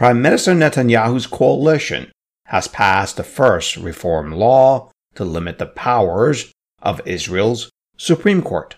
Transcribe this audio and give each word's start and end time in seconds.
Prime 0.00 0.22
Minister 0.22 0.54
Netanyahu's 0.54 1.26
coalition 1.26 2.10
has 2.46 2.66
passed 2.66 3.18
the 3.18 3.22
first 3.22 3.76
reform 3.76 4.32
law 4.32 4.90
to 5.14 5.26
limit 5.26 5.58
the 5.58 5.66
powers 5.66 6.50
of 6.80 7.06
Israel's 7.06 7.70
Supreme 7.98 8.40
Court. 8.40 8.76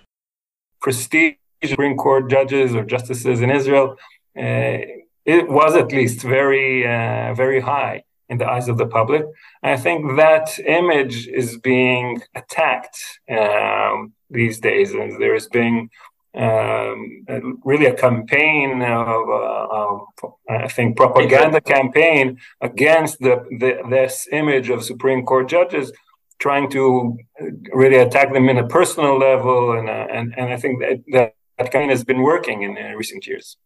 Prestige 0.81 1.35
Supreme 1.65 1.97
Court 1.97 2.29
judges 2.29 2.75
or 2.75 2.85
justices 2.85 3.41
in 3.41 3.53
Israel, 3.53 3.95
uh, 4.37 4.79
it 5.25 5.49
was 5.49 5.77
at 5.77 5.93
least 5.93 6.23
very, 6.23 6.85
uh, 6.85 7.35
very 7.35 7.61
high 7.61 8.03
in 8.29 8.39
the 8.39 8.49
eyes 8.51 8.69
of 8.69 8.77
the 8.77 8.89
public. 8.89 9.23
I 9.63 9.77
think 9.77 10.17
that 10.17 10.59
image 10.59 11.29
is 11.29 11.57
being 11.57 12.21
attacked 12.35 12.99
um, 13.31 14.13
these 14.29 14.59
days, 14.59 14.91
and 14.91 15.23
there 15.23 15.37
is 15.37 15.47
being 15.47 15.89
um, 16.35 17.59
really 17.65 17.87
a 17.87 17.95
campaign 17.95 18.81
of, 18.83 19.29
uh, 19.29 19.67
of, 19.71 20.01
I 20.49 20.69
think, 20.69 20.97
propaganda 20.97 21.61
campaign 21.61 22.39
against 22.61 23.19
the, 23.21 23.45
the, 23.61 23.83
this 23.91 24.29
image 24.33 24.71
of 24.71 24.83
Supreme 24.83 25.25
Court 25.25 25.49
judges, 25.49 25.93
trying 26.41 26.71
to 26.71 27.19
really 27.73 27.97
attack 27.97 28.33
them 28.33 28.49
in 28.49 28.59
a 28.59 28.67
personal 28.67 29.19
level, 29.19 29.79
and 29.79 29.89
uh, 29.89 30.07
and 30.17 30.35
and 30.37 30.53
I 30.53 30.57
think 30.57 30.81
that 30.81 31.03
that, 31.13 31.35
that 31.59 31.71
kind 31.71 31.91
has 31.91 32.03
been 32.03 32.23
working 32.23 32.63
in, 32.63 32.77
in 32.77 32.97
recent 32.97 33.27
years. 33.27 33.57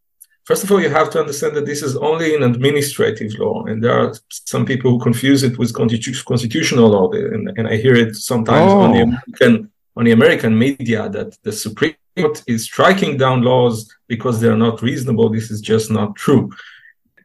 First 0.44 0.62
of 0.62 0.70
all, 0.70 0.80
you 0.80 0.90
have 0.90 1.10
to 1.10 1.18
understand 1.20 1.56
that 1.56 1.66
this 1.66 1.82
is 1.82 1.96
only 1.96 2.34
an 2.36 2.42
administrative 2.42 3.32
law, 3.38 3.64
and 3.64 3.82
there 3.82 3.96
are 3.98 4.12
some 4.28 4.64
people 4.64 4.90
who 4.92 5.00
confuse 5.00 5.42
it 5.42 5.58
with 5.58 5.72
constitu- 5.72 6.24
constitutional 6.24 6.88
law, 6.88 7.10
and, 7.12 7.50
and, 7.56 7.66
I 7.66 7.76
hear 7.76 7.96
it 7.96 8.14
sometimes 8.14 8.70
oh. 8.72 8.80
on 8.80 8.92
the 8.92 9.00
oh. 9.00 9.08
American 9.10 9.70
on 9.96 10.04
the 10.04 10.12
American 10.12 10.58
media 10.58 11.08
that 11.08 11.38
the 11.42 11.52
Supreme 11.52 11.96
Court 12.16 12.42
is 12.46 12.64
striking 12.64 13.16
down 13.16 13.42
laws 13.42 13.92
because 14.08 14.40
they 14.40 14.48
are 14.48 14.56
not 14.56 14.82
reasonable. 14.82 15.28
This 15.28 15.50
is 15.50 15.60
just 15.60 15.90
not 15.90 16.16
true. 16.16 16.50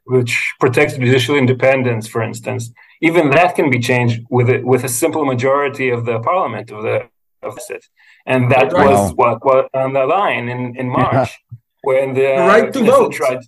Which 0.06 0.54
protects 0.60 0.98
judicial 0.98 1.36
independence, 1.36 2.08
for 2.08 2.22
instance. 2.22 2.72
Even 3.02 3.30
that 3.32 3.56
can 3.56 3.70
be 3.70 3.80
changed 3.80 4.22
with 4.30 4.50
a, 4.50 4.62
with 4.62 4.84
a 4.84 4.90
simple 4.90 5.26
majority 5.26 5.90
of 5.90 6.06
the 6.06 6.20
parliament 6.20 6.72
of 6.72 6.84
the 6.84 7.10
of 7.44 7.58
it, 7.70 7.84
and 8.28 8.52
that 8.52 8.72
right. 8.72 8.88
was 8.88 9.14
what 9.14 9.44
was 9.44 9.68
on 9.74 9.94
the 9.94 10.06
line 10.06 10.48
in 10.48 10.76
in 10.76 10.88
March 10.90 11.14
yeah. 11.14 11.58
when 11.82 12.14
the, 12.14 12.22
the 12.22 12.46
right 12.54 12.72
to 12.74 12.84
vote. 12.84 13.14
Tried, 13.14 13.40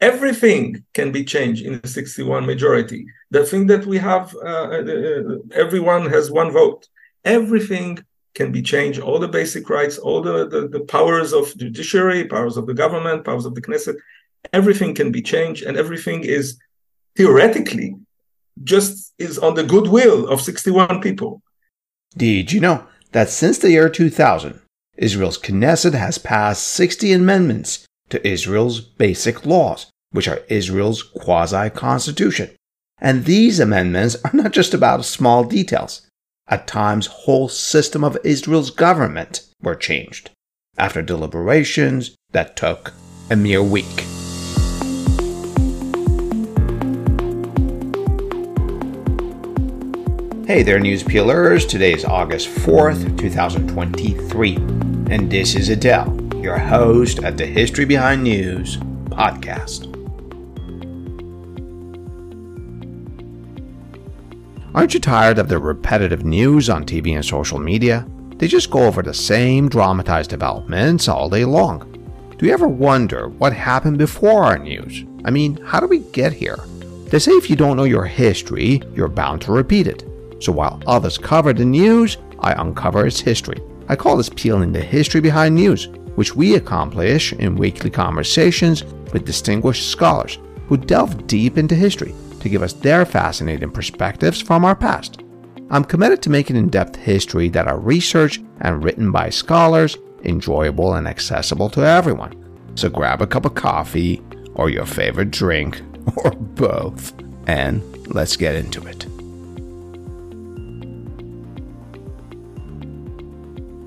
everything 0.00 0.84
can 0.94 1.12
be 1.12 1.24
changed 1.24 1.64
in 1.64 1.80
the 1.80 1.88
61 1.88 2.46
majority 2.46 3.06
the 3.30 3.44
thing 3.44 3.66
that 3.66 3.84
we 3.86 3.98
have 3.98 4.34
uh, 4.36 4.48
uh, 4.48 5.36
everyone 5.52 6.08
has 6.08 6.30
one 6.30 6.50
vote 6.50 6.88
everything 7.24 7.98
can 8.34 8.52
be 8.52 8.62
changed. 8.62 9.00
All 9.00 9.18
the 9.18 9.28
basic 9.28 9.68
rights, 9.68 9.98
all 9.98 10.22
the, 10.22 10.46
the, 10.48 10.68
the 10.68 10.80
powers 10.80 11.32
of 11.32 11.56
judiciary, 11.56 12.24
powers 12.26 12.56
of 12.56 12.66
the 12.66 12.74
government, 12.74 13.24
powers 13.24 13.46
of 13.46 13.54
the 13.54 13.62
Knesset, 13.62 13.96
everything 14.52 14.94
can 14.94 15.10
be 15.10 15.22
changed, 15.22 15.64
and 15.64 15.76
everything 15.76 16.22
is 16.22 16.58
theoretically 17.16 17.96
just 18.62 19.12
is 19.18 19.38
on 19.38 19.54
the 19.54 19.64
goodwill 19.64 20.28
of 20.28 20.40
61 20.40 21.00
people. 21.00 21.42
Did 22.16 22.52
you 22.52 22.60
know 22.60 22.86
that 23.12 23.30
since 23.30 23.58
the 23.58 23.70
year 23.70 23.88
2000, 23.88 24.60
Israel's 24.96 25.38
Knesset 25.38 25.94
has 25.94 26.18
passed 26.18 26.66
60 26.66 27.12
amendments 27.12 27.86
to 28.10 28.26
Israel's 28.26 28.80
basic 28.80 29.46
laws, 29.46 29.90
which 30.10 30.28
are 30.28 30.42
Israel's 30.48 31.02
quasi 31.02 31.70
constitution? 31.70 32.50
And 33.00 33.24
these 33.24 33.60
amendments 33.60 34.16
are 34.24 34.32
not 34.34 34.52
just 34.52 34.74
about 34.74 35.04
small 35.04 35.44
details 35.44 36.06
at 36.50 36.66
times 36.66 37.06
whole 37.06 37.48
system 37.48 38.02
of 38.02 38.18
Israel's 38.24 38.70
government 38.70 39.42
were 39.62 39.76
changed 39.76 40.30
after 40.76 41.00
deliberations 41.00 42.16
that 42.32 42.56
took 42.56 42.92
a 43.30 43.36
mere 43.36 43.62
week. 43.62 43.86
Hey 50.46 50.64
there, 50.64 50.80
news 50.80 51.04
peelers. 51.04 51.64
Today 51.64 51.92
is 51.92 52.04
August 52.04 52.48
4th, 52.48 53.16
2023, 53.16 54.56
and 54.56 55.30
this 55.30 55.54
is 55.54 55.68
Adele, 55.68 56.18
your 56.42 56.58
host 56.58 57.22
at 57.22 57.36
the 57.36 57.46
History 57.46 57.84
Behind 57.84 58.24
News 58.24 58.76
podcast. 58.78 59.89
Aren't 64.72 64.94
you 64.94 65.00
tired 65.00 65.40
of 65.40 65.48
the 65.48 65.58
repetitive 65.58 66.24
news 66.24 66.70
on 66.70 66.84
TV 66.84 67.16
and 67.16 67.24
social 67.24 67.58
media? 67.58 68.06
They 68.36 68.46
just 68.46 68.70
go 68.70 68.86
over 68.86 69.02
the 69.02 69.12
same 69.12 69.68
dramatized 69.68 70.30
developments 70.30 71.08
all 71.08 71.28
day 71.28 71.44
long. 71.44 71.80
Do 72.38 72.46
you 72.46 72.52
ever 72.52 72.68
wonder 72.68 73.30
what 73.30 73.52
happened 73.52 73.98
before 73.98 74.44
our 74.44 74.60
news? 74.60 75.04
I 75.24 75.30
mean, 75.30 75.56
how 75.56 75.80
do 75.80 75.88
we 75.88 75.98
get 76.12 76.32
here? 76.32 76.56
They 77.06 77.18
say 77.18 77.32
if 77.32 77.50
you 77.50 77.56
don't 77.56 77.76
know 77.76 77.82
your 77.82 78.04
history, 78.04 78.80
you're 78.94 79.08
bound 79.08 79.42
to 79.42 79.52
repeat 79.52 79.88
it. 79.88 80.04
So 80.38 80.52
while 80.52 80.80
others 80.86 81.18
cover 81.18 81.52
the 81.52 81.64
news, 81.64 82.18
I 82.38 82.52
uncover 82.52 83.04
its 83.08 83.18
history. 83.18 83.60
I 83.88 83.96
call 83.96 84.16
this 84.16 84.28
peeling 84.28 84.70
the 84.70 84.80
history 84.80 85.20
behind 85.20 85.56
news, 85.56 85.88
which 86.14 86.36
we 86.36 86.54
accomplish 86.54 87.32
in 87.32 87.56
weekly 87.56 87.90
conversations 87.90 88.84
with 89.12 89.24
distinguished 89.24 89.90
scholars 89.90 90.38
who 90.68 90.76
delve 90.76 91.26
deep 91.26 91.58
into 91.58 91.74
history 91.74 92.14
to 92.40 92.48
give 92.48 92.62
us 92.62 92.72
their 92.72 93.04
fascinating 93.06 93.70
perspectives 93.70 94.40
from 94.40 94.64
our 94.64 94.74
past. 94.74 95.22
I'm 95.70 95.84
committed 95.84 96.20
to 96.22 96.30
making 96.30 96.56
in 96.56 96.68
depth 96.68 96.96
history 96.96 97.48
that 97.50 97.68
are 97.68 97.78
researched 97.78 98.42
and 98.60 98.82
written 98.82 99.12
by 99.12 99.30
scholars, 99.30 99.96
enjoyable 100.24 100.94
and 100.94 101.06
accessible 101.06 101.70
to 101.70 101.86
everyone. 101.86 102.34
So 102.74 102.88
grab 102.88 103.22
a 103.22 103.26
cup 103.26 103.44
of 103.44 103.54
coffee 103.54 104.22
or 104.54 104.68
your 104.68 104.86
favorite 104.86 105.30
drink 105.30 105.80
or 106.16 106.32
both 106.32 107.12
and 107.46 107.82
let's 108.14 108.36
get 108.36 108.54
into 108.54 108.86
it. 108.86 109.06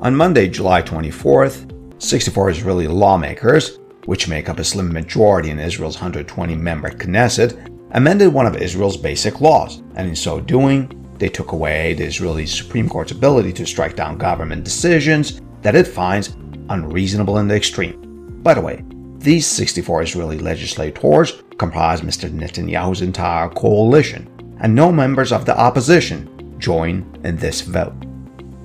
On 0.02 0.14
Monday, 0.16 0.50
July 0.50 0.82
24th, 0.82 2.02
64 2.02 2.50
Israeli 2.50 2.88
lawmakers, 2.88 3.80
which 4.06 4.28
make 4.28 4.50
up 4.50 4.60
a 4.60 4.64
slim 4.64 4.92
majority 4.92 5.50
in 5.50 5.60
Israel's 5.60 5.96
120 5.96 6.56
member 6.56 6.90
Knesset, 6.90 7.73
amended 7.94 8.34
one 8.34 8.48
of 8.48 8.56
Israel's 8.58 8.98
basic 8.98 9.40
laws, 9.40 9.82
and 9.96 10.08
in 10.10 10.16
so 10.16 10.40
doing, 10.40 11.00
they 11.20 11.30
took 11.30 11.52
away 11.52 11.94
the 11.94 12.06
Israeli 12.06 12.46
Supreme 12.46 12.90
Court's 12.90 13.12
ability 13.12 13.54
to 13.54 13.66
strike 13.66 13.96
down 13.96 14.18
government 14.18 14.64
decisions 14.64 15.42
that 15.62 15.76
it 15.76 15.88
finds 15.88 16.36
unreasonable 16.70 17.38
in 17.38 17.48
the 17.48 17.56
extreme. 17.56 18.42
By 18.42 18.56
the 18.56 18.62
way, 18.62 18.84
these 19.20 19.46
64 19.48 20.02
Israeli 20.02 20.40
legislators 20.40 21.44
comprise 21.58 22.02
Mr. 22.02 22.30
Netanyahu's 22.30 23.02
entire 23.02 23.48
coalition, 23.50 24.28
and 24.60 24.74
no 24.74 24.92
members 24.92 25.32
of 25.32 25.46
the 25.46 25.58
opposition 25.58 26.60
join 26.60 27.06
in 27.24 27.38
this 27.38 27.62
vote. 27.62 27.94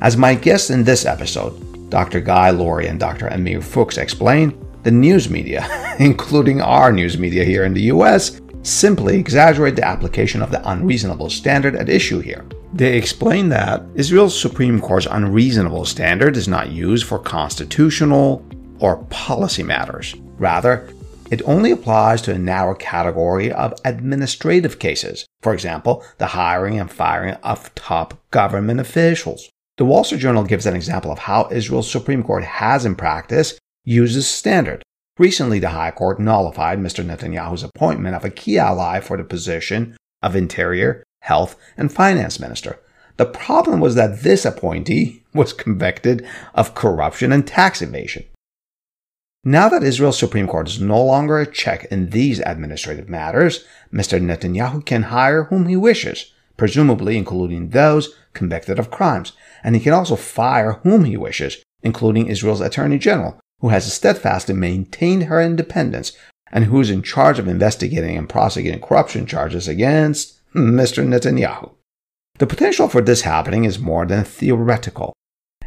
As 0.00 0.16
my 0.16 0.34
guests 0.34 0.70
in 0.70 0.84
this 0.84 1.04
episode, 1.04 1.90
Dr. 1.90 2.20
Guy 2.20 2.50
Lurie 2.50 2.88
and 2.88 2.98
Dr. 2.98 3.28
Amir 3.28 3.60
Fuchs 3.60 3.98
explain, 3.98 4.64
the 4.84 4.90
news 4.90 5.28
media, 5.28 5.66
including 5.98 6.60
our 6.60 6.92
news 6.92 7.18
media 7.18 7.44
here 7.44 7.64
in 7.64 7.74
the 7.74 7.82
US, 7.82 8.40
simply 8.68 9.18
exaggerate 9.18 9.76
the 9.76 9.86
application 9.86 10.42
of 10.42 10.50
the 10.50 10.70
unreasonable 10.70 11.30
standard 11.30 11.74
at 11.74 11.88
issue 11.88 12.20
here. 12.20 12.44
They 12.72 12.96
explain 12.96 13.48
that 13.48 13.82
Israel's 13.94 14.38
Supreme 14.38 14.80
Court's 14.80 15.06
unreasonable 15.10 15.84
standard 15.84 16.36
is 16.36 16.48
not 16.48 16.70
used 16.70 17.06
for 17.06 17.18
constitutional 17.18 18.44
or 18.78 19.04
policy 19.04 19.62
matters. 19.62 20.14
Rather, 20.38 20.88
it 21.30 21.42
only 21.44 21.70
applies 21.70 22.22
to 22.22 22.32
a 22.32 22.38
narrow 22.38 22.74
category 22.74 23.52
of 23.52 23.74
administrative 23.84 24.78
cases, 24.78 25.26
for 25.42 25.52
example, 25.52 26.04
the 26.18 26.28
hiring 26.28 26.78
and 26.80 26.90
firing 26.90 27.34
of 27.42 27.74
top 27.74 28.18
government 28.30 28.80
officials. 28.80 29.50
The 29.76 29.84
Wall 29.84 30.04
Street 30.04 30.20
Journal 30.20 30.44
gives 30.44 30.66
an 30.66 30.74
example 30.74 31.12
of 31.12 31.20
how 31.20 31.48
Israel's 31.52 31.90
Supreme 31.90 32.22
Court 32.22 32.44
has 32.44 32.84
in 32.84 32.96
practice 32.96 33.58
used 33.84 34.16
this 34.16 34.28
standard. 34.28 34.82
Recently, 35.18 35.58
the 35.58 35.70
High 35.70 35.90
Court 35.90 36.20
nullified 36.20 36.78
Mr. 36.78 37.04
Netanyahu's 37.04 37.64
appointment 37.64 38.14
of 38.14 38.24
a 38.24 38.30
key 38.30 38.56
ally 38.56 39.00
for 39.00 39.16
the 39.16 39.24
position 39.24 39.96
of 40.22 40.36
Interior, 40.36 41.02
Health, 41.22 41.56
and 41.76 41.92
Finance 41.92 42.38
Minister. 42.38 42.78
The 43.16 43.26
problem 43.26 43.80
was 43.80 43.96
that 43.96 44.22
this 44.22 44.44
appointee 44.44 45.24
was 45.34 45.52
convicted 45.52 46.24
of 46.54 46.76
corruption 46.76 47.32
and 47.32 47.46
tax 47.46 47.82
evasion. 47.82 48.24
Now 49.44 49.68
that 49.68 49.82
Israel's 49.82 50.18
Supreme 50.18 50.46
Court 50.46 50.68
is 50.68 50.80
no 50.80 51.02
longer 51.02 51.40
a 51.40 51.50
check 51.50 51.84
in 51.86 52.10
these 52.10 52.38
administrative 52.40 53.08
matters, 53.08 53.64
Mr. 53.92 54.20
Netanyahu 54.20 54.84
can 54.84 55.04
hire 55.04 55.44
whom 55.44 55.66
he 55.66 55.76
wishes, 55.76 56.32
presumably 56.56 57.16
including 57.16 57.70
those 57.70 58.14
convicted 58.34 58.78
of 58.78 58.90
crimes, 58.90 59.32
and 59.64 59.74
he 59.74 59.80
can 59.80 59.92
also 59.92 60.16
fire 60.16 60.74
whom 60.84 61.04
he 61.04 61.16
wishes, 61.16 61.62
including 61.82 62.26
Israel's 62.26 62.60
Attorney 62.60 62.98
General, 62.98 63.40
who 63.60 63.68
has 63.68 63.92
steadfastly 63.92 64.54
maintained 64.54 65.24
her 65.24 65.40
independence 65.40 66.12
and 66.52 66.64
who 66.64 66.80
is 66.80 66.90
in 66.90 67.02
charge 67.02 67.38
of 67.38 67.48
investigating 67.48 68.16
and 68.16 68.28
prosecuting 68.28 68.80
corruption 68.80 69.26
charges 69.26 69.68
against 69.68 70.40
Mr. 70.54 71.06
Netanyahu. 71.06 71.72
The 72.38 72.46
potential 72.46 72.88
for 72.88 73.00
this 73.00 73.22
happening 73.22 73.64
is 73.64 73.78
more 73.78 74.06
than 74.06 74.24
theoretical. 74.24 75.12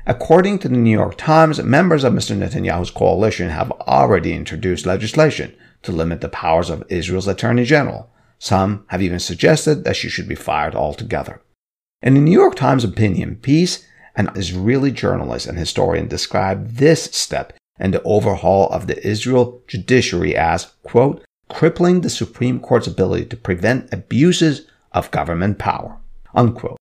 According 0.08 0.60
to 0.60 0.70
the 0.70 0.78
New 0.78 0.92
York 0.92 1.18
Times, 1.18 1.62
members 1.62 2.04
of 2.04 2.14
Mr. 2.14 2.36
Netanyahu's 2.36 2.90
coalition 2.90 3.50
have 3.50 3.72
already 3.72 4.34
introduced 4.34 4.86
legislation 4.86 5.56
to 5.84 5.92
limit 5.92 6.22
the 6.22 6.30
powers 6.30 6.70
of 6.70 6.84
Israel's 6.90 7.28
Attorney 7.28 7.66
General. 7.66 8.10
Some 8.40 8.86
have 8.88 9.02
even 9.02 9.20
suggested 9.20 9.84
that 9.84 9.96
she 9.96 10.10
should 10.10 10.28
be 10.28 10.36
fired 10.36 10.74
altogether. 10.74 11.42
In 12.02 12.16
the 12.16 12.22
New 12.22 12.32
York 12.32 12.56
Times 12.56 12.84
opinion 12.84 13.36
piece, 13.36 13.86
an 14.16 14.32
Israeli 14.36 14.92
journalist 14.92 15.46
and 15.46 15.58
historian 15.58 16.08
described 16.08 16.78
this 16.78 17.04
step 17.04 17.54
in 17.82 17.92
the 17.92 18.04
overhaul 18.04 18.70
of 18.70 18.88
the 18.88 19.06
Israel 19.06 19.62
judiciary 19.68 20.36
as, 20.36 20.72
quote, 20.84 21.24
crippling 21.50 22.02
the 22.02 22.10
Supreme 22.10 22.60
Court's 22.60 22.88
ability 22.88 23.26
to 23.26 23.36
prevent 23.36 23.92
abuses 23.92 24.68
of 24.94 25.12
government 25.12 25.58
power, 25.58 25.98
unquote. 26.34 26.78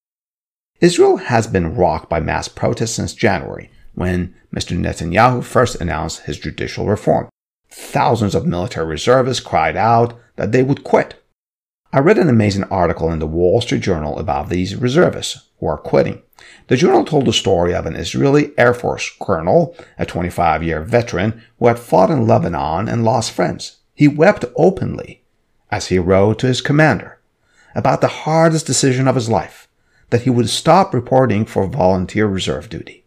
Israel 0.81 1.17
has 1.17 1.47
been 1.47 1.75
rocked 1.75 2.09
by 2.09 2.21
mass 2.21 2.49
protests 2.49 2.93
since 2.93 3.15
January, 3.15 3.71
when 3.95 4.35
Mr. 4.55 4.79
Netanyahu 4.79 5.43
first 5.43 5.81
announced 5.81 6.25
his 6.25 6.39
judicial 6.39 6.87
reform. 6.87 7.29
Thousands 7.71 8.35
of 8.35 8.47
military 8.47 8.87
reservists 8.87 9.45
cried 9.45 9.77
out 9.77 10.19
that 10.37 10.53
they 10.53 10.63
would 10.63 10.85
quit. 10.85 11.20
I 11.93 11.99
read 11.99 12.19
an 12.19 12.29
amazing 12.29 12.63
article 12.65 13.11
in 13.11 13.19
the 13.19 13.27
Wall 13.27 13.61
Street 13.61 13.81
Journal 13.81 14.21
about 14.21 14.49
these 14.49 14.77
reservists 14.77 15.49
who 15.59 15.67
are 15.67 15.77
quitting. 15.77 16.23
The 16.69 16.77
journal 16.77 17.05
told 17.05 17.27
the 17.27 17.33
story 17.33 17.75
of 17.75 17.85
an 17.85 17.97
Israeli 17.97 18.53
Air 18.57 18.75
Force 18.75 19.11
colonel, 19.21 19.75
a 19.99 20.07
25 20.07 20.63
year 20.63 20.83
veteran 20.83 21.43
who 21.59 21.67
had 21.67 21.81
fought 21.81 22.11
in 22.11 22.29
Lebanon 22.29 22.89
and 22.89 23.05
lost 23.05 23.33
friends. 23.33 23.79
He 23.93 24.07
wept 24.07 24.45
openly 24.55 25.25
as 25.69 25.89
he 25.89 25.99
wrote 25.99 26.39
to 26.39 26.47
his 26.47 26.61
commander 26.61 27.19
about 27.75 28.01
the 28.01 28.23
hardest 28.23 28.67
decision 28.67 29.09
of 29.09 29.17
his 29.17 29.29
life 29.29 29.67
that 30.11 30.23
he 30.23 30.31
would 30.31 30.49
stop 30.49 30.95
reporting 30.95 31.45
for 31.45 31.67
volunteer 31.67 32.29
reserve 32.29 32.69
duty. 32.69 33.05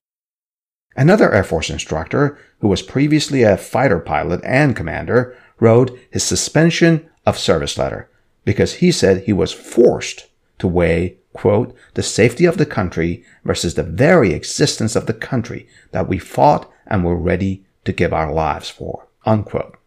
Another 0.98 1.34
Air 1.34 1.46
Force 1.46 1.70
instructor, 1.70 2.38
who 2.60 2.68
was 2.68 2.82
previously 2.82 3.44
a 3.44 3.56
fighter 3.56 4.02
pilot 4.02 4.42
and 4.44 4.76
commander, 4.76 5.38
wrote 5.62 5.98
his 6.12 6.24
suspension 6.24 7.10
of 7.26 7.38
service 7.40 7.78
letter 7.78 8.10
because 8.46 8.76
he 8.76 8.92
said 8.92 9.24
he 9.24 9.34
was 9.34 9.52
forced 9.52 10.28
to 10.60 10.68
weigh, 10.68 11.18
quote, 11.34 11.76
the 11.94 12.04
safety 12.04 12.46
of 12.46 12.58
the 12.58 12.66
country 12.66 13.24
versus 13.44 13.76
the 13.76 13.84
very 13.84 14.34
existence 14.34 14.96
of 14.96 15.06
the 15.06 15.14
country 15.14 15.68
that 15.92 16.08
we 16.08 16.18
fought 16.18 16.72
and 16.88 17.04
were 17.04 17.18
ready 17.18 17.66
to 17.86 17.92
give 17.92 18.14
our 18.14 18.32
lives 18.32 18.70
for, 18.70 19.08
unquote. 19.26 19.78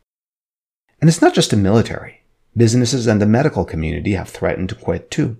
And 1.00 1.08
it's 1.08 1.22
not 1.22 1.34
just 1.34 1.50
the 1.50 1.56
military. 1.56 2.22
Businesses 2.56 3.06
and 3.06 3.20
the 3.20 3.26
medical 3.26 3.64
community 3.64 4.12
have 4.12 4.30
threatened 4.30 4.70
to 4.70 4.74
quit 4.74 5.10
too. 5.10 5.36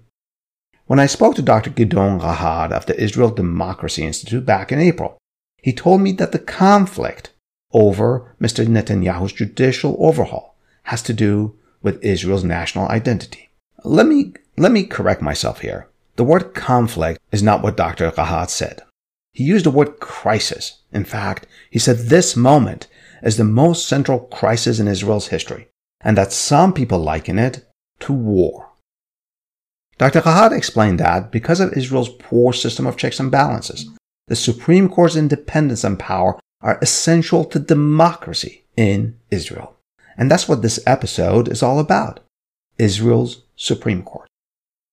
When 0.86 1.00
I 1.00 1.06
spoke 1.06 1.34
to 1.36 1.42
Dr. 1.42 1.70
Gideon 1.70 2.20
Rahat 2.20 2.70
of 2.70 2.86
the 2.86 3.00
Israel 3.02 3.30
Democracy 3.30 4.04
Institute 4.04 4.46
back 4.46 4.70
in 4.70 4.78
April, 4.78 5.18
he 5.62 5.72
told 5.72 6.00
me 6.00 6.12
that 6.12 6.32
the 6.32 6.38
conflict 6.38 7.32
over 7.72 8.36
Mr. 8.40 8.66
Netanyahu's 8.66 9.32
judicial 9.32 9.96
overhaul 9.98 10.56
has 10.84 11.02
to 11.02 11.12
do 11.12 11.58
with 11.86 12.04
Israel's 12.04 12.42
national 12.42 12.88
identity. 12.88 13.48
Let 13.84 14.06
me, 14.06 14.32
let 14.56 14.72
me 14.72 14.82
correct 14.82 15.22
myself 15.22 15.60
here. 15.60 15.88
The 16.16 16.24
word 16.24 16.52
conflict 16.52 17.20
is 17.30 17.44
not 17.44 17.62
what 17.62 17.76
Dr. 17.76 18.10
Rahat 18.10 18.50
said. 18.50 18.82
He 19.32 19.44
used 19.44 19.64
the 19.64 19.70
word 19.70 20.00
crisis. 20.00 20.82
In 20.92 21.04
fact, 21.04 21.46
he 21.70 21.78
said 21.78 21.98
this 21.98 22.34
moment 22.34 22.88
is 23.22 23.36
the 23.36 23.44
most 23.44 23.86
central 23.86 24.18
crisis 24.18 24.80
in 24.80 24.88
Israel's 24.88 25.28
history, 25.28 25.68
and 26.00 26.18
that 26.18 26.32
some 26.32 26.72
people 26.72 26.98
liken 26.98 27.38
it 27.38 27.64
to 28.00 28.12
war. 28.12 28.70
Dr. 29.96 30.22
Rahat 30.22 30.50
explained 30.50 30.98
that 30.98 31.30
because 31.30 31.60
of 31.60 31.72
Israel's 31.72 32.10
poor 32.18 32.52
system 32.52 32.88
of 32.88 32.96
checks 32.96 33.20
and 33.20 33.30
balances, 33.30 33.88
the 34.26 34.34
Supreme 34.34 34.88
Court's 34.88 35.14
independence 35.14 35.84
and 35.84 36.00
power 36.00 36.40
are 36.62 36.80
essential 36.82 37.44
to 37.44 37.60
democracy 37.60 38.64
in 38.76 39.20
Israel. 39.30 39.75
And 40.16 40.30
that's 40.30 40.48
what 40.48 40.62
this 40.62 40.80
episode 40.86 41.48
is 41.48 41.62
all 41.62 41.78
about. 41.78 42.20
Israel's 42.78 43.42
Supreme 43.56 44.02
Court. 44.02 44.28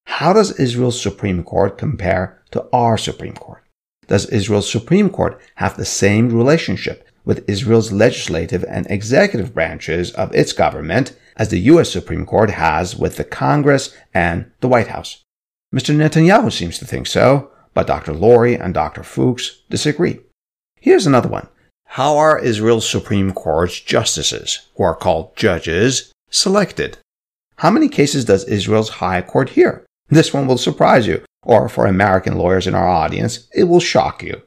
How 0.06 0.32
does 0.32 0.58
Israel's 0.58 1.00
Supreme 1.00 1.42
Court 1.42 1.78
compare 1.78 2.42
to 2.50 2.66
our 2.72 2.96
Supreme 2.98 3.34
Court? 3.34 3.64
Does 4.06 4.26
Israel's 4.26 4.70
Supreme 4.70 5.10
Court 5.10 5.40
have 5.56 5.76
the 5.76 5.84
same 5.84 6.28
relationship 6.28 7.08
with 7.24 7.48
Israel's 7.48 7.90
legislative 7.90 8.64
and 8.68 8.86
executive 8.90 9.54
branches 9.54 10.10
of 10.12 10.34
its 10.34 10.52
government 10.52 11.16
as 11.36 11.48
the 11.48 11.60
US 11.60 11.90
Supreme 11.90 12.26
Court 12.26 12.50
has 12.50 12.96
with 12.96 13.16
the 13.16 13.24
Congress 13.24 13.96
and 14.12 14.50
the 14.60 14.68
White 14.68 14.88
House? 14.88 15.22
Mr. 15.74 15.94
Netanyahu 15.94 16.52
seems 16.52 16.78
to 16.78 16.84
think 16.84 17.06
so, 17.06 17.50
but 17.72 17.86
Dr. 17.86 18.12
Lurie 18.12 18.62
and 18.62 18.72
Dr. 18.74 19.02
Fuchs 19.02 19.62
disagree. 19.68 20.20
Here's 20.80 21.06
another 21.06 21.28
one. 21.28 21.48
How 21.94 22.16
are 22.16 22.40
Israel's 22.40 22.90
Supreme 22.90 23.30
Court's 23.32 23.78
justices, 23.78 24.66
who 24.74 24.82
are 24.82 24.96
called 24.96 25.36
judges, 25.36 26.12
selected? 26.28 26.98
How 27.58 27.70
many 27.70 27.88
cases 27.88 28.24
does 28.24 28.42
Israel's 28.46 28.98
High 28.98 29.22
Court 29.22 29.50
hear? 29.50 29.86
This 30.08 30.34
one 30.34 30.48
will 30.48 30.58
surprise 30.58 31.06
you, 31.06 31.22
or 31.44 31.68
for 31.68 31.86
American 31.86 32.36
lawyers 32.36 32.66
in 32.66 32.74
our 32.74 32.88
audience, 32.88 33.46
it 33.54 33.68
will 33.68 33.78
shock 33.78 34.24
you. 34.24 34.42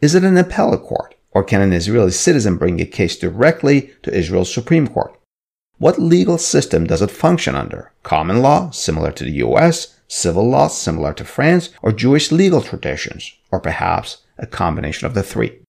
Is 0.00 0.14
it 0.14 0.24
an 0.24 0.38
appellate 0.38 0.82
court, 0.84 1.14
or 1.32 1.44
can 1.44 1.60
an 1.60 1.74
Israeli 1.74 2.12
citizen 2.12 2.56
bring 2.56 2.80
a 2.80 2.86
case 2.86 3.14
directly 3.18 3.90
to 4.02 4.16
Israel's 4.16 4.50
Supreme 4.50 4.88
Court? 4.88 5.14
What 5.76 5.98
legal 5.98 6.38
system 6.38 6.86
does 6.86 7.02
it 7.02 7.10
function 7.10 7.54
under? 7.54 7.92
Common 8.04 8.40
law, 8.40 8.70
similar 8.70 9.12
to 9.12 9.24
the 9.24 9.44
US, 9.44 10.00
civil 10.08 10.48
law, 10.48 10.68
similar 10.68 11.12
to 11.12 11.26
France, 11.26 11.68
or 11.82 11.92
Jewish 11.92 12.32
legal 12.32 12.62
traditions, 12.62 13.34
or 13.50 13.60
perhaps 13.60 14.22
a 14.38 14.46
combination 14.46 15.06
of 15.06 15.12
the 15.12 15.22
three? 15.22 15.60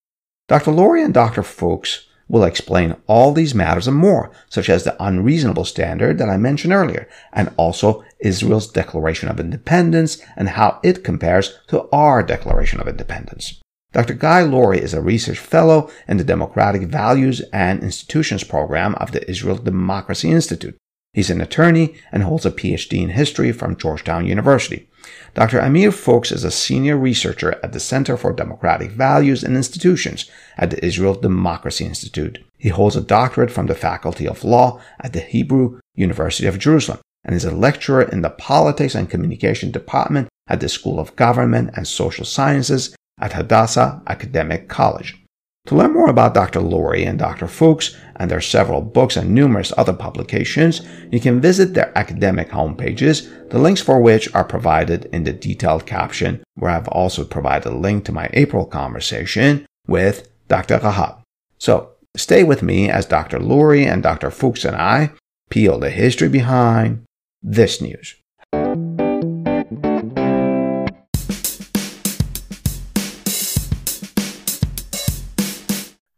Dr. 0.48 0.70
Lurie 0.70 1.04
and 1.04 1.14
Dr. 1.14 1.42
Fuchs 1.42 2.08
will 2.28 2.44
explain 2.44 2.96
all 3.06 3.32
these 3.32 3.54
matters 3.54 3.86
and 3.86 3.96
more, 3.96 4.30
such 4.48 4.68
as 4.70 4.84
the 4.84 4.96
unreasonable 5.02 5.64
standard 5.64 6.18
that 6.18 6.30
I 6.30 6.36
mentioned 6.36 6.72
earlier, 6.72 7.08
and 7.32 7.52
also 7.56 8.04
Israel's 8.20 8.70
Declaration 8.70 9.28
of 9.28 9.38
Independence 9.38 10.22
and 10.36 10.48
how 10.50 10.80
it 10.82 11.04
compares 11.04 11.58
to 11.68 11.88
our 11.90 12.22
Declaration 12.22 12.80
of 12.80 12.88
Independence. 12.88 13.60
Dr. 13.92 14.14
Guy 14.14 14.42
Lurie 14.42 14.78
is 14.78 14.94
a 14.94 15.02
research 15.02 15.38
fellow 15.38 15.90
in 16.08 16.16
the 16.16 16.24
Democratic 16.24 16.82
Values 16.82 17.42
and 17.52 17.82
Institutions 17.82 18.42
program 18.42 18.94
of 18.94 19.12
the 19.12 19.28
Israel 19.30 19.56
Democracy 19.56 20.30
Institute. 20.30 20.76
He's 21.12 21.28
an 21.28 21.42
attorney 21.42 21.94
and 22.10 22.22
holds 22.22 22.46
a 22.46 22.50
PhD 22.50 23.02
in 23.02 23.10
history 23.10 23.52
from 23.52 23.76
Georgetown 23.76 24.26
University. 24.26 24.88
Dr. 25.34 25.60
Amir 25.60 25.92
Fuchs 25.92 26.32
is 26.32 26.42
a 26.42 26.50
senior 26.50 26.96
researcher 26.96 27.60
at 27.62 27.72
the 27.72 27.80
Center 27.80 28.16
for 28.16 28.32
Democratic 28.32 28.92
Values 28.92 29.44
and 29.44 29.54
Institutions 29.54 30.30
at 30.56 30.70
the 30.70 30.82
Israel 30.84 31.14
Democracy 31.14 31.84
Institute. 31.84 32.38
He 32.56 32.70
holds 32.70 32.96
a 32.96 33.02
doctorate 33.02 33.50
from 33.50 33.66
the 33.66 33.74
Faculty 33.74 34.26
of 34.26 34.42
Law 34.42 34.80
at 35.00 35.12
the 35.12 35.20
Hebrew 35.20 35.80
University 35.94 36.46
of 36.46 36.58
Jerusalem 36.58 37.00
and 37.24 37.36
is 37.36 37.44
a 37.44 37.54
lecturer 37.54 38.02
in 38.02 38.22
the 38.22 38.30
Politics 38.30 38.94
and 38.94 39.10
Communication 39.10 39.70
Department 39.70 40.28
at 40.48 40.60
the 40.60 40.68
School 40.68 40.98
of 40.98 41.14
Government 41.16 41.70
and 41.74 41.86
Social 41.86 42.24
Sciences 42.24 42.96
at 43.20 43.34
Hadassah 43.34 44.02
Academic 44.06 44.68
College. 44.68 45.21
To 45.66 45.76
learn 45.76 45.92
more 45.92 46.10
about 46.10 46.34
Dr. 46.34 46.60
Lurie 46.60 47.06
and 47.06 47.18
Dr. 47.18 47.46
Fuchs 47.46 47.96
and 48.16 48.28
their 48.28 48.40
several 48.40 48.82
books 48.82 49.16
and 49.16 49.32
numerous 49.32 49.72
other 49.76 49.92
publications, 49.92 50.82
you 51.10 51.20
can 51.20 51.40
visit 51.40 51.72
their 51.72 51.96
academic 51.96 52.50
homepages, 52.50 53.50
the 53.50 53.58
links 53.58 53.80
for 53.80 54.00
which 54.00 54.32
are 54.34 54.44
provided 54.44 55.04
in 55.12 55.22
the 55.22 55.32
detailed 55.32 55.86
caption, 55.86 56.42
where 56.56 56.72
I've 56.72 56.88
also 56.88 57.24
provided 57.24 57.68
a 57.72 57.76
link 57.76 58.04
to 58.06 58.12
my 58.12 58.28
April 58.32 58.66
conversation 58.66 59.64
with 59.86 60.28
Dr. 60.48 60.78
Rahat. 60.78 61.20
So 61.58 61.92
stay 62.16 62.42
with 62.42 62.62
me 62.62 62.90
as 62.90 63.06
Dr. 63.06 63.38
Lurie 63.38 63.86
and 63.86 64.02
Dr. 64.02 64.32
Fuchs 64.32 64.64
and 64.64 64.76
I 64.76 65.12
peel 65.48 65.78
the 65.78 65.90
history 65.90 66.28
behind 66.28 67.04
this 67.40 67.80
news. 67.80 68.16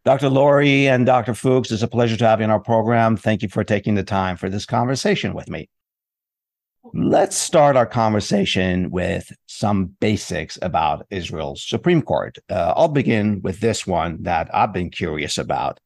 Dr. 0.04 0.28
Lurie 0.28 0.84
and 0.84 1.06
Dr. 1.06 1.32
Fuchs, 1.32 1.70
it's 1.70 1.82
a 1.82 1.88
pleasure 1.88 2.18
to 2.18 2.26
have 2.26 2.40
you 2.40 2.44
on 2.44 2.50
our 2.50 2.60
program. 2.60 3.16
Thank 3.16 3.40
you 3.40 3.48
for 3.48 3.64
taking 3.64 3.94
the 3.94 4.02
time 4.02 4.36
for 4.36 4.50
this 4.50 4.66
conversation 4.66 5.32
with 5.32 5.48
me. 5.48 5.70
Let's 6.92 7.38
start 7.38 7.76
our 7.76 7.86
conversation 7.86 8.90
with 8.90 9.32
some 9.46 9.86
basics 10.00 10.58
about 10.60 11.06
Israel's 11.08 11.66
Supreme 11.66 12.02
Court. 12.02 12.36
Uh, 12.50 12.74
I'll 12.76 12.88
begin 12.88 13.40
with 13.40 13.60
this 13.60 13.86
one 13.86 14.22
that 14.24 14.54
I've 14.54 14.74
been 14.74 14.90
curious 14.90 15.38
about. 15.38 15.80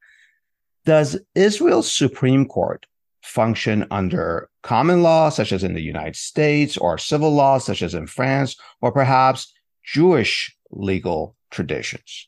Does 0.84 1.16
Israel's 1.36 1.90
Supreme 1.90 2.44
Court 2.44 2.86
function 3.22 3.86
under 3.92 4.50
common 4.64 5.04
law, 5.04 5.28
such 5.28 5.52
as 5.52 5.62
in 5.62 5.74
the 5.74 5.80
United 5.80 6.16
States, 6.16 6.76
or 6.76 6.98
civil 6.98 7.32
law, 7.32 7.58
such 7.58 7.82
as 7.82 7.94
in 7.94 8.08
France, 8.08 8.56
or 8.80 8.90
perhaps 8.90 9.52
Jewish 9.84 10.56
legal 10.72 11.36
traditions? 11.52 12.27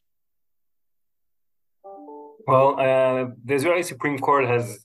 Well, 2.47 2.79
uh, 2.79 3.31
the 3.45 3.55
Israeli 3.55 3.83
Supreme 3.83 4.19
Court 4.19 4.47
has, 4.47 4.85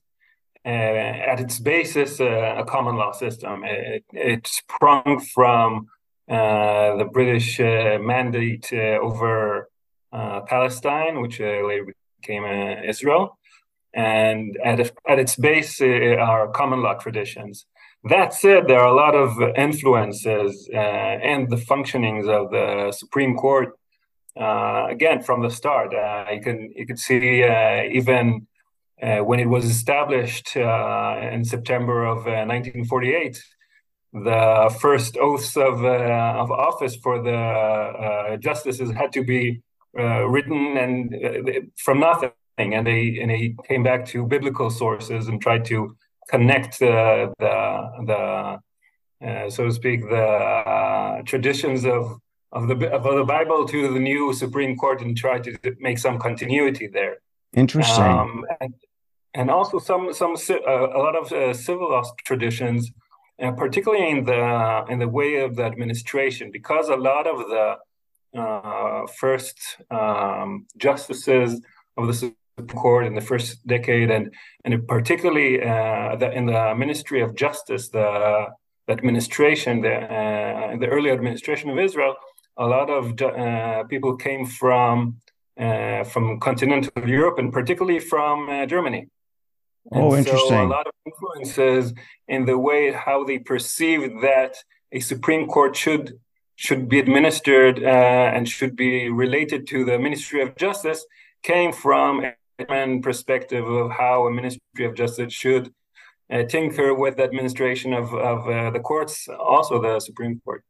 uh, 0.65 0.69
at 0.69 1.39
its 1.39 1.59
basis, 1.59 2.19
uh, 2.19 2.55
a 2.57 2.65
common 2.65 2.95
law 2.95 3.11
system. 3.11 3.63
It, 3.63 4.03
it 4.11 4.47
sprung 4.47 5.19
from 5.33 5.87
uh, 6.29 6.97
the 6.97 7.05
British 7.05 7.59
uh, 7.59 7.99
mandate 8.01 8.69
uh, 8.73 8.97
over 8.99 9.69
Palestine, 10.47 11.21
which 11.21 11.39
later 11.39 11.93
became 12.21 12.45
Israel. 12.83 13.37
and 13.93 14.57
at, 14.63 14.79
at 15.07 15.19
its 15.19 15.35
base 15.35 15.81
are 15.81 16.47
common 16.49 16.81
law 16.81 16.95
traditions. 16.95 17.65
That 18.05 18.33
said, 18.33 18.67
there 18.67 18.79
are 18.79 18.87
a 18.87 18.95
lot 18.95 19.15
of 19.15 19.29
influences 19.57 20.69
and 20.73 21.49
the 21.49 21.57
functionings 21.57 22.27
of 22.27 22.51
the 22.51 22.91
Supreme 22.91 23.35
Court. 23.35 23.77
Uh, 24.39 24.87
again, 24.89 25.21
from 25.21 25.41
the 25.41 25.49
start, 25.49 25.93
uh, 25.93 26.25
you 26.31 26.41
can 26.41 26.71
you 26.75 26.85
could 26.85 26.99
see 26.99 27.43
uh, 27.43 27.83
even 27.83 28.47
uh, 29.01 29.19
when 29.19 29.39
it 29.39 29.47
was 29.47 29.65
established 29.65 30.55
in 30.55 31.43
September 31.45 32.05
of 32.05 32.25
1948, 32.25 33.43
the 34.13 34.75
first 34.79 35.17
oaths 35.17 35.55
of 35.55 35.83
of 35.83 36.51
office 36.51 36.95
for 36.97 37.21
the 37.21 38.37
justices 38.39 38.91
had 38.91 39.11
to 39.13 39.23
be 39.23 39.61
written 39.93 40.77
and 40.77 41.71
from 41.77 41.99
nothing. 41.99 42.31
And 42.57 42.87
they 42.87 43.19
and 43.21 43.29
they 43.31 43.55
came 43.67 43.83
back 43.83 44.05
to 44.07 44.25
biblical 44.25 44.69
sources 44.69 45.27
and 45.27 45.41
tried 45.41 45.65
to 45.65 45.95
connect 46.29 46.81
uh, 46.81 47.29
the 47.39 47.91
the 48.05 48.59
uh, 49.25 49.49
so 49.49 49.65
to 49.65 49.71
speak 49.71 50.01
the 50.01 50.15
uh, 50.15 51.21
traditions 51.23 51.85
of 51.85 52.19
of 52.55 52.67
the 52.69 52.89
of 52.91 53.03
the 53.03 53.25
Bible 53.25 53.67
to 53.67 53.93
the 53.93 53.99
new 53.99 54.33
Supreme 54.33 54.75
Court 54.77 55.01
and 55.01 55.15
try 55.15 55.37
to 55.39 55.51
make 55.79 55.97
some 55.99 56.17
continuity 56.17 56.87
there. 56.87 57.17
Interesting. 57.53 58.03
Um, 58.03 58.45
and, 58.61 58.73
and, 59.33 59.51
also 59.51 59.77
some 59.77 60.13
some 60.13 60.35
uh, 60.49 60.97
a 60.99 61.01
lot 61.05 61.15
of 61.21 61.31
uh, 61.31 61.53
civil 61.53 61.89
law 61.91 62.03
traditions, 62.29 62.91
and 63.37 63.57
particularly 63.57 64.09
in 64.09 64.23
the 64.23 64.85
in 64.89 64.99
the 64.99 65.09
way 65.19 65.31
of 65.45 65.57
the 65.57 65.63
administration, 65.63 66.49
because 66.51 66.87
a 66.87 66.95
lot 66.95 67.27
of 67.27 67.37
the 67.53 67.67
uh, 68.39 69.05
first 69.21 69.57
um, 69.91 70.65
justices 70.77 71.61
of 71.97 72.07
the 72.07 72.13
Supreme 72.13 72.79
Court 72.83 73.05
in 73.05 73.15
the 73.15 73.21
first 73.31 73.67
decade, 73.67 74.09
and 74.11 74.33
and 74.63 74.87
particularly 74.87 75.61
uh, 75.61 76.15
the, 76.15 76.31
in 76.31 76.45
the 76.45 76.73
Ministry 76.75 77.21
of 77.21 77.35
Justice, 77.35 77.89
the, 77.89 78.47
the 78.87 78.93
administration, 78.93 79.81
the 79.81 79.95
uh, 79.95 80.77
the 80.77 80.87
early 80.87 81.11
administration 81.11 81.69
of 81.69 81.77
Israel, 81.79 82.15
a 82.57 82.65
lot 82.65 82.89
of 82.89 83.21
uh, 83.21 83.83
people 83.85 84.15
came 84.15 84.45
from 84.45 85.17
uh, 85.59 86.03
from 86.03 86.39
continental 86.39 87.07
Europe 87.07 87.39
and 87.39 87.51
particularly 87.51 87.99
from 87.99 88.49
uh, 88.49 88.65
Germany. 88.65 89.07
And 89.91 90.03
oh, 90.03 90.15
interesting. 90.15 90.49
So 90.49 90.65
a 90.65 90.67
lot 90.67 90.87
of 90.87 90.93
influences 91.05 91.93
in 92.27 92.45
the 92.45 92.57
way 92.57 92.91
how 92.91 93.23
they 93.23 93.39
perceive 93.39 94.21
that 94.21 94.55
a 94.91 94.99
Supreme 94.99 95.47
Court 95.47 95.75
should 95.75 96.19
should 96.55 96.87
be 96.87 96.99
administered 96.99 97.83
uh, 97.83 98.31
and 98.33 98.47
should 98.47 98.75
be 98.75 99.09
related 99.09 99.67
to 99.67 99.83
the 99.83 99.99
Ministry 99.99 100.41
of 100.41 100.55
Justice 100.55 101.05
came 101.43 101.71
from 101.73 102.25
a 102.59 102.99
perspective 102.99 103.67
of 103.67 103.91
how 103.91 104.25
a 104.25 104.31
Ministry 104.31 104.85
of 104.85 104.95
Justice 104.95 105.33
should 105.33 105.73
uh, 106.31 106.43
tinker 106.43 106.93
with 106.93 107.17
the 107.17 107.23
administration 107.23 107.93
of, 107.93 108.13
of 108.13 108.49
uh, 108.49 108.71
the 108.71 108.79
courts, 108.79 109.27
also 109.27 109.81
the 109.81 109.99
Supreme 109.99 110.41
Court. 110.43 110.63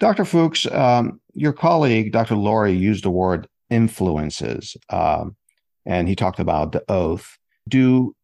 Dr. 0.00 0.24
Fuchs, 0.24 0.66
um, 0.66 1.20
your 1.34 1.52
colleague, 1.52 2.10
Dr. 2.10 2.34
Lurie, 2.34 2.78
used 2.78 3.04
the 3.04 3.10
word 3.10 3.46
influences, 3.68 4.76
um, 4.88 5.36
and 5.84 6.08
he 6.08 6.16
talked 6.16 6.40
about 6.40 6.72
the 6.72 6.82
oath. 6.90 7.38
Do 7.68 8.16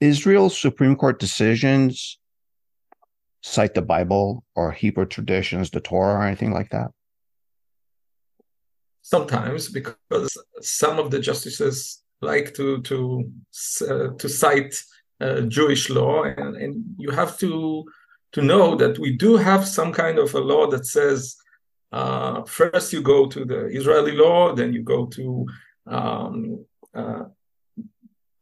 Israel's 0.00 0.56
Supreme 0.56 0.94
Court 0.94 1.18
decisions 1.18 2.18
cite 3.42 3.74
the 3.74 3.82
Bible 3.82 4.44
or 4.54 4.72
Hebrew 4.72 5.06
traditions, 5.06 5.70
the 5.70 5.80
Torah, 5.80 6.20
or 6.20 6.26
anything 6.26 6.52
like 6.52 6.70
that? 6.70 6.90
Sometimes, 9.00 9.70
because 9.70 10.36
some 10.60 10.98
of 10.98 11.10
the 11.10 11.18
justices 11.18 12.02
like 12.20 12.54
to 12.54 12.82
to 12.82 13.30
uh, 13.88 14.08
to 14.18 14.28
cite 14.28 14.80
uh, 15.20 15.40
Jewish 15.42 15.88
law, 15.88 16.24
and, 16.24 16.56
and 16.56 16.84
you 16.98 17.10
have 17.10 17.38
to 17.38 17.84
to 18.32 18.42
know 18.42 18.74
that 18.76 18.98
we 18.98 19.16
do 19.16 19.36
have 19.36 19.66
some 19.66 19.92
kind 19.92 20.18
of 20.18 20.34
a 20.34 20.40
law 20.40 20.66
that 20.68 20.86
says 20.86 21.36
uh, 21.92 22.42
first 22.44 22.92
you 22.92 23.02
go 23.02 23.26
to 23.26 23.44
the 23.44 23.66
Israeli 23.66 24.12
law, 24.12 24.54
then 24.54 24.72
you 24.72 24.82
go 24.82 25.06
to 25.06 25.46
um, 25.86 26.64
uh, 26.94 27.24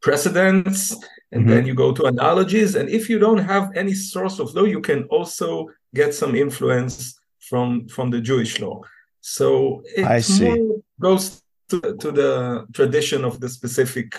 precedents, 0.00 0.92
and 1.32 1.42
mm-hmm. 1.42 1.50
then 1.50 1.66
you 1.66 1.74
go 1.74 1.92
to 1.92 2.04
analogies. 2.04 2.76
And 2.76 2.88
if 2.88 3.10
you 3.10 3.18
don't 3.18 3.38
have 3.38 3.70
any 3.74 3.94
source 3.94 4.38
of 4.38 4.54
law, 4.54 4.64
you 4.64 4.80
can 4.80 5.04
also 5.04 5.68
get 5.94 6.14
some 6.14 6.34
influence 6.34 7.18
from 7.40 7.88
from 7.88 8.10
the 8.10 8.20
Jewish 8.20 8.60
law. 8.60 8.80
So 9.20 9.82
it 9.96 10.06
I 10.06 10.20
see. 10.20 10.68
goes 11.00 11.42
to, 11.70 11.80
to 11.96 12.12
the 12.12 12.66
tradition 12.72 13.24
of 13.24 13.40
the 13.40 13.48
specific 13.48 14.14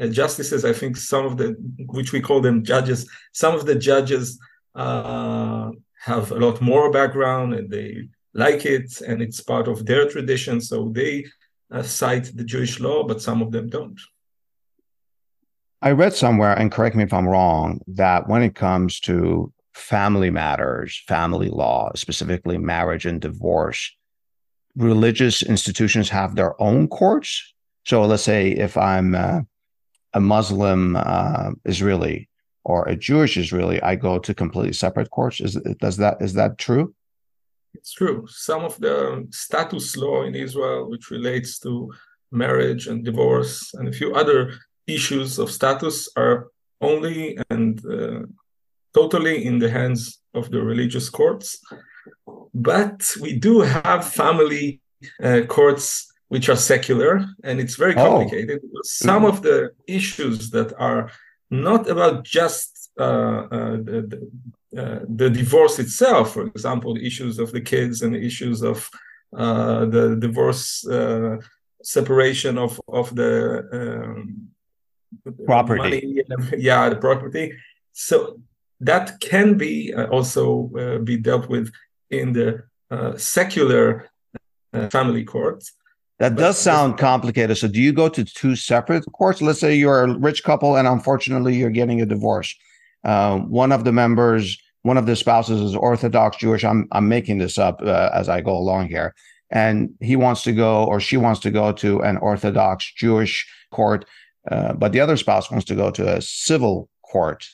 uh, 0.00 0.06
justices. 0.06 0.64
I 0.64 0.72
think 0.72 0.96
some 0.96 1.24
of 1.24 1.36
the, 1.36 1.56
which 1.86 2.12
we 2.12 2.20
call 2.20 2.40
them 2.40 2.62
judges, 2.62 3.08
some 3.32 3.54
of 3.54 3.64
the 3.66 3.74
judges 3.74 4.38
uh, 4.76 5.70
have 6.04 6.30
a 6.30 6.36
lot 6.36 6.60
more 6.60 6.92
background 6.92 7.54
and 7.54 7.70
they 7.70 8.08
like 8.34 8.66
it 8.66 9.00
and 9.00 9.22
it's 9.22 9.40
part 9.40 9.66
of 9.66 9.86
their 9.86 10.08
tradition. 10.08 10.60
So 10.60 10.90
they 10.94 11.26
uh, 11.70 11.82
cite 11.82 12.36
the 12.36 12.44
Jewish 12.44 12.78
law, 12.78 13.02
but 13.04 13.22
some 13.22 13.42
of 13.42 13.50
them 13.50 13.68
don't. 13.68 13.98
I 15.82 15.90
read 15.92 16.14
somewhere, 16.14 16.54
and 16.54 16.72
correct 16.72 16.96
me 16.96 17.04
if 17.04 17.12
I'm 17.12 17.28
wrong, 17.28 17.80
that 17.88 18.28
when 18.28 18.42
it 18.42 18.54
comes 18.54 18.98
to 19.00 19.52
family 19.74 20.30
matters, 20.30 21.02
family 21.06 21.48
law, 21.48 21.90
specifically 21.94 22.56
marriage 22.56 23.04
and 23.04 23.20
divorce, 23.20 23.94
religious 24.74 25.42
institutions 25.42 26.08
have 26.10 26.34
their 26.34 26.60
own 26.60 26.88
courts. 26.88 27.54
So 27.84 28.04
let's 28.04 28.22
say 28.22 28.50
if 28.50 28.76
I'm 28.76 29.14
uh, 29.14 29.40
a 30.12 30.20
Muslim 30.20 30.96
uh, 30.96 31.50
Israeli 31.64 32.28
or 32.66 32.82
a 32.88 32.96
Jewish 32.96 33.36
Israeli, 33.36 33.80
I 33.80 33.94
go 33.94 34.18
to 34.18 34.34
completely 34.34 34.72
separate 34.72 35.10
courts. 35.10 35.40
Is 35.40 35.54
does 35.84 35.96
that 35.98 36.14
is 36.20 36.32
that 36.34 36.58
true? 36.58 36.94
It's 37.74 37.92
true. 37.92 38.26
Some 38.48 38.62
of 38.64 38.74
the 38.84 38.96
status 39.30 39.96
law 39.96 40.18
in 40.28 40.34
Israel, 40.34 40.90
which 40.90 41.10
relates 41.16 41.60
to 41.60 41.92
marriage 42.32 42.88
and 42.88 43.04
divorce 43.04 43.54
and 43.74 43.86
a 43.88 43.96
few 44.00 44.10
other 44.14 44.40
issues 44.96 45.38
of 45.38 45.56
status, 45.60 45.96
are 46.16 46.48
only 46.80 47.38
and 47.50 47.72
uh, 47.86 48.22
totally 48.92 49.36
in 49.48 49.56
the 49.60 49.70
hands 49.78 50.00
of 50.34 50.50
the 50.50 50.60
religious 50.72 51.08
courts. 51.08 51.48
But 52.52 52.98
we 53.20 53.32
do 53.46 53.54
have 53.60 54.12
family 54.22 54.80
uh, 55.22 55.42
courts 55.56 55.86
which 56.32 56.48
are 56.48 56.60
secular, 56.72 57.12
and 57.44 57.60
it's 57.60 57.76
very 57.76 57.94
oh. 57.94 58.02
complicated. 58.04 58.58
Oh. 58.64 58.80
Some 58.82 59.22
mm-hmm. 59.22 59.36
of 59.36 59.42
the 59.42 59.70
issues 59.86 60.50
that 60.50 60.70
are 60.88 61.12
not 61.50 61.88
about 61.88 62.24
just 62.24 62.90
uh, 62.98 63.46
uh, 63.50 63.76
the, 63.76 64.30
uh, 64.76 65.00
the, 65.08 65.30
divorce 65.30 65.78
itself, 65.78 66.32
for 66.32 66.46
example, 66.46 66.94
the 66.94 67.06
issues 67.06 67.38
of 67.38 67.52
the 67.52 67.60
kids 67.60 68.02
and 68.02 68.14
the 68.14 68.22
issues 68.22 68.62
of 68.62 68.90
uh, 69.36 69.84
the 69.86 70.16
divorce 70.16 70.86
uh, 70.86 71.36
separation 71.82 72.58
of 72.58 72.80
of 72.88 73.14
the 73.14 73.68
um, 73.72 74.48
property, 75.44 76.22
money, 76.28 76.52
yeah, 76.58 76.88
the 76.88 76.96
property. 76.96 77.52
So 77.92 78.40
that 78.80 79.20
can 79.20 79.56
be 79.56 79.94
uh, 79.94 80.06
also 80.06 80.70
uh, 80.78 80.98
be 80.98 81.16
dealt 81.16 81.48
with 81.48 81.72
in 82.10 82.32
the 82.32 82.64
uh, 82.90 83.16
secular 83.16 84.10
family 84.90 85.24
courts. 85.24 85.72
That 86.18 86.34
but 86.34 86.40
does 86.40 86.58
sound 86.58 86.98
complicated. 86.98 87.56
So, 87.58 87.68
do 87.68 87.80
you 87.80 87.92
go 87.92 88.08
to 88.08 88.24
two 88.24 88.56
separate 88.56 89.04
courts? 89.12 89.42
Let's 89.42 89.60
say 89.60 89.74
you're 89.74 90.02
a 90.02 90.18
rich 90.18 90.44
couple 90.44 90.76
and 90.76 90.88
unfortunately 90.88 91.56
you're 91.56 91.70
getting 91.70 92.00
a 92.00 92.06
divorce. 92.06 92.54
Uh, 93.04 93.38
one 93.38 93.70
of 93.72 93.84
the 93.84 93.92
members, 93.92 94.58
one 94.82 94.96
of 94.96 95.06
the 95.06 95.14
spouses 95.14 95.60
is 95.60 95.76
Orthodox 95.76 96.38
Jewish. 96.38 96.64
I'm 96.64 96.88
I'm 96.92 97.08
making 97.08 97.38
this 97.38 97.58
up 97.58 97.80
uh, 97.82 98.10
as 98.12 98.28
I 98.28 98.40
go 98.40 98.56
along 98.56 98.88
here, 98.88 99.14
and 99.50 99.90
he 100.00 100.16
wants 100.16 100.42
to 100.44 100.52
go 100.52 100.84
or 100.84 101.00
she 101.00 101.16
wants 101.16 101.40
to 101.40 101.50
go 101.50 101.72
to 101.72 102.00
an 102.02 102.16
Orthodox 102.16 102.92
Jewish 102.96 103.46
court, 103.70 104.06
uh, 104.50 104.72
but 104.72 104.92
the 104.92 105.00
other 105.00 105.16
spouse 105.16 105.50
wants 105.50 105.66
to 105.66 105.74
go 105.74 105.90
to 105.90 106.16
a 106.16 106.22
civil 106.22 106.88
court 107.02 107.46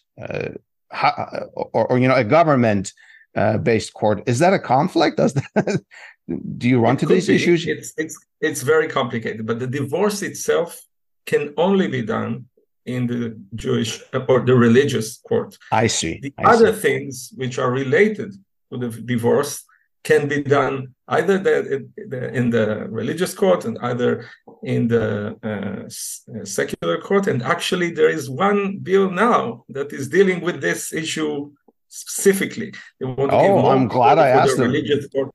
how, 0.92 1.49
or, 1.54 1.87
or, 1.90 1.99
you 1.99 2.07
know 2.07 2.14
a 2.14 2.25
government 2.25 2.92
uh, 3.36 3.58
based 3.58 3.92
court 3.94 4.22
is 4.26 4.38
that 4.38 4.52
a 4.52 4.58
conflict 4.58 5.16
does 5.16 5.34
that 5.34 5.82
do 6.58 6.68
you 6.68 6.78
run 6.80 6.96
it 6.96 7.00
to 7.00 7.06
these 7.06 7.26
be. 7.26 7.34
issues 7.34 7.66
it's 7.66 7.92
it's 7.96 8.16
it's 8.40 8.62
very 8.62 8.88
complicated 8.88 9.46
but 9.46 9.58
the 9.58 9.66
divorce 9.66 10.22
itself 10.22 10.80
can 11.26 11.52
only 11.56 11.88
be 11.88 12.02
done 12.02 12.44
in 12.84 13.06
the 13.06 13.36
jewish 13.54 14.00
or 14.28 14.40
the 14.40 14.54
religious 14.54 15.18
court 15.28 15.56
i 15.70 15.86
see 15.86 16.18
the 16.20 16.32
I 16.38 16.52
other 16.52 16.72
see. 16.74 16.80
things 16.80 17.32
which 17.36 17.58
are 17.58 17.70
related 17.70 18.32
to 18.70 18.78
the 18.78 18.88
divorce 18.88 19.64
can 20.04 20.28
be 20.28 20.42
done 20.42 20.94
either 21.08 21.38
the, 21.38 21.88
the, 22.08 22.34
in 22.34 22.50
the 22.50 22.86
religious 22.88 23.34
court 23.34 23.64
and 23.64 23.78
either 23.82 24.28
in 24.62 24.88
the 24.88 25.36
uh, 25.42 26.44
secular 26.44 27.00
court. 27.00 27.26
And 27.26 27.42
actually, 27.42 27.90
there 27.92 28.08
is 28.08 28.28
one 28.28 28.78
bill 28.78 29.10
now 29.10 29.64
that 29.68 29.92
is 29.92 30.08
dealing 30.08 30.40
with 30.40 30.60
this 30.60 30.92
issue 30.92 31.52
specifically. 31.92 32.72
They 32.99 33.06
want 33.06 33.30
to 33.30 33.37
oh, 33.37 33.66
I'm 33.72 33.87
glad 33.88 34.18
I 34.18 34.28
asked 34.28 34.56
the 34.56 34.64
religious 34.64 35.06
court. 35.08 35.30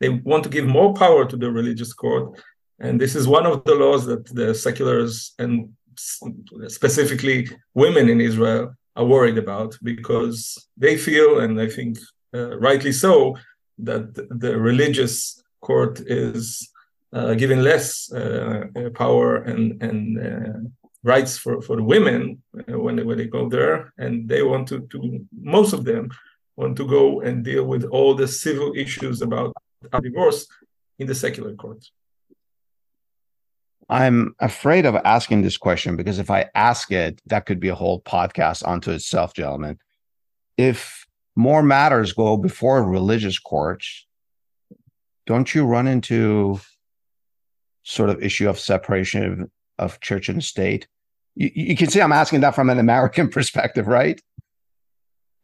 They 0.00 0.08
want 0.08 0.44
to 0.44 0.50
give 0.50 0.66
more 0.66 0.92
power 0.94 1.22
to 1.26 1.36
the 1.36 1.50
religious 1.50 1.92
court. 1.92 2.40
And 2.78 3.00
this 3.00 3.14
is 3.14 3.26
one 3.26 3.46
of 3.46 3.64
the 3.64 3.74
laws 3.74 4.04
that 4.06 4.24
the 4.40 4.54
seculars 4.54 5.32
and 5.38 5.54
specifically 6.68 7.48
women 7.74 8.08
in 8.08 8.20
Israel, 8.20 8.74
are 8.96 9.04
worried 9.04 9.38
about 9.38 9.76
because 9.82 10.68
they 10.76 10.96
feel, 10.96 11.40
and 11.40 11.60
I 11.60 11.68
think 11.68 11.98
uh, 12.34 12.56
rightly 12.58 12.92
so, 12.92 13.36
that 13.78 14.14
the 14.14 14.56
religious 14.56 15.42
court 15.60 16.00
is 16.00 16.68
uh, 17.12 17.34
giving 17.34 17.60
less 17.60 18.12
uh, 18.12 18.64
power 18.94 19.36
and 19.36 19.82
and 19.82 19.98
uh, 20.18 20.58
rights 21.04 21.38
for, 21.38 21.62
for 21.62 21.76
the 21.76 21.82
women 21.82 22.42
uh, 22.58 22.78
when 22.78 22.96
they, 22.96 23.02
when 23.04 23.18
they 23.18 23.26
go 23.26 23.48
there, 23.48 23.92
and 23.98 24.28
they 24.28 24.42
want 24.42 24.66
to, 24.68 24.80
to 24.88 25.24
most 25.32 25.72
of 25.72 25.84
them 25.84 26.10
want 26.56 26.76
to 26.76 26.86
go 26.86 27.20
and 27.20 27.44
deal 27.44 27.64
with 27.64 27.84
all 27.84 28.14
the 28.14 28.26
civil 28.26 28.72
issues 28.74 29.22
about 29.22 29.52
a 29.92 30.00
divorce 30.00 30.46
in 30.98 31.06
the 31.06 31.14
secular 31.14 31.54
court. 31.54 31.84
I'm 33.88 34.34
afraid 34.40 34.86
of 34.86 34.94
asking 35.04 35.42
this 35.42 35.58
question 35.58 35.96
because 35.96 36.18
if 36.18 36.30
I 36.30 36.48
ask 36.54 36.90
it, 36.90 37.20
that 37.26 37.44
could 37.44 37.60
be 37.60 37.68
a 37.68 37.74
whole 37.74 38.00
podcast 38.00 38.66
unto 38.66 38.90
itself, 38.90 39.34
gentlemen. 39.34 39.78
If 40.56 41.06
more 41.36 41.62
matters 41.62 42.12
go 42.12 42.36
before 42.38 42.82
religious 42.82 43.38
courts, 43.38 44.06
don't 45.26 45.54
you 45.54 45.66
run 45.66 45.86
into 45.86 46.60
sort 47.82 48.08
of 48.08 48.22
issue 48.22 48.48
of 48.48 48.58
separation 48.58 49.42
of, 49.42 49.50
of 49.78 50.00
church 50.00 50.30
and 50.30 50.42
state? 50.42 50.86
You, 51.34 51.50
you 51.54 51.76
can 51.76 51.88
see 51.88 52.00
I'm 52.00 52.12
asking 52.12 52.40
that 52.40 52.54
from 52.54 52.70
an 52.70 52.78
American 52.78 53.28
perspective, 53.36 53.86
right? 53.86 54.20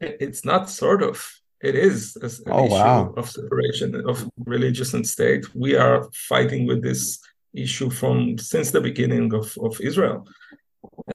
It's 0.00 0.44
not 0.44 0.70
sort 0.70 1.02
of. 1.02 1.26
It 1.62 1.74
is 1.74 2.16
an 2.16 2.52
oh, 2.52 2.64
issue 2.64 2.74
wow. 2.74 3.14
of 3.18 3.28
separation 3.28 4.08
of 4.08 4.30
religious 4.38 4.94
and 4.94 5.06
state. 5.06 5.54
We 5.54 5.76
are 5.76 6.08
fighting 6.14 6.66
with 6.66 6.82
this 6.82 7.18
issue 7.52 7.90
from 7.90 8.38
since 8.38 8.70
the 8.70 8.80
beginning 8.80 9.34
of, 9.34 9.58
of 9.58 9.78
Israel. 9.80 10.26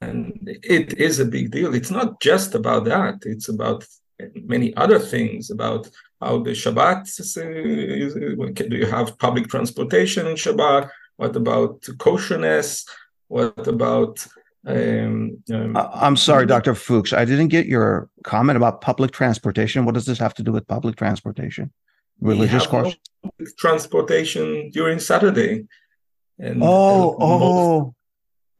And 0.02 0.38
it 0.62 0.94
is 0.98 1.18
a 1.18 1.24
big 1.24 1.50
deal. 1.50 1.74
It's 1.74 1.90
not 1.90 2.20
just 2.20 2.54
about 2.54 2.84
that, 2.84 3.22
it's 3.24 3.48
about 3.48 3.84
many 4.34 4.74
other 4.76 4.98
things 4.98 5.50
about 5.50 5.90
how 6.20 6.38
the 6.38 6.50
Shabbat 6.50 7.04
do 8.70 8.76
you 8.76 8.86
have 8.86 9.18
public 9.18 9.48
transportation 9.48 10.26
in 10.26 10.36
Shabbat? 10.36 10.88
What 11.16 11.36
about 11.36 11.80
kosherness? 11.82 12.86
What 13.28 13.66
about 13.66 14.26
um, 14.66 15.42
um, 15.52 15.76
I'm 15.76 16.16
sorry, 16.16 16.44
Dr. 16.44 16.74
Fuchs. 16.74 17.12
I 17.12 17.24
didn't 17.24 17.48
get 17.48 17.66
your 17.66 18.08
comment 18.24 18.56
about 18.56 18.80
public 18.80 19.12
transportation. 19.12 19.84
What 19.84 19.94
does 19.94 20.06
this 20.06 20.18
have 20.18 20.34
to 20.34 20.42
do 20.42 20.50
with 20.50 20.66
public 20.66 20.96
transportation? 20.96 21.72
Religious 22.20 22.66
course? 22.66 22.96
Transportation 23.58 24.70
during 24.70 24.98
Saturday. 24.98 25.66
And 26.38 26.62
oh, 26.62 27.12
uh, 27.12 27.16
oh. 27.20 27.94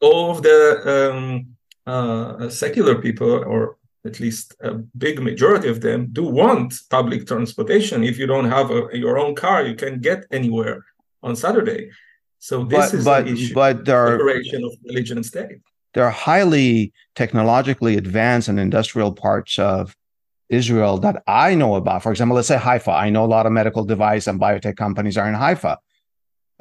all 0.00 0.30
of 0.30 0.42
the 0.42 1.12
um, 1.12 1.56
uh, 1.86 2.48
secular 2.50 2.94
people, 3.02 3.30
or 3.44 3.76
at 4.04 4.20
least 4.20 4.54
a 4.60 4.74
big 4.74 5.20
majority 5.20 5.68
of 5.68 5.80
them, 5.80 6.08
do 6.12 6.22
want 6.22 6.72
public 6.88 7.26
transportation. 7.26 8.04
If 8.04 8.16
you 8.16 8.28
don't 8.28 8.48
have 8.48 8.70
a, 8.70 8.88
your 8.92 9.18
own 9.18 9.34
car, 9.34 9.64
you 9.64 9.74
can 9.74 10.00
get 10.00 10.24
anywhere 10.30 10.84
on 11.22 11.34
Saturday. 11.34 11.90
So 12.38 12.62
this 12.62 12.92
but, 12.92 12.98
is 12.98 13.04
but, 13.04 13.24
the 13.24 13.32
issue: 13.32 13.54
but 13.54 13.84
there 13.84 13.98
are, 13.98 14.18
separation 14.18 14.62
of 14.62 14.72
religion 14.84 15.16
and 15.16 15.26
state 15.26 15.58
there 15.96 16.04
are 16.04 16.10
highly 16.10 16.92
technologically 17.14 17.96
advanced 17.96 18.48
and 18.48 18.60
industrial 18.60 19.12
parts 19.14 19.58
of 19.58 19.96
Israel 20.50 20.98
that 20.98 21.22
I 21.26 21.54
know 21.54 21.74
about. 21.76 22.02
For 22.02 22.10
example, 22.12 22.36
let's 22.36 22.48
say 22.48 22.58
Haifa. 22.58 22.90
I 22.90 23.08
know 23.08 23.24
a 23.24 23.32
lot 23.36 23.46
of 23.46 23.52
medical 23.52 23.82
device 23.82 24.26
and 24.26 24.38
biotech 24.38 24.76
companies 24.76 25.16
are 25.16 25.26
in 25.26 25.34
Haifa. 25.34 25.78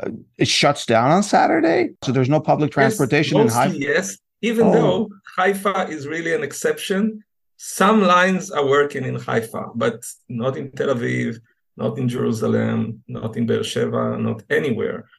Uh, 0.01 0.11
it 0.37 0.47
shuts 0.47 0.85
down 0.85 1.11
on 1.11 1.21
Saturday, 1.21 1.89
so 2.01 2.13
there's 2.13 2.29
no 2.29 2.39
public 2.39 2.71
transportation 2.71 3.37
yes, 3.37 3.45
in 3.45 3.57
Haifa. 3.59 3.77
Yes, 3.77 4.17
even 4.41 4.67
oh. 4.67 4.71
though 4.71 5.09
Haifa 5.37 5.89
is 5.89 6.07
really 6.07 6.33
an 6.33 6.41
exception, 6.41 7.21
some 7.57 8.03
lines 8.03 8.51
are 8.51 8.65
working 8.65 9.03
in 9.03 9.15
Haifa, 9.15 9.71
but 9.75 9.97
not 10.29 10.55
in 10.55 10.71
Tel 10.71 10.95
Aviv, 10.95 11.41
not 11.75 11.97
in 11.97 12.07
Jerusalem, 12.07 13.03
not 13.09 13.35
in 13.35 13.45
Beersheba, 13.45 14.17
not 14.17 14.43
anywhere. 14.49 15.09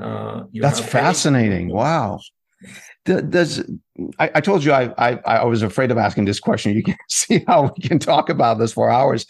Uh, 0.00 0.44
That's 0.54 0.80
fascinating. 0.80 1.68
Wow 1.68 2.20
does 3.04 3.64
I, 4.18 4.30
I, 4.36 4.40
told 4.40 4.64
you 4.64 4.72
I, 4.72 4.92
I 4.98 5.20
I 5.26 5.44
was 5.44 5.62
afraid 5.62 5.90
of 5.90 5.98
asking 5.98 6.24
this 6.24 6.40
question. 6.40 6.74
You 6.74 6.82
can 6.82 6.96
see 7.08 7.44
how 7.46 7.72
we 7.74 7.88
can 7.88 7.98
talk 7.98 8.28
about 8.28 8.58
this 8.58 8.72
for 8.72 8.90
hours. 8.90 9.26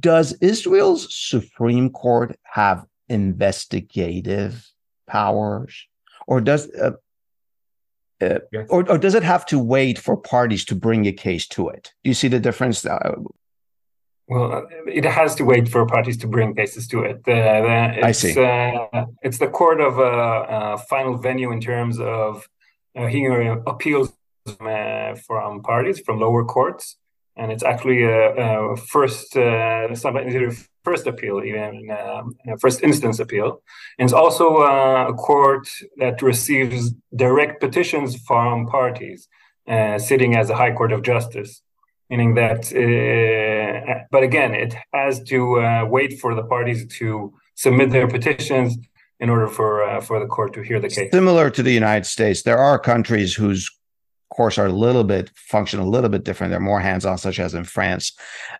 Does 0.00 0.34
Israel's 0.34 1.14
Supreme 1.14 1.90
Court 1.90 2.38
have 2.42 2.84
investigative 3.08 4.70
powers, 5.06 5.86
or 6.26 6.40
does 6.40 6.70
uh, 6.72 6.92
uh, 8.20 8.40
yes. 8.52 8.66
or, 8.68 8.88
or 8.90 8.98
does 8.98 9.14
it 9.14 9.22
have 9.22 9.46
to 9.46 9.58
wait 9.58 9.98
for 9.98 10.16
parties 10.16 10.64
to 10.66 10.74
bring 10.74 11.06
a 11.06 11.12
case 11.12 11.46
to 11.46 11.68
it? 11.68 11.92
Do 12.04 12.10
you 12.10 12.14
see 12.14 12.28
the 12.28 12.40
difference? 12.40 12.84
Uh, 12.84 13.14
well, 14.26 14.66
it 14.86 15.06
has 15.06 15.34
to 15.36 15.44
wait 15.44 15.68
for 15.68 15.86
parties 15.86 16.18
to 16.18 16.26
bring 16.26 16.54
cases 16.54 16.86
to 16.88 17.02
it. 17.02 17.22
Uh, 17.26 18.04
I 18.04 18.12
see. 18.12 18.38
Uh, 18.38 19.06
it's 19.22 19.38
the 19.38 19.48
court 19.48 19.80
of 19.80 19.98
uh, 19.98 20.76
final 20.76 21.16
venue 21.16 21.50
in 21.50 21.62
terms 21.62 21.98
of 21.98 22.36
uh, 22.36 22.40
hearing 22.94 23.62
appeals 23.66 24.12
uh, 24.60 25.14
from 25.26 25.62
parties 25.62 26.00
from 26.00 26.20
lower 26.20 26.44
courts, 26.44 26.96
and 27.36 27.52
it's 27.52 27.62
actually 27.62 28.02
a, 28.04 28.72
a 28.72 28.76
first 28.76 29.36
uh, 29.36 29.88
first 30.84 31.06
appeal, 31.06 31.42
even 31.44 31.90
um, 31.90 32.34
first 32.58 32.82
instance 32.82 33.18
appeal. 33.18 33.62
And 33.98 34.06
it's 34.06 34.14
also 34.14 34.46
uh, 34.58 35.06
a 35.10 35.14
court 35.14 35.68
that 35.98 36.22
receives 36.22 36.94
direct 37.14 37.60
petitions 37.60 38.16
from 38.26 38.66
parties, 38.66 39.28
uh, 39.68 39.98
sitting 39.98 40.34
as 40.34 40.48
a 40.50 40.56
high 40.56 40.72
court 40.72 40.92
of 40.92 41.02
justice, 41.02 41.62
meaning 42.08 42.34
that. 42.34 42.72
Uh, 42.72 44.04
but 44.10 44.22
again, 44.22 44.54
it 44.54 44.74
has 44.94 45.22
to 45.24 45.40
wait 45.86 46.18
for 46.20 46.34
the 46.34 46.44
parties 46.44 46.86
to 46.98 47.34
submit 47.54 47.90
their 47.90 48.08
petitions 48.08 48.78
in 49.20 49.30
order 49.30 49.48
for 49.48 49.82
uh, 49.82 50.00
for 50.00 50.20
the 50.20 50.26
court 50.26 50.52
to 50.54 50.62
hear 50.62 50.80
the 50.80 50.88
case. 50.88 51.10
Similar 51.12 51.50
to 51.50 51.62
the 51.62 51.72
United 51.72 52.06
States, 52.06 52.42
there 52.42 52.58
are 52.58 52.78
countries 52.78 53.34
whose 53.34 53.70
courts 54.30 54.58
are 54.58 54.66
a 54.66 54.72
little 54.72 55.04
bit 55.04 55.30
function 55.34 55.80
a 55.80 55.86
little 55.86 56.10
bit 56.10 56.24
different. 56.24 56.50
They're 56.50 56.60
more 56.60 56.80
hands-on, 56.80 57.18
such 57.18 57.38
as 57.38 57.54
in 57.54 57.64
France. 57.64 58.12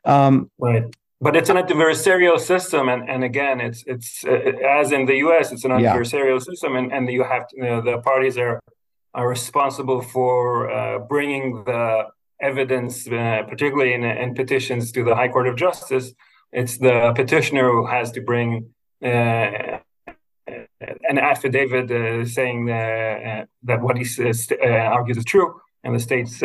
Um, 0.04 0.50
right. 0.58 0.84
But 1.20 1.34
it's 1.34 1.50
an 1.50 1.56
adversarial 1.56 2.38
system, 2.38 2.88
and, 2.88 3.08
and 3.10 3.24
again, 3.24 3.60
it's 3.60 3.82
it's 3.86 4.24
uh, 4.24 4.52
as 4.80 4.92
in 4.92 5.06
the 5.06 5.16
U.S., 5.16 5.50
it's 5.50 5.64
an 5.64 5.72
adversarial 5.72 6.38
yeah. 6.38 6.50
system, 6.50 6.76
and, 6.76 6.92
and 6.92 7.10
you 7.10 7.24
have 7.24 7.48
to, 7.48 7.56
you 7.56 7.62
know, 7.64 7.80
the 7.80 7.98
parties 7.98 8.38
are 8.38 8.60
are 9.14 9.28
responsible 9.28 10.00
for 10.00 10.70
uh, 10.70 11.00
bringing 11.00 11.64
the 11.64 12.06
evidence, 12.40 13.08
uh, 13.08 13.42
particularly 13.48 13.94
in, 13.94 14.04
in 14.04 14.34
petitions 14.34 14.92
to 14.92 15.02
the 15.02 15.14
High 15.14 15.28
Court 15.28 15.48
of 15.48 15.56
Justice. 15.56 16.12
It's 16.52 16.78
the 16.78 17.12
petitioner 17.16 17.68
who 17.72 17.86
has 17.86 18.12
to 18.12 18.20
bring 18.20 18.70
uh, 19.04 19.06
an 21.08 21.18
affidavit 21.18 21.90
uh, 21.90 22.24
saying 22.24 22.70
uh, 22.70 23.44
that 23.62 23.80
what 23.80 23.96
he 23.96 24.04
says, 24.04 24.48
uh, 24.62 24.66
argues 24.66 25.16
is 25.16 25.24
true, 25.24 25.60
and 25.82 25.94
the 25.94 26.00
state's 26.00 26.36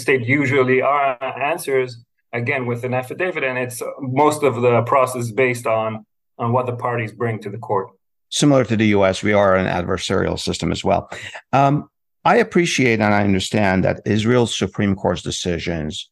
state 0.00 0.22
usually 0.26 0.82
are 0.82 1.22
answers 1.52 2.04
again 2.32 2.66
with 2.66 2.84
an 2.84 2.92
affidavit, 2.92 3.44
and 3.44 3.56
it's 3.56 3.80
most 4.00 4.42
of 4.42 4.60
the 4.60 4.82
process 4.82 5.30
based 5.30 5.66
on 5.66 6.04
on 6.38 6.52
what 6.52 6.66
the 6.66 6.74
parties 6.74 7.12
bring 7.12 7.38
to 7.40 7.48
the 7.48 7.58
court. 7.58 7.90
Similar 8.28 8.64
to 8.64 8.76
the 8.76 8.88
U.S., 8.88 9.22
we 9.22 9.32
are 9.32 9.54
an 9.54 9.66
adversarial 9.66 10.38
system 10.38 10.72
as 10.72 10.82
well. 10.82 11.08
Um, 11.52 11.88
I 12.24 12.36
appreciate 12.36 13.00
and 13.00 13.14
I 13.14 13.22
understand 13.22 13.84
that 13.84 14.00
Israel's 14.04 14.56
Supreme 14.56 14.96
Court's 14.96 15.22
decisions 15.22 16.10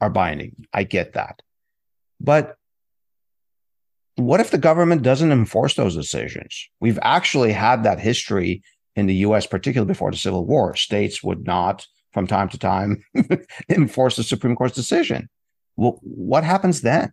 are 0.00 0.08
binding. 0.08 0.54
I 0.72 0.84
get 0.84 1.12
that. 1.14 1.42
But 2.20 2.56
what 4.18 4.40
if 4.40 4.50
the 4.50 4.58
government 4.58 5.02
doesn't 5.02 5.32
enforce 5.32 5.74
those 5.74 5.94
decisions? 5.94 6.68
We've 6.80 6.98
actually 7.02 7.52
had 7.52 7.84
that 7.84 8.00
history 8.00 8.62
in 8.96 9.06
the 9.06 9.14
US, 9.26 9.46
particularly 9.46 9.86
before 9.86 10.10
the 10.10 10.16
Civil 10.16 10.44
War. 10.44 10.74
States 10.74 11.22
would 11.22 11.46
not, 11.46 11.86
from 12.12 12.26
time 12.26 12.48
to 12.48 12.58
time, 12.58 13.04
enforce 13.68 14.16
the 14.16 14.24
Supreme 14.24 14.56
Court's 14.56 14.74
decision. 14.74 15.28
Well, 15.76 16.00
what 16.02 16.42
happens 16.42 16.80
then? 16.80 17.12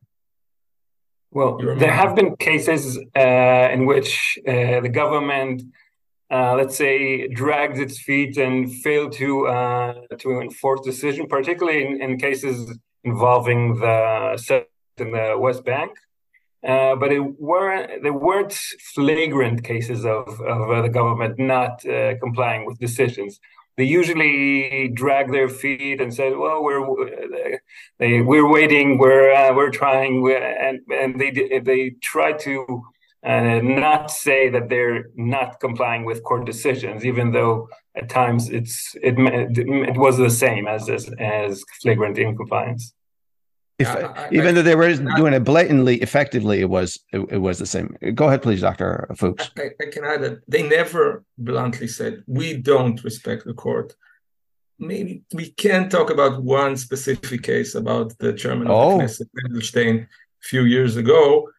Well, 1.31 1.57
there 1.57 1.91
have 1.91 2.15
been 2.15 2.35
cases 2.37 2.97
uh, 3.15 3.69
in 3.71 3.85
which 3.85 4.39
uh, 4.47 4.79
the 4.79 4.89
government, 4.89 5.63
uh, 6.31 6.55
let's 6.55 6.77
say, 6.77 7.27
dragged 7.27 7.77
its 7.77 7.99
feet 7.99 8.37
and 8.37 8.73
failed 8.73 9.11
to 9.13 9.47
uh, 9.47 9.93
to 10.19 10.39
enforce 10.39 10.79
the 10.85 10.91
decision, 10.91 11.27
particularly 11.27 11.85
in, 11.85 12.01
in 12.01 12.17
cases 12.17 12.77
involving 13.03 13.75
the 13.75 14.63
in 14.97 15.11
the 15.11 15.35
West 15.37 15.65
Bank. 15.65 15.91
Uh, 16.65 16.95
but 16.95 17.11
it 17.11 17.19
weren't 17.39 18.01
there 18.01 18.13
weren't 18.13 18.53
flagrant 18.95 19.63
cases 19.63 20.03
of, 20.03 20.41
of 20.41 20.69
uh, 20.71 20.81
the 20.81 20.89
government 20.89 21.37
not 21.37 21.85
uh, 21.85 22.17
complying 22.19 22.65
with 22.65 22.79
decisions. 22.79 23.39
They 23.77 23.83
usually 23.83 24.87
drag 24.87 25.31
their 25.31 25.49
feet 25.49 26.01
and 26.01 26.11
say, 26.13 26.33
"Well, 26.33 26.63
we're 26.63 26.81
uh, 26.81 27.57
they, 27.99 28.21
we're 28.21 28.49
waiting, 28.49 28.97
we're 28.97 29.31
uh, 29.31 29.53
we're 29.53 29.69
trying," 29.69 30.21
we're, 30.21 30.37
and 30.37 30.79
and 30.91 31.19
they 31.19 31.59
they 31.59 31.91
try 32.01 32.31
to 32.31 32.83
and 33.25 33.75
not 33.75 34.11
say 34.11 34.49
that 34.49 34.69
they're 34.69 35.05
not 35.15 35.59
complying 35.59 36.05
with 36.05 36.23
court 36.23 36.45
decisions, 36.45 37.03
even 37.03 37.31
though 37.31 37.67
at 37.95 38.07
times 38.07 38.49
it's 38.49 38.95
it 39.01 39.15
it 39.17 39.97
was 39.97 40.17
the 40.17 40.29
same 40.29 40.67
as 40.67 40.89
as, 40.89 41.11
as 41.19 41.63
flagrant 41.81 42.17
incompliance. 42.17 42.93
If, 43.77 43.89
I, 43.89 44.01
I, 44.03 44.29
even 44.31 44.55
though 44.55 44.61
they 44.61 44.75
were 44.75 44.93
doing 44.93 45.33
it 45.33 45.43
blatantly, 45.43 46.01
effectively, 46.01 46.61
it 46.61 46.69
was 46.69 46.97
it, 47.11 47.19
it, 47.29 47.39
was 47.39 47.59
the 47.59 47.65
same. 47.65 47.97
Go 48.13 48.27
ahead, 48.27 48.41
please, 48.41 48.61
Doctor 48.61 49.07
Fuchs. 49.17 49.51
I, 49.57 49.71
can 49.91 50.05
add 50.05 50.21
that 50.21 50.39
they 50.47 50.63
never 50.63 51.25
bluntly 51.37 51.87
said 51.87 52.23
we 52.25 52.55
don't 52.55 53.03
respect 53.03 53.43
the 53.43 53.53
court. 53.53 53.93
Maybe 54.79 55.23
we 55.33 55.49
can 55.49 55.89
talk 55.89 56.09
about 56.09 56.41
one 56.41 56.77
specific 56.77 57.43
case 57.43 57.75
about 57.75 58.17
the 58.17 58.31
chairman 58.31 58.69
oh. 58.69 58.73
of 58.73 58.99
the 58.99 59.03
oh. 59.03 59.07
Knesset, 59.07 59.29
Edelstein, 59.45 60.03
a 60.03 60.07
few 60.41 60.63
years 60.63 60.95
ago, 60.95 61.49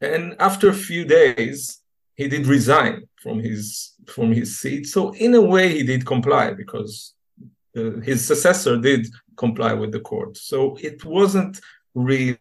and 0.00 0.34
after 0.40 0.68
a 0.68 0.74
few 0.74 1.04
days, 1.04 1.80
he 2.16 2.26
did 2.28 2.46
resign 2.46 3.04
from 3.22 3.38
his 3.38 3.94
from 4.06 4.32
his 4.32 4.58
seat. 4.60 4.86
So 4.86 5.14
in 5.14 5.34
a 5.34 5.40
way, 5.40 5.68
he 5.68 5.84
did 5.84 6.04
comply 6.04 6.52
because 6.52 7.14
uh, 7.76 8.00
his 8.00 8.24
successor 8.24 8.76
did 8.76 9.06
comply 9.36 9.72
with 9.72 9.92
the 9.92 10.00
court. 10.00 10.36
So 10.36 10.76
it 10.80 11.04
wasn't 11.04 11.60
really 11.94 12.38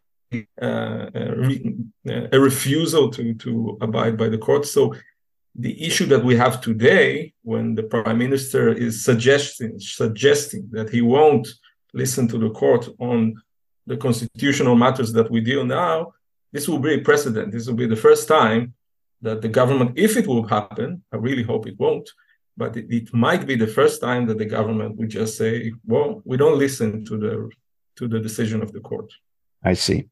uh, 0.62 1.10
uh, 1.16 2.28
a 2.32 2.40
refusal 2.40 3.10
to 3.12 3.34
to 3.36 3.78
abide 3.82 4.18
by 4.18 4.30
the 4.30 4.38
court. 4.38 4.66
So 4.66 4.96
the 5.56 5.76
issue 5.88 6.08
that 6.08 6.24
we 6.24 6.36
have 6.36 6.62
today, 6.62 7.34
when 7.44 7.76
the 7.76 7.84
prime 7.84 8.18
minister 8.18 8.70
is 8.70 9.04
suggesting 9.04 9.80
suggesting 9.80 10.70
that 10.72 10.90
he 10.90 11.02
won't 11.02 11.48
listen 11.94 12.28
to 12.28 12.38
the 12.38 12.50
court 12.50 12.90
on 13.00 13.36
the 13.86 13.98
constitutional 13.98 14.76
matters 14.76 15.14
that 15.14 15.30
we 15.30 15.42
deal 15.42 15.64
now, 15.66 16.14
this 16.52 16.68
will 16.68 16.80
be 16.80 16.94
a 16.96 17.00
precedent. 17.00 17.52
This 17.52 17.68
will 17.68 17.76
be 17.76 17.88
the 17.88 18.04
first 18.08 18.28
time 18.28 18.74
that 19.22 19.42
the 19.42 19.50
government, 19.50 19.92
if 19.96 20.18
it 20.18 20.28
will 20.28 20.44
happen, 20.44 21.04
I 21.12 21.18
really 21.18 21.44
hope 21.44 21.68
it 21.68 21.80
won't, 21.80 22.10
but 22.56 22.78
it, 22.78 22.86
it, 22.90 23.14
might 23.14 23.48
be 23.48 23.56
the 23.56 23.68
first 23.68 24.02
time 24.02 24.28
that 24.28 24.38
the 24.38 24.46
government 24.46 24.96
would 24.98 25.10
just 25.10 25.38
say, 25.38 25.74
"Well, 25.86 26.22
we 26.26 26.38
don't 26.38 26.60
listen 26.60 27.06
to 27.06 27.18
the 27.18 27.50
to 27.98 28.08
the 28.08 28.20
decision 28.20 28.62
of 28.62 28.72
the 28.72 28.80
court." 28.80 29.12
I 29.64 29.74
see. 29.74 30.10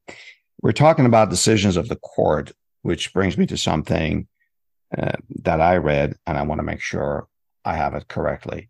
We're 0.61 0.71
talking 0.71 1.05
about 1.05 1.29
decisions 1.29 1.77
of 1.77 1.87
the 1.87 1.97
court, 1.97 2.51
which 2.83 3.13
brings 3.13 3.37
me 3.37 3.45
to 3.47 3.57
something 3.57 4.27
uh, 4.97 5.17
that 5.43 5.61
I 5.61 5.77
read, 5.77 6.15
and 6.25 6.37
I 6.37 6.43
want 6.43 6.59
to 6.59 6.63
make 6.63 6.81
sure 6.81 7.27
I 7.65 7.75
have 7.75 7.95
it 7.95 8.07
correctly. 8.07 8.69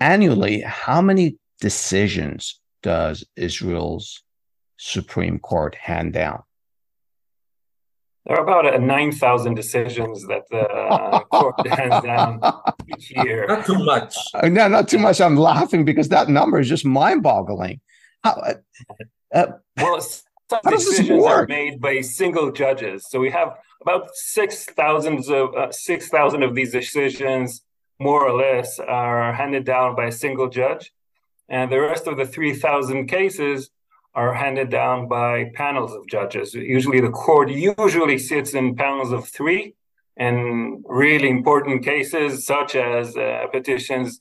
Annually, 0.00 0.60
how 0.60 1.02
many 1.02 1.38
decisions 1.60 2.60
does 2.82 3.24
Israel's 3.36 4.22
Supreme 4.76 5.38
Court 5.38 5.74
hand 5.74 6.12
down? 6.12 6.42
There 8.28 8.38
are 8.38 8.42
about 8.42 8.78
9,000 8.78 9.54
decisions 9.54 10.26
that 10.26 10.42
the 10.50 11.24
court 11.30 11.66
hands 11.66 12.04
down 12.04 12.42
each 12.94 13.10
year. 13.10 13.46
Not 13.48 13.64
too 13.64 13.82
much. 13.82 14.14
Uh, 14.34 14.48
no, 14.48 14.68
not 14.68 14.86
too 14.86 14.98
much. 14.98 15.18
I'm 15.22 15.36
laughing 15.36 15.86
because 15.86 16.10
that 16.10 16.28
number 16.28 16.60
is 16.60 16.68
just 16.68 16.84
mind 16.84 17.22
boggling. 17.22 17.80
How, 18.22 18.32
uh, 18.32 18.54
uh, 19.34 19.46
well, 19.78 20.02
some 20.02 20.60
how 20.62 20.70
decisions 20.70 21.24
are 21.24 21.46
made 21.46 21.80
by 21.80 22.02
single 22.02 22.52
judges. 22.52 23.06
So 23.08 23.18
we 23.18 23.30
have 23.30 23.56
about 23.80 24.14
6,000 24.14 25.30
of, 25.30 25.54
uh, 25.54 25.72
6, 25.72 26.10
of 26.12 26.54
these 26.54 26.72
decisions, 26.72 27.62
more 27.98 28.28
or 28.28 28.36
less, 28.36 28.78
are 28.78 29.32
handed 29.32 29.64
down 29.64 29.96
by 29.96 30.06
a 30.06 30.12
single 30.12 30.50
judge. 30.50 30.92
And 31.48 31.72
the 31.72 31.80
rest 31.80 32.06
of 32.06 32.18
the 32.18 32.26
3,000 32.26 33.06
cases 33.06 33.70
are 34.14 34.34
handed 34.34 34.70
down 34.70 35.08
by 35.08 35.50
panels 35.54 35.92
of 35.92 36.06
judges. 36.06 36.54
Usually, 36.54 37.00
the 37.00 37.10
court 37.10 37.50
usually 37.50 38.18
sits 38.18 38.54
in 38.54 38.74
panels 38.74 39.12
of 39.12 39.28
three, 39.28 39.74
and 40.16 40.84
really 40.88 41.28
important 41.28 41.84
cases 41.84 42.44
such 42.44 42.74
as 42.74 43.16
uh, 43.16 43.46
petitions 43.52 44.20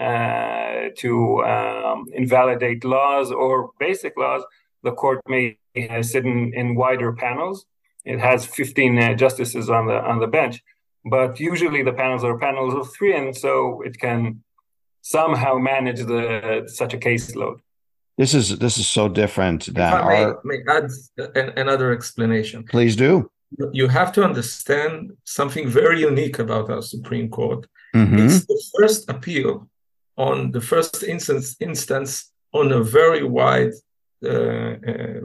uh, 0.00 0.88
to 0.96 1.44
um, 1.44 2.06
invalidate 2.12 2.84
laws 2.84 3.30
or 3.30 3.70
basic 3.78 4.16
laws, 4.16 4.42
the 4.82 4.92
court 4.92 5.20
may 5.28 5.56
sit 6.02 6.24
in, 6.24 6.52
in 6.54 6.74
wider 6.74 7.12
panels. 7.12 7.66
It 8.04 8.18
has 8.18 8.44
15 8.44 8.98
uh, 8.98 9.14
justices 9.14 9.70
on 9.70 9.86
the 9.86 9.94
on 9.94 10.18
the 10.18 10.26
bench, 10.26 10.62
but 11.04 11.40
usually 11.40 11.82
the 11.82 11.92
panels 11.92 12.24
are 12.24 12.38
panels 12.38 12.74
of 12.74 12.92
three, 12.92 13.16
and 13.16 13.36
so 13.36 13.82
it 13.82 13.98
can 13.98 14.42
somehow 15.00 15.58
manage 15.58 16.00
the 16.00 16.64
such 16.66 16.92
a 16.92 16.98
caseload. 16.98 17.58
This 18.16 18.34
is 18.34 18.58
this 18.58 18.78
is 18.78 18.86
so 18.88 19.08
different 19.08 19.74
than 19.74 19.92
our. 19.92 20.40
May, 20.44 20.58
may 20.58 20.72
add 20.72 20.90
an, 21.34 21.52
another 21.56 21.92
explanation. 21.92 22.64
Please 22.64 22.94
do. 22.96 23.30
You 23.72 23.88
have 23.88 24.12
to 24.12 24.24
understand 24.24 25.12
something 25.24 25.68
very 25.68 26.00
unique 26.00 26.38
about 26.38 26.70
our 26.70 26.82
Supreme 26.82 27.28
Court. 27.28 27.66
Mm-hmm. 27.94 28.18
It's 28.18 28.46
the 28.46 28.62
first 28.76 29.08
appeal 29.08 29.68
on 30.16 30.52
the 30.52 30.60
first 30.60 31.02
instance 31.02 31.56
instance 31.60 32.32
on 32.52 32.72
a 32.72 32.82
very 32.82 33.24
wide 33.24 33.74
uh, 34.24 34.28
uh, 34.28 35.20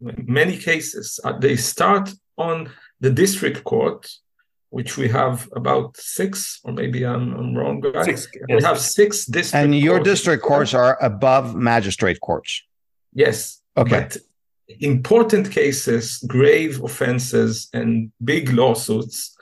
many 0.00 0.56
cases. 0.56 1.18
Uh, 1.24 1.38
they 1.38 1.56
start 1.56 2.12
on 2.36 2.70
the 3.00 3.10
district 3.10 3.64
court 3.64 4.10
which 4.76 4.92
we 5.00 5.06
have 5.20 5.36
about 5.60 5.96
six, 5.96 6.34
or 6.64 6.72
maybe 6.80 7.00
I'm, 7.12 7.24
I'm 7.38 7.50
wrong. 7.56 7.76
Six. 8.02 8.26
We 8.48 8.62
have 8.70 8.80
six 8.80 9.10
district. 9.24 9.62
And 9.62 9.70
your 9.88 10.00
district 10.00 10.42
courts 10.42 10.72
are 10.74 10.94
above 11.00 11.54
magistrate 11.72 12.18
courts. 12.28 12.52
Yes. 13.24 13.36
Okay. 13.76 14.00
But 14.00 14.16
important 14.80 15.44
cases, 15.60 16.04
grave 16.36 16.82
offenses, 16.88 17.68
and 17.78 17.90
big 18.32 18.44
lawsuits 18.60 19.36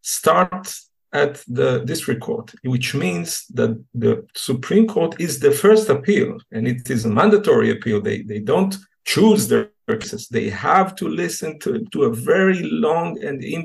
start 0.00 0.66
at 1.12 1.34
the 1.58 1.70
district 1.92 2.22
court, 2.28 2.54
which 2.74 2.94
means 2.94 3.28
that 3.58 3.72
the 4.04 4.14
Supreme 4.48 4.86
Court 4.86 5.12
is 5.26 5.40
the 5.40 5.52
first 5.64 5.86
appeal, 5.96 6.30
and 6.54 6.62
it 6.72 6.88
is 6.88 7.04
a 7.04 7.14
mandatory 7.20 7.70
appeal. 7.76 7.98
They 8.00 8.18
they 8.30 8.40
don't 8.52 8.74
choose 9.12 9.42
their 9.48 9.64
cases; 9.88 10.28
they 10.28 10.48
have 10.70 10.88
to 11.00 11.06
listen 11.22 11.50
to 11.62 11.70
to 11.92 11.98
a 12.04 12.14
very 12.32 12.60
long 12.86 13.08
and 13.26 13.38
in, 13.54 13.62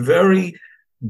very 0.00 0.58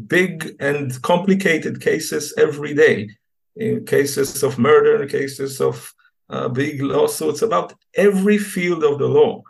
big 0.06 0.56
and 0.60 1.00
complicated 1.02 1.80
cases 1.80 2.34
every 2.36 2.74
day. 2.74 3.10
In 3.56 3.84
cases 3.84 4.42
of 4.42 4.58
murder, 4.58 5.06
cases 5.06 5.60
of 5.60 5.92
uh, 6.30 6.48
big 6.48 6.80
lawsuits 6.80 7.42
about 7.42 7.74
every 7.94 8.38
field 8.38 8.84
of 8.84 8.98
the 8.98 9.08
law. 9.08 9.42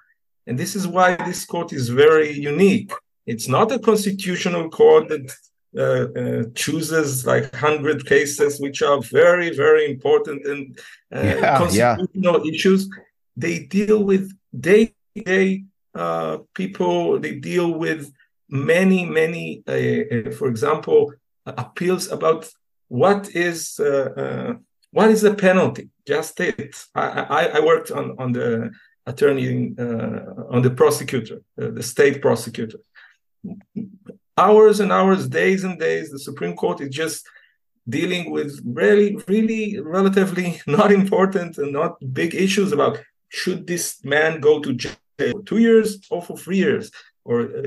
And 0.46 0.58
this 0.58 0.74
is 0.74 0.86
why 0.86 1.16
this 1.16 1.44
court 1.44 1.72
is 1.72 1.88
very 1.90 2.32
unique. 2.32 2.92
It's 3.26 3.48
not 3.48 3.70
a 3.70 3.78
constitutional 3.78 4.70
court 4.70 5.08
that 5.08 5.30
uh, 5.76 5.82
uh, 6.18 6.42
chooses 6.56 7.24
like 7.24 7.44
100 7.52 8.04
cases, 8.04 8.58
which 8.58 8.82
are 8.82 9.00
very, 9.02 9.54
very 9.54 9.88
important 9.88 10.44
and 10.44 10.76
uh, 11.14 11.20
yeah, 11.20 11.58
constitutional 11.58 12.44
yeah. 12.44 12.52
issues. 12.52 12.88
They 13.36 13.60
deal 13.60 14.02
with 14.02 14.32
day 14.58 14.94
to 15.14 15.22
day 15.22 15.64
people, 16.54 17.20
they 17.20 17.36
deal 17.36 17.72
with 17.74 18.12
many, 18.50 19.04
many, 19.04 19.62
uh, 19.66 19.72
uh, 19.72 20.30
for 20.32 20.48
example, 20.48 21.12
appeals 21.46 22.10
about 22.10 22.48
what 22.88 23.34
is 23.34 23.78
uh, 23.78 24.54
what 24.90 25.10
is 25.10 25.22
the 25.22 25.34
penalty. 25.34 25.88
Just 26.06 26.38
it. 26.40 26.74
I, 26.94 27.50
I, 27.54 27.60
worked 27.60 27.90
on 27.92 28.16
on 28.18 28.32
the 28.32 28.70
attorney 29.06 29.74
on 29.78 30.62
the 30.62 30.70
prosecutor, 30.70 31.42
the 31.56 31.82
state 31.82 32.20
prosecutor. 32.20 32.80
Hours 34.36 34.80
and 34.80 34.90
hours, 34.90 35.28
days 35.28 35.64
and 35.64 35.78
days. 35.78 36.10
The 36.10 36.18
Supreme 36.18 36.56
Court 36.56 36.80
is 36.80 36.90
just 36.90 37.28
dealing 37.88 38.30
with 38.30 38.60
really, 38.64 39.16
really 39.28 39.80
relatively 39.80 40.60
not 40.66 40.90
important 40.92 41.58
and 41.58 41.72
not 41.72 41.96
big 42.12 42.34
issues 42.34 42.72
about 42.72 42.98
should 43.28 43.66
this 43.66 44.04
man 44.04 44.40
go 44.40 44.60
to 44.60 44.74
jail 44.74 44.92
for 45.18 45.42
two 45.42 45.58
years 45.58 45.98
or 46.10 46.20
for 46.20 46.36
three 46.36 46.56
years? 46.56 46.90
Or 47.24 47.42
uh, 47.42 47.62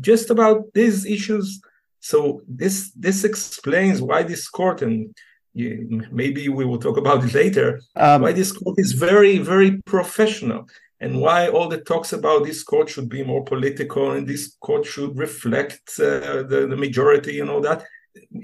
just 0.00 0.30
about 0.30 0.72
these 0.74 1.06
issues. 1.06 1.60
So 2.00 2.42
this 2.46 2.92
this 2.96 3.24
explains 3.24 4.02
why 4.02 4.22
this 4.22 4.48
court 4.48 4.82
and 4.82 5.14
maybe 5.54 6.48
we 6.48 6.64
will 6.64 6.78
talk 6.78 6.96
about 6.96 7.24
it 7.24 7.34
later. 7.34 7.80
Um, 7.96 8.22
why 8.22 8.32
this 8.32 8.52
court 8.52 8.76
is 8.78 8.92
very 8.92 9.38
very 9.38 9.82
professional 9.82 10.66
and 11.00 11.20
why 11.20 11.48
all 11.48 11.68
the 11.68 11.80
talks 11.80 12.12
about 12.12 12.44
this 12.44 12.62
court 12.62 12.88
should 12.88 13.08
be 13.08 13.22
more 13.22 13.44
political 13.44 14.12
and 14.12 14.26
this 14.26 14.56
court 14.60 14.86
should 14.86 15.18
reflect 15.18 15.82
uh, 15.98 16.42
the, 16.50 16.66
the 16.70 16.76
majority 16.76 17.40
and 17.40 17.50
all 17.50 17.60
that. 17.60 17.84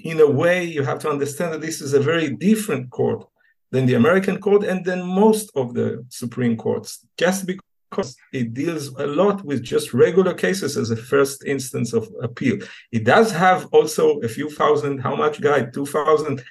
In 0.05 0.21
a 0.21 0.31
way, 0.43 0.65
you 0.65 0.83
have 0.83 0.99
to 1.01 1.11
understand 1.11 1.53
that 1.53 1.61
this 1.61 1.81
is 1.81 1.95
a 1.95 2.01
very 2.01 2.29
different 2.49 2.91
court 2.91 3.25
than 3.71 3.87
the 3.87 3.95
American 3.95 4.41
court 4.41 4.65
and 4.65 4.85
than 4.85 5.03
most 5.03 5.51
of 5.55 5.75
the 5.75 6.05
Supreme 6.09 6.57
Courts, 6.57 7.07
just 7.17 7.47
because 7.47 7.70
because 7.91 8.17
it 8.33 8.55
deals 8.55 8.89
a 8.97 9.07
lot 9.07 9.45
with 9.45 9.63
just 9.63 9.93
regular 9.93 10.35
cases 10.35 10.77
as 10.77 10.91
a 10.91 10.97
first 10.97 11.45
instance 11.45 11.93
of 11.93 12.09
appeal. 12.23 12.59
It 12.93 13.05
does 13.05 13.33
have 13.33 13.67
also 13.73 14.21
a 14.21 14.29
few 14.29 14.49
thousand, 14.49 14.99
how 14.99 15.17
much, 15.17 15.41
guy? 15.41 15.63
2,000 15.65 16.43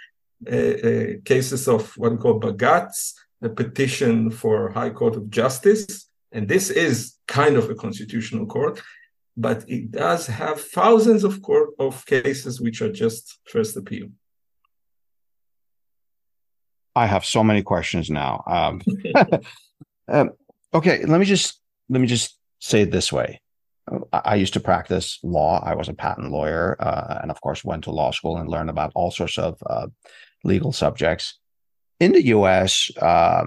uh, 0.52 0.56
uh, 0.56 1.06
cases 1.24 1.68
of 1.68 1.98
what 1.98 2.12
we 2.12 2.18
call 2.18 2.40
bagats, 2.40 3.14
a 3.42 3.50
petition 3.50 4.30
for 4.32 4.70
High 4.72 4.90
Court 4.90 5.16
of 5.16 5.30
Justice. 5.30 6.10
And 6.32 6.48
this 6.48 6.70
is 6.70 7.16
kind 7.28 7.56
of 7.56 7.70
a 7.70 7.76
constitutional 7.76 8.46
court. 8.46 8.82
but 9.40 9.64
it 9.70 9.90
does 9.92 10.28
have 10.28 10.60
thousands 10.60 11.24
of 11.24 11.42
court 11.42 11.70
of 11.80 12.06
cases 12.06 12.60
which 12.60 12.82
are 12.82 12.92
just 12.92 13.40
first 13.46 13.78
appeal. 13.78 14.08
I 16.94 17.06
have 17.06 17.24
so 17.24 17.42
many 17.44 17.64
questions 17.64 18.10
now. 18.10 18.44
Um, 18.46 18.82
um, 20.10 20.32
okay, 20.74 21.06
let 21.06 21.20
me 21.20 21.26
just 21.26 21.60
let 21.90 22.02
me 22.02 22.08
just 22.08 22.38
say 22.60 22.82
it 22.82 22.92
this 22.92 23.12
way. 23.12 23.42
I 24.14 24.36
used 24.36 24.54
to 24.54 24.60
practice 24.60 25.18
law. 25.24 25.62
I 25.64 25.74
was 25.74 25.90
a 25.90 25.94
patent 25.94 26.32
lawyer, 26.32 26.78
uh, 26.80 27.20
and 27.22 27.32
of 27.32 27.42
course, 27.42 27.66
went 27.66 27.86
to 27.86 27.92
law 27.92 28.12
school 28.12 28.38
and 28.38 28.48
learned 28.48 28.70
about 28.70 28.92
all 28.94 29.10
sorts 29.10 29.38
of 29.38 29.58
uh, 29.66 29.88
legal 30.44 30.72
subjects. 30.72 31.40
In 32.00 32.12
the 32.12 32.26
U.S., 32.28 32.92
uh, 33.02 33.46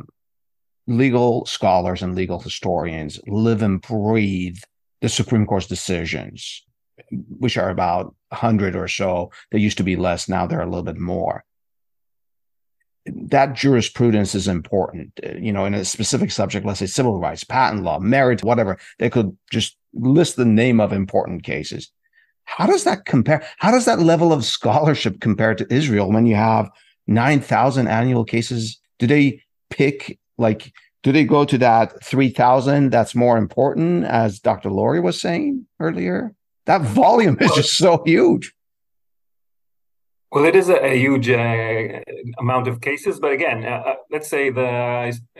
legal 0.88 1.46
scholars 1.46 2.02
and 2.02 2.16
legal 2.16 2.40
historians 2.40 3.20
live 3.26 3.62
and 3.62 3.80
breathe 3.80 4.58
the 5.00 5.08
Supreme 5.08 5.46
Court's 5.46 5.68
decisions, 5.68 6.64
which 7.10 7.56
are 7.56 7.70
about 7.70 8.14
100 8.28 8.74
or 8.74 8.88
so. 8.88 9.30
There 9.50 9.60
used 9.60 9.78
to 9.78 9.84
be 9.84 9.96
less, 9.96 10.28
now 10.28 10.46
there 10.46 10.58
are 10.58 10.64
a 10.64 10.68
little 10.68 10.82
bit 10.82 10.98
more. 10.98 11.44
That 13.06 13.54
jurisprudence 13.54 14.34
is 14.34 14.46
important. 14.46 15.18
You 15.36 15.52
know, 15.52 15.64
in 15.64 15.74
a 15.74 15.84
specific 15.84 16.30
subject, 16.30 16.64
let's 16.64 16.78
say 16.78 16.86
civil 16.86 17.18
rights, 17.18 17.44
patent 17.44 17.82
law, 17.82 17.98
marriage, 17.98 18.42
whatever, 18.42 18.78
they 18.98 19.10
could 19.10 19.36
just 19.50 19.76
list 19.94 20.36
the 20.36 20.44
name 20.44 20.80
of 20.80 20.92
important 20.92 21.42
cases. 21.42 21.90
How 22.44 22.66
does 22.66 22.84
that 22.84 23.04
compare? 23.04 23.44
How 23.58 23.70
does 23.70 23.84
that 23.86 24.00
level 24.00 24.32
of 24.32 24.44
scholarship 24.44 25.20
compare 25.20 25.54
to 25.54 25.72
Israel 25.72 26.12
when 26.12 26.26
you 26.26 26.34
have 26.34 26.70
9,000 27.06 27.88
annual 27.88 28.24
cases? 28.24 28.80
Do 28.98 29.06
they 29.06 29.42
pick 29.72 30.18
like 30.38 30.72
do 31.02 31.10
they 31.10 31.24
go 31.24 31.44
to 31.44 31.58
that 31.58 32.02
3000 32.04 32.90
that's 32.90 33.14
more 33.14 33.38
important 33.38 34.04
as 34.04 34.38
dr 34.38 34.68
lurie 34.68 35.02
was 35.02 35.20
saying 35.20 35.66
earlier 35.80 36.34
that 36.66 36.82
volume 36.82 37.36
is 37.40 37.50
just 37.52 37.76
so 37.76 38.02
huge 38.04 38.52
well 40.32 40.44
it 40.44 40.56
is 40.56 40.68
a, 40.68 40.78
a 40.92 40.94
huge 40.98 41.28
uh, 41.28 42.00
amount 42.38 42.66
of 42.66 42.80
cases 42.80 43.20
but 43.20 43.32
again 43.32 43.64
uh, 43.64 43.82
uh 43.90 43.94
let's 44.10 44.28
say 44.28 44.50
the 44.50 44.70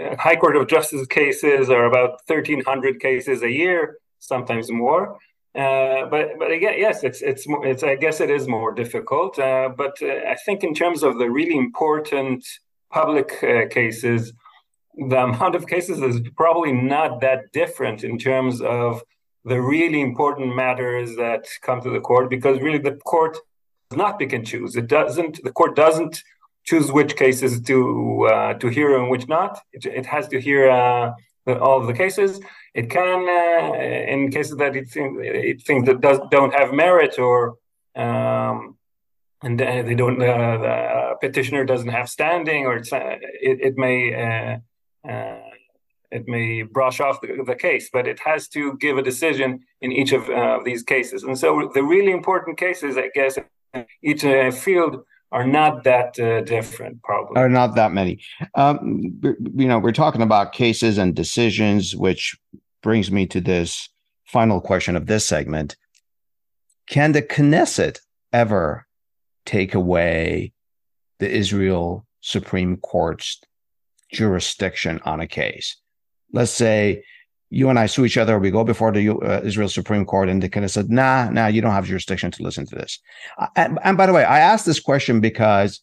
uh, 0.00 0.16
high 0.26 0.36
court 0.36 0.56
of 0.56 0.68
justice 0.68 1.06
cases 1.06 1.70
are 1.70 1.86
about 1.86 2.10
1300 2.26 3.00
cases 3.00 3.42
a 3.42 3.50
year 3.50 3.96
sometimes 4.20 4.70
more 4.70 5.18
uh, 5.54 6.06
but 6.06 6.38
but 6.38 6.50
again, 6.50 6.76
yes, 6.78 7.04
it's 7.04 7.20
it's 7.20 7.44
it's. 7.46 7.82
I 7.82 7.96
guess 7.96 8.22
it 8.22 8.30
is 8.30 8.48
more 8.48 8.72
difficult. 8.72 9.38
Uh, 9.38 9.68
but 9.76 9.94
I 10.02 10.34
think 10.46 10.64
in 10.64 10.72
terms 10.72 11.02
of 11.02 11.18
the 11.18 11.28
really 11.30 11.58
important 11.58 12.42
public 12.90 13.28
cases, 13.70 14.32
the 14.96 15.24
amount 15.24 15.54
of 15.54 15.66
cases 15.66 16.00
is 16.00 16.20
probably 16.36 16.72
not 16.72 17.20
that 17.20 17.52
different 17.52 18.02
in 18.02 18.18
terms 18.18 18.62
of 18.62 19.02
the 19.44 19.60
really 19.60 20.00
important 20.00 20.54
matters 20.54 21.16
that 21.16 21.46
come 21.62 21.82
to 21.82 21.90
the 21.90 22.00
court 22.00 22.30
because 22.30 22.60
really 22.60 22.78
the 22.78 22.96
court 23.04 23.36
not 23.96 24.18
pick 24.18 24.32
and 24.32 24.46
choose. 24.46 24.76
It 24.76 24.86
doesn't. 24.86 25.42
The 25.42 25.52
court 25.52 25.76
doesn't 25.76 26.22
choose 26.64 26.92
which 26.92 27.16
cases 27.16 27.60
to 27.62 28.28
uh, 28.32 28.54
to 28.54 28.68
hear 28.68 28.98
and 28.98 29.10
which 29.10 29.28
not. 29.28 29.58
It, 29.72 29.86
it 29.86 30.06
has 30.06 30.28
to 30.28 30.40
hear 30.40 30.70
uh, 30.70 31.12
all 31.46 31.80
of 31.80 31.86
the 31.86 31.94
cases. 31.94 32.40
It 32.74 32.88
can, 32.88 33.20
uh, 33.28 33.74
in 34.12 34.30
cases 34.30 34.56
that 34.56 34.74
it, 34.76 34.88
it 34.96 35.62
thinks 35.62 35.86
that 35.86 36.00
does, 36.00 36.20
don't 36.30 36.54
have 36.54 36.72
merit 36.72 37.18
or 37.18 37.56
um, 37.94 38.78
and 39.42 39.58
they 39.58 39.94
don't, 39.94 40.22
uh, 40.22 40.58
the 40.58 41.16
petitioner 41.20 41.64
doesn't 41.64 41.88
have 41.88 42.08
standing, 42.08 42.64
or 42.64 42.76
uh, 42.76 43.16
it, 43.40 43.60
it 43.60 43.76
may 43.76 44.14
uh, 44.14 45.08
uh, 45.08 45.40
it 46.12 46.28
may 46.28 46.62
brush 46.62 47.00
off 47.00 47.20
the, 47.20 47.42
the, 47.44 47.54
case, 47.56 47.88
but 47.92 48.06
it 48.06 48.20
has 48.20 48.46
to 48.48 48.76
give 48.76 48.98
a 48.98 49.02
decision 49.02 49.60
in 49.80 49.90
each 49.90 50.12
of 50.12 50.28
uh, 50.28 50.60
these 50.64 50.82
cases. 50.82 51.24
And 51.24 51.36
so 51.36 51.70
the 51.74 51.82
really 51.82 52.12
important 52.12 52.58
cases, 52.58 52.96
I 52.96 53.08
guess, 53.14 53.38
each 54.02 54.24
uh, 54.24 54.50
field 54.50 55.04
are 55.30 55.46
not 55.46 55.84
that 55.84 56.18
uh, 56.20 56.42
different, 56.42 57.02
probably. 57.02 57.36
Are 57.36 57.48
not 57.48 57.74
that 57.76 57.92
many. 57.92 58.20
Um, 58.54 59.20
you 59.54 59.66
know, 59.66 59.78
we're 59.78 59.92
talking 59.92 60.22
about 60.22 60.52
cases 60.52 60.98
and 60.98 61.14
decisions, 61.14 61.96
which 61.96 62.36
brings 62.82 63.10
me 63.10 63.26
to 63.28 63.40
this 63.40 63.88
final 64.26 64.60
question 64.60 64.96
of 64.96 65.06
this 65.06 65.26
segment. 65.26 65.76
Can 66.86 67.12
the 67.12 67.22
Knesset 67.22 68.00
ever 68.32 68.86
take 69.44 69.74
away 69.74 70.52
the 71.18 71.30
Israel 71.30 72.06
Supreme 72.20 72.76
Court's 72.76 73.40
jurisdiction 74.12 75.00
on 75.04 75.20
a 75.20 75.26
case. 75.26 75.76
Let's 76.32 76.52
say 76.52 77.04
you 77.52 77.68
and 77.68 77.78
I 77.78 77.84
sue 77.84 78.06
each 78.06 78.16
other. 78.16 78.38
We 78.38 78.50
go 78.50 78.64
before 78.64 78.92
the 78.92 79.10
uh, 79.10 79.42
Israel 79.44 79.68
Supreme 79.68 80.06
Court, 80.06 80.30
and 80.30 80.42
they 80.42 80.48
kind 80.48 80.64
of 80.64 80.70
said, 80.70 80.88
"Nah, 80.88 81.28
nah, 81.28 81.48
you 81.48 81.60
don't 81.60 81.72
have 81.72 81.84
jurisdiction 81.84 82.30
to 82.30 82.42
listen 82.42 82.64
to 82.66 82.74
this." 82.74 82.98
Uh, 83.36 83.48
and, 83.54 83.78
and 83.84 83.96
by 83.98 84.06
the 84.06 84.14
way, 84.14 84.24
I 84.24 84.38
asked 84.38 84.64
this 84.64 84.80
question 84.80 85.20
because 85.20 85.82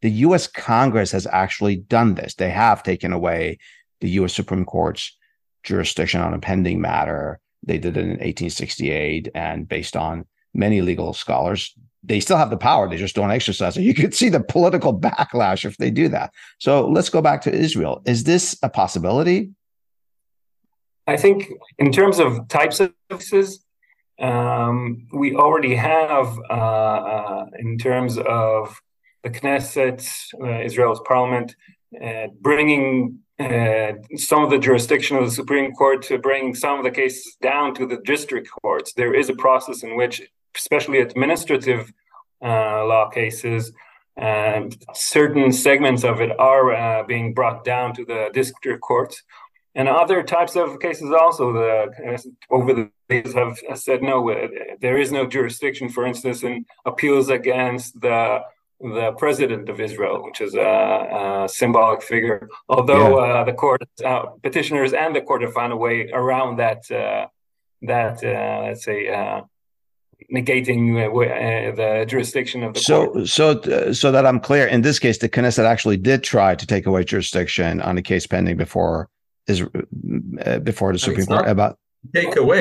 the 0.00 0.10
U.S. 0.10 0.46
Congress 0.46 1.10
has 1.10 1.26
actually 1.26 1.76
done 1.76 2.14
this. 2.14 2.34
They 2.34 2.50
have 2.50 2.84
taken 2.84 3.12
away 3.12 3.58
the 4.00 4.10
U.S. 4.10 4.32
Supreme 4.32 4.64
Court's 4.64 5.16
jurisdiction 5.64 6.20
on 6.20 6.34
a 6.34 6.38
pending 6.38 6.80
matter. 6.80 7.40
They 7.64 7.78
did 7.78 7.96
it 7.96 8.02
in 8.02 8.10
1868, 8.10 9.30
and 9.34 9.68
based 9.68 9.96
on 9.96 10.24
many 10.54 10.82
legal 10.82 11.14
scholars, 11.14 11.74
they 12.04 12.20
still 12.20 12.36
have 12.36 12.50
the 12.50 12.56
power. 12.56 12.88
They 12.88 12.96
just 12.96 13.16
don't 13.16 13.32
exercise 13.32 13.76
it. 13.76 13.82
You 13.82 13.94
could 13.94 14.14
see 14.14 14.28
the 14.28 14.40
political 14.40 14.96
backlash 14.96 15.64
if 15.64 15.78
they 15.78 15.90
do 15.90 16.08
that. 16.10 16.32
So 16.60 16.86
let's 16.88 17.08
go 17.08 17.20
back 17.20 17.40
to 17.42 17.52
Israel. 17.52 18.02
Is 18.06 18.22
this 18.22 18.56
a 18.62 18.68
possibility? 18.68 19.50
I 21.06 21.16
think 21.16 21.50
in 21.78 21.92
terms 21.92 22.18
of 22.18 22.48
types 22.48 22.80
of 22.80 22.94
cases, 23.10 23.64
um, 24.18 25.06
we 25.12 25.34
already 25.34 25.74
have, 25.74 26.38
uh, 26.48 26.52
uh, 26.52 27.46
in 27.58 27.76
terms 27.78 28.16
of 28.18 28.80
the 29.22 29.30
Knesset, 29.30 30.00
uh, 30.40 30.60
Israel's 30.62 31.00
parliament, 31.06 31.56
uh, 32.02 32.28
bringing 32.40 33.18
uh, 33.38 33.92
some 34.16 34.44
of 34.44 34.50
the 34.50 34.58
jurisdiction 34.58 35.16
of 35.16 35.24
the 35.24 35.30
Supreme 35.30 35.72
Court 35.72 36.02
to 36.02 36.18
bring 36.18 36.54
some 36.54 36.78
of 36.78 36.84
the 36.84 36.90
cases 36.90 37.36
down 37.42 37.74
to 37.74 37.86
the 37.86 37.98
district 38.04 38.48
courts. 38.62 38.92
There 38.92 39.14
is 39.14 39.28
a 39.28 39.34
process 39.34 39.82
in 39.82 39.96
which 39.96 40.22
especially 40.56 41.00
administrative 41.00 41.92
uh, 42.42 42.86
law 42.86 43.08
cases, 43.08 43.72
certain 44.94 45.50
segments 45.50 46.04
of 46.04 46.20
it 46.20 46.30
are 46.38 47.04
being 47.04 47.34
brought 47.34 47.64
down 47.64 47.92
to 47.94 48.04
the 48.04 48.30
district 48.32 48.80
courts. 48.80 49.20
And 49.74 49.88
other 49.88 50.22
types 50.22 50.54
of 50.54 50.78
cases 50.78 51.10
also, 51.10 51.52
the 51.52 52.14
uh, 52.14 52.18
over 52.50 52.72
the 52.72 52.90
years 53.10 53.34
have 53.34 53.58
said 53.74 54.02
no, 54.02 54.30
uh, 54.30 54.48
there 54.80 54.98
is 54.98 55.10
no 55.10 55.26
jurisdiction. 55.26 55.88
For 55.88 56.06
instance, 56.06 56.42
in 56.44 56.64
appeals 56.84 57.28
against 57.28 58.00
the 58.00 58.40
the 58.80 59.12
president 59.12 59.68
of 59.68 59.80
Israel, 59.80 60.22
which 60.24 60.40
is 60.40 60.54
a, 60.54 61.44
a 61.44 61.48
symbolic 61.48 62.02
figure. 62.02 62.48
Although 62.68 63.24
yeah. 63.24 63.40
uh, 63.40 63.44
the 63.44 63.52
court, 63.52 63.82
uh, 64.04 64.26
petitioners, 64.42 64.92
and 64.92 65.14
the 65.16 65.22
court 65.22 65.42
have 65.42 65.54
found 65.54 65.72
a 65.72 65.76
way 65.76 66.10
around 66.10 66.56
that 66.58 66.88
uh, 66.90 67.26
that 67.82 68.22
let's 68.22 68.84
say 68.84 69.08
negating 70.32 70.96
uh, 70.96 71.10
uh, 71.10 71.74
the 71.74 72.04
jurisdiction 72.06 72.62
of 72.62 72.74
the 72.74 72.80
so, 72.80 73.06
court. 73.06 73.28
So, 73.28 73.50
uh, 73.50 73.92
so 73.92 74.12
that 74.12 74.26
I'm 74.26 74.40
clear, 74.40 74.66
in 74.66 74.82
this 74.82 74.98
case, 74.98 75.18
the 75.18 75.28
Knesset 75.28 75.64
actually 75.64 75.96
did 75.96 76.22
try 76.22 76.54
to 76.54 76.66
take 76.66 76.86
away 76.86 77.04
jurisdiction 77.04 77.80
on 77.80 77.98
a 77.98 78.02
case 78.02 78.26
pending 78.26 78.56
before 78.56 79.08
is 79.46 79.62
uh, 79.62 80.58
before 80.60 80.92
the 80.92 80.98
Supreme 80.98 81.26
Court 81.26 81.48
about 81.48 81.78
take 82.14 82.36
away 82.36 82.60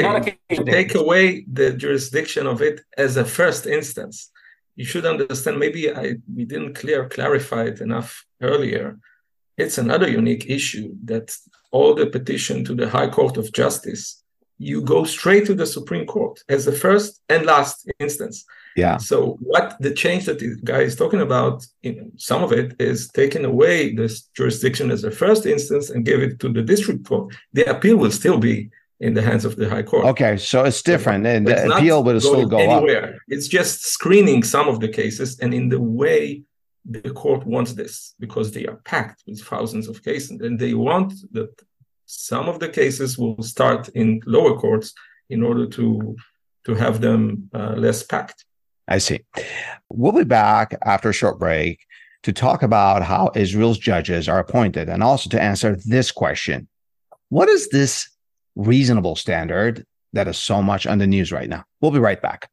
take 0.50 0.96
away 0.96 1.46
the 1.52 1.74
jurisdiction 1.74 2.48
of 2.48 2.62
it 2.62 2.82
as 2.98 3.18
a 3.18 3.26
first 3.26 3.66
instance. 3.66 4.32
You 4.76 4.86
should 4.86 5.06
understand. 5.06 5.60
Maybe 5.60 5.92
I 5.92 6.16
we 6.36 6.46
didn't 6.46 6.74
clear 6.74 7.08
clarify 7.08 7.64
it 7.72 7.82
enough 7.82 8.26
earlier. 8.42 8.98
It's 9.58 9.78
another 9.78 10.10
unique 10.10 10.46
issue 10.50 10.96
that 11.06 11.36
all 11.72 11.94
the 11.94 12.08
petition 12.08 12.66
to 12.66 12.74
the 12.76 12.90
High 12.90 13.10
Court 13.10 13.38
of 13.38 13.54
Justice 13.54 14.24
you 14.58 14.82
go 14.82 15.04
straight 15.04 15.46
to 15.48 15.54
the 15.54 15.66
Supreme 15.66 16.06
Court 16.06 16.40
as 16.48 16.66
the 16.66 16.72
first 16.72 17.22
and 17.30 17.46
last 17.46 17.90
instance. 18.00 18.46
Yeah. 18.76 18.98
So 18.98 19.38
what 19.40 19.78
the 19.80 19.92
change 19.92 20.26
that 20.26 20.40
the 20.40 20.56
guy 20.64 20.82
is 20.82 20.96
talking 20.96 21.22
about, 21.22 21.66
in 21.84 22.12
some 22.18 22.44
of 22.44 22.52
it 22.52 22.76
is 22.80 23.10
taking 23.10 23.46
away 23.46 23.94
this 23.94 24.24
jurisdiction 24.36 24.92
as 24.92 25.04
a 25.04 25.12
first 25.12 25.46
instance 25.46 25.90
and 25.90 26.06
give 26.06 26.22
it 26.22 26.40
to 26.40 26.50
the 26.50 26.62
district 26.62 27.06
court. 27.06 27.36
The 27.54 27.66
appeal 27.66 27.98
will 27.98 28.12
still 28.12 28.40
be 28.40 28.70
in 29.00 29.14
the 29.14 29.22
hands 29.22 29.46
of 29.46 29.56
the 29.56 29.70
high 29.70 29.84
court. 29.84 30.06
Okay, 30.06 30.38
so 30.38 30.64
it's 30.64 30.82
different, 30.82 31.26
and 31.26 31.46
the 31.46 31.76
appeal 31.76 32.04
will 32.04 32.22
still 32.22 32.48
go 32.48 32.58
anywhere. 32.58 33.16
Up. 33.16 33.20
It's 33.28 33.48
just 33.48 33.84
screening 33.86 34.44
some 34.44 34.68
of 34.68 34.80
the 34.80 34.88
cases 34.88 35.40
and 35.40 35.54
in 35.54 35.70
the 35.70 35.82
way 35.82 36.44
the 36.86 37.12
court 37.12 37.46
wants 37.46 37.74
this 37.74 38.14
because 38.20 38.52
they 38.52 38.66
are 38.66 38.78
packed 38.84 39.24
with 39.26 39.42
thousands 39.42 39.88
of 39.88 40.04
cases 40.04 40.42
and 40.42 40.60
they 40.60 40.74
want 40.74 41.14
that 41.32 41.54
some 42.06 42.50
of 42.50 42.60
the 42.60 42.68
cases 42.68 43.18
will 43.18 43.42
start 43.42 43.90
in 43.90 44.22
lower 44.26 44.58
courts 44.58 44.94
in 45.30 45.44
order 45.44 45.66
to 45.68 46.16
to 46.66 46.76
have 46.76 47.02
them 47.02 47.50
uh, 47.54 47.74
less 47.76 48.04
packed. 48.04 48.46
I 48.88 48.98
see. 48.98 49.22
We'll 49.90 50.12
be 50.12 50.24
back 50.24 50.76
after 50.84 51.10
a 51.10 51.14
short 51.14 51.40
break 51.40 51.86
to 52.24 52.34
talk 52.34 52.64
about 52.64 53.04
how 53.04 53.32
Israel's 53.36 53.78
judges 53.78 54.30
are 54.30 54.40
appointed 54.40 54.90
and 54.90 55.04
also 55.04 55.30
to 55.30 55.42
answer 55.42 55.78
this 55.86 56.12
question 56.12 56.68
What 57.30 57.50
is 57.50 57.70
this 57.70 58.10
reasonable 58.56 59.16
standard 59.16 59.86
that 60.14 60.28
is 60.28 60.38
so 60.38 60.62
much 60.62 60.88
on 60.88 61.00
the 61.00 61.08
news 61.08 61.32
right 61.32 61.50
now. 61.50 61.64
We'll 61.82 61.92
be 61.92 62.00
right 62.00 62.22
back. 62.22 62.48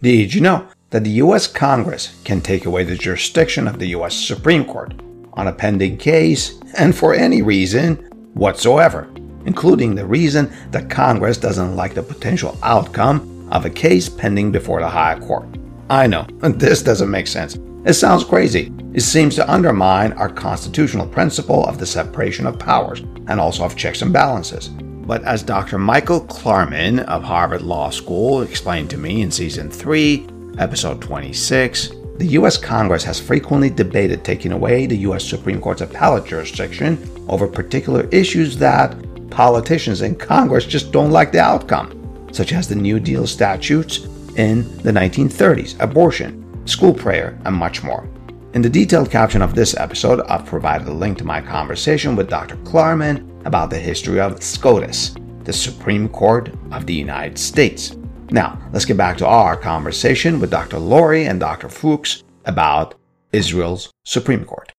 Did 0.00 0.34
you 0.34 0.40
know 0.40 0.66
that 0.90 1.04
the 1.04 1.10
U.S. 1.10 1.46
Congress 1.46 2.20
can 2.24 2.40
take 2.40 2.66
away 2.66 2.84
the 2.84 2.96
jurisdiction 2.96 3.68
of 3.68 3.78
the 3.78 3.88
U.S. 3.88 4.14
Supreme 4.14 4.64
Court 4.64 4.94
on 5.34 5.46
a 5.46 5.52
pending 5.52 5.96
case 5.96 6.58
and 6.76 6.94
for 6.94 7.14
any 7.14 7.40
reason 7.42 7.96
whatsoever, 8.34 9.08
including 9.46 9.94
the 9.94 10.06
reason 10.06 10.52
that 10.70 10.90
Congress 10.90 11.38
doesn't 11.38 11.76
like 11.76 11.94
the 11.94 12.02
potential 12.02 12.58
outcome 12.62 13.31
of 13.52 13.64
a 13.64 13.70
case 13.70 14.08
pending 14.08 14.50
before 14.50 14.80
the 14.80 14.88
High 14.88 15.18
Court? 15.20 15.46
I 15.88 16.08
know, 16.08 16.26
this 16.40 16.82
doesn't 16.82 17.10
make 17.10 17.28
sense. 17.28 17.56
It 17.84 17.94
sounds 17.94 18.24
crazy. 18.24 18.72
It 18.94 19.02
seems 19.02 19.34
to 19.36 19.52
undermine 19.52 20.12
our 20.14 20.28
constitutional 20.28 21.06
principle 21.06 21.64
of 21.66 21.78
the 21.78 21.86
separation 21.86 22.46
of 22.46 22.58
powers 22.58 23.00
and 23.00 23.38
also 23.38 23.64
of 23.64 23.76
checks 23.76 24.02
and 24.02 24.12
balances. 24.12 24.68
But 24.68 25.24
as 25.24 25.42
Dr. 25.42 25.78
Michael 25.78 26.20
Klarman 26.22 27.04
of 27.06 27.22
Harvard 27.22 27.62
Law 27.62 27.90
School 27.90 28.42
explained 28.42 28.90
to 28.90 28.96
me 28.96 29.22
in 29.22 29.30
Season 29.30 29.70
3, 29.70 30.28
Episode 30.58 31.00
26, 31.00 31.92
the 32.18 32.26
U.S. 32.26 32.56
Congress 32.56 33.02
has 33.02 33.18
frequently 33.18 33.70
debated 33.70 34.22
taking 34.22 34.52
away 34.52 34.86
the 34.86 34.98
U.S. 34.98 35.24
Supreme 35.24 35.60
Court's 35.60 35.80
appellate 35.80 36.26
jurisdiction 36.26 36.98
over 37.28 37.48
particular 37.48 38.06
issues 38.12 38.56
that 38.58 38.94
politicians 39.30 40.02
in 40.02 40.14
Congress 40.14 40.66
just 40.66 40.92
don't 40.92 41.10
like 41.10 41.32
the 41.32 41.40
outcome, 41.40 42.01
such 42.32 42.52
as 42.52 42.68
the 42.68 42.74
New 42.74 42.98
Deal 42.98 43.26
statutes 43.26 43.98
in 44.36 44.76
the 44.78 44.90
1930s, 44.90 45.78
abortion, 45.80 46.66
school 46.66 46.94
prayer, 46.94 47.38
and 47.44 47.54
much 47.54 47.82
more. 47.82 48.08
In 48.54 48.62
the 48.62 48.68
detailed 48.68 49.10
caption 49.10 49.40
of 49.40 49.54
this 49.54 49.76
episode, 49.76 50.20
I've 50.28 50.44
provided 50.44 50.88
a 50.88 50.92
link 50.92 51.18
to 51.18 51.24
my 51.24 51.40
conversation 51.40 52.16
with 52.16 52.28
Dr. 52.28 52.56
Klarman 52.56 53.46
about 53.46 53.70
the 53.70 53.78
history 53.78 54.20
of 54.20 54.42
SCOTUS, 54.42 55.14
the 55.44 55.52
Supreme 55.52 56.08
Court 56.08 56.50
of 56.70 56.86
the 56.86 56.94
United 56.94 57.38
States. 57.38 57.96
Now, 58.30 58.58
let's 58.72 58.84
get 58.84 58.96
back 58.96 59.16
to 59.18 59.26
our 59.26 59.56
conversation 59.56 60.40
with 60.40 60.50
Dr. 60.50 60.76
Lurie 60.76 61.28
and 61.28 61.40
Dr. 61.40 61.68
Fuchs 61.68 62.24
about 62.44 62.94
Israel's 63.32 63.90
Supreme 64.04 64.44
Court. 64.44 64.72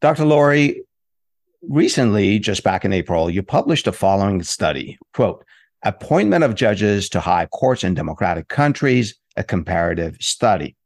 Dr. 0.00 0.24
Lurie, 0.24 0.82
recently, 1.68 2.38
just 2.38 2.62
back 2.62 2.84
in 2.84 2.92
April, 2.92 3.30
you 3.30 3.42
published 3.42 3.84
the 3.84 3.92
following 3.92 4.42
study 4.42 4.98
quote, 5.14 5.44
Appointment 5.82 6.44
of 6.44 6.54
Judges 6.54 7.08
to 7.10 7.20
High 7.20 7.46
Courts 7.46 7.84
in 7.84 7.94
Democratic 7.94 8.48
Countries, 8.48 9.14
a 9.36 9.44
comparative 9.44 10.16
study. 10.20 10.76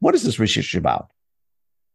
What 0.00 0.14
is 0.14 0.24
this 0.24 0.38
research 0.38 0.74
about? 0.74 1.08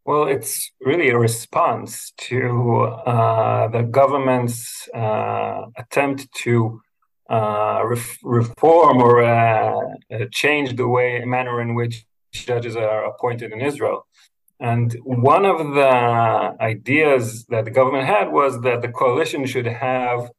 Well, 0.04 0.26
it's 0.26 0.70
really 0.80 1.10
a 1.10 1.18
response 1.18 2.12
to 2.16 2.82
uh, 3.06 3.68
the 3.68 3.82
government's 3.82 4.88
uh, 4.94 5.66
attempt 5.76 6.32
to 6.44 6.80
uh, 7.28 7.82
ref- 7.84 8.18
reform 8.22 9.02
or 9.02 9.22
uh, 9.22 9.78
change 10.32 10.76
the 10.76 10.88
way, 10.88 11.22
manner 11.26 11.60
in 11.60 11.74
which 11.74 12.06
judges 12.32 12.74
are 12.74 13.04
appointed 13.04 13.52
in 13.52 13.60
Israel. 13.60 14.06
And 14.60 14.96
one 15.04 15.46
of 15.46 15.58
the 15.74 16.56
ideas 16.60 17.44
that 17.46 17.64
the 17.64 17.70
government 17.70 18.06
had 18.06 18.32
was 18.32 18.60
that 18.62 18.82
the 18.82 18.88
coalition 18.88 19.46
should 19.46 19.66
have 19.66 20.30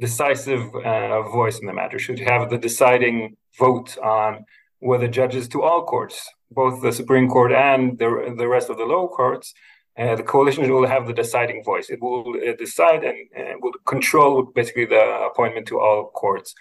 decisive 0.00 0.74
uh, 0.74 1.22
voice 1.22 1.58
in 1.58 1.66
the 1.66 1.72
matter, 1.72 1.98
should 1.98 2.18
have 2.20 2.50
the 2.50 2.58
deciding 2.58 3.36
vote 3.58 3.96
on 3.98 4.44
whether 4.80 5.08
judges 5.08 5.48
to 5.48 5.62
all 5.62 5.84
courts, 5.84 6.28
both 6.50 6.82
the 6.82 6.92
Supreme 6.92 7.28
Court 7.28 7.52
and 7.52 7.98
the, 7.98 8.34
the 8.36 8.48
rest 8.48 8.70
of 8.70 8.78
the 8.78 8.84
lower 8.84 9.08
courts, 9.08 9.54
uh, 9.98 10.14
the 10.14 10.22
coalition 10.22 10.70
will 10.72 10.86
have 10.86 11.06
the 11.08 11.12
deciding 11.12 11.64
voice. 11.64 11.90
It 11.90 12.00
will 12.00 12.34
uh, 12.36 12.52
decide 12.56 13.02
and 13.02 13.16
uh, 13.36 13.54
will 13.60 13.72
control 13.84 14.42
basically 14.42 14.86
the 14.86 15.28
appointment 15.30 15.66
to 15.68 15.80
all 15.80 16.10
courts. 16.10 16.54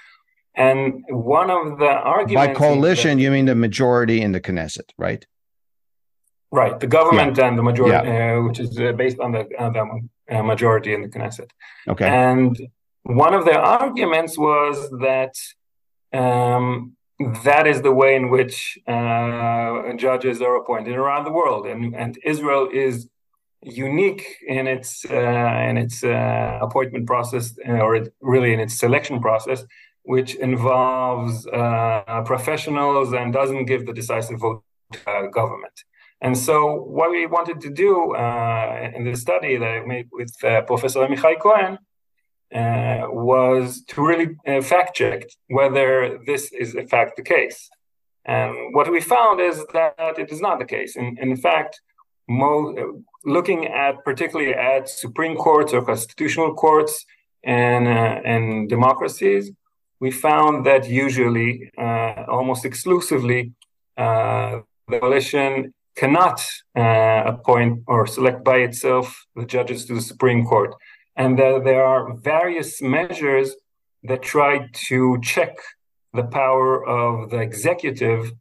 And 0.55 1.03
one 1.09 1.51
of 1.51 1.77
the 1.77 1.85
arguments 1.85 2.59
by 2.59 2.65
coalition, 2.67 3.17
that, 3.17 3.23
you 3.23 3.29
mean 3.29 3.45
the 3.45 3.53
majority 3.53 4.21
in 4.21 4.31
the 4.31 4.41
Knesset, 4.41 4.89
right? 4.97 5.23
Right, 6.51 6.79
the 6.79 6.87
government 6.87 7.37
yeah. 7.37 7.47
and 7.47 7.57
the 7.57 7.63
majority, 7.63 8.07
yeah. 8.07 8.37
Uh, 8.37 8.41
which 8.43 8.59
is 8.59 8.79
uh, 8.79 8.93
based 8.93 9.19
on 9.19 9.33
the, 9.33 9.43
the 10.29 10.43
majority 10.43 10.93
in 10.93 11.01
the 11.01 11.09
Knesset. 11.09 11.49
Okay. 11.87 12.07
And 12.07 12.57
one 13.03 13.33
of 13.33 13.43
their 13.45 13.59
arguments 13.59 14.37
was 14.37 14.89
that 15.01 15.35
um, 16.13 16.93
that 17.43 17.67
is 17.67 17.81
the 17.81 17.91
way 17.91 18.15
in 18.15 18.29
which 18.29 18.77
uh, 18.87 19.93
judges 19.97 20.41
are 20.41 20.55
appointed 20.55 20.95
around 20.95 21.25
the 21.25 21.31
world, 21.31 21.65
and, 21.67 21.95
and 21.95 22.17
Israel 22.23 22.69
is 22.71 23.09
unique 23.61 24.25
in 24.47 24.67
its 24.67 25.03
uh, 25.09 25.67
in 25.69 25.77
its 25.77 26.03
uh, 26.03 26.59
appointment 26.61 27.07
process, 27.07 27.57
uh, 27.67 27.71
or 27.71 27.95
it, 27.95 28.13
really 28.21 28.53
in 28.53 28.59
its 28.59 28.77
selection 28.77 29.19
process, 29.19 29.65
which 30.03 30.35
involves 30.35 31.47
uh, 31.47 32.21
professionals 32.25 33.13
and 33.13 33.33
doesn't 33.33 33.65
give 33.65 33.85
the 33.85 33.93
decisive 33.93 34.39
vote 34.39 34.63
to 34.93 35.29
government. 35.33 35.73
And 36.21 36.35
so, 36.35 36.75
what 36.75 37.11
we 37.11 37.27
wanted 37.27 37.61
to 37.61 37.69
do 37.69 38.15
uh, 38.15 38.91
in 38.95 39.03
the 39.03 39.15
study 39.15 39.57
that 39.57 39.67
I 39.67 39.85
made 39.85 40.07
with 40.11 40.33
Professor 40.39 40.99
Amichai 41.05 41.39
Cohen 41.39 41.77
uh, 42.53 43.07
was 43.09 43.83
to 43.89 44.01
really 44.01 44.37
uh, 44.47 44.61
fact 44.61 44.95
check 44.95 45.23
whether 45.47 46.17
this 46.25 46.51
is 46.53 46.75
in 46.75 46.87
fact 46.87 47.17
the 47.17 47.21
case. 47.21 47.69
And 48.23 48.73
what 48.73 48.89
we 48.89 49.01
found 49.01 49.41
is 49.41 49.65
that 49.73 50.17
it 50.17 50.31
is 50.31 50.39
not 50.39 50.59
the 50.59 50.65
case. 50.65 50.95
In, 50.95 51.17
in 51.19 51.35
fact, 51.35 51.81
mo- 52.29 53.03
looking 53.25 53.67
at 53.67 54.03
particularly 54.05 54.53
at 54.53 54.87
Supreme 54.87 55.35
Courts 55.35 55.73
or 55.73 55.81
constitutional 55.81 56.53
courts 56.53 57.05
and, 57.43 57.87
uh, 57.87 58.21
and 58.23 58.69
democracies, 58.69 59.51
we 59.99 60.11
found 60.11 60.65
that 60.65 60.87
usually, 60.87 61.71
uh, 61.77 62.25
almost 62.29 62.63
exclusively, 62.65 63.51
uh, 63.97 64.59
the 64.87 64.99
coalition 64.99 65.73
cannot 65.97 66.39
uh, 66.75 67.23
appoint 67.33 67.83
or 67.87 68.05
select 68.07 68.43
by 68.43 68.57
itself 68.57 69.25
the 69.35 69.45
judges 69.45 69.85
to 69.85 69.95
the 69.95 70.01
Supreme 70.01 70.45
Court 70.45 70.73
and 71.15 71.37
that 71.39 71.63
there 71.63 71.83
are 71.83 72.13
various 72.13 72.81
measures 72.81 73.55
that 74.03 74.21
try 74.21 74.69
to 74.87 75.19
check 75.21 75.57
the 76.13 76.23
power 76.23 76.87
of 76.87 77.31
the 77.31 77.39
executive 77.39 78.31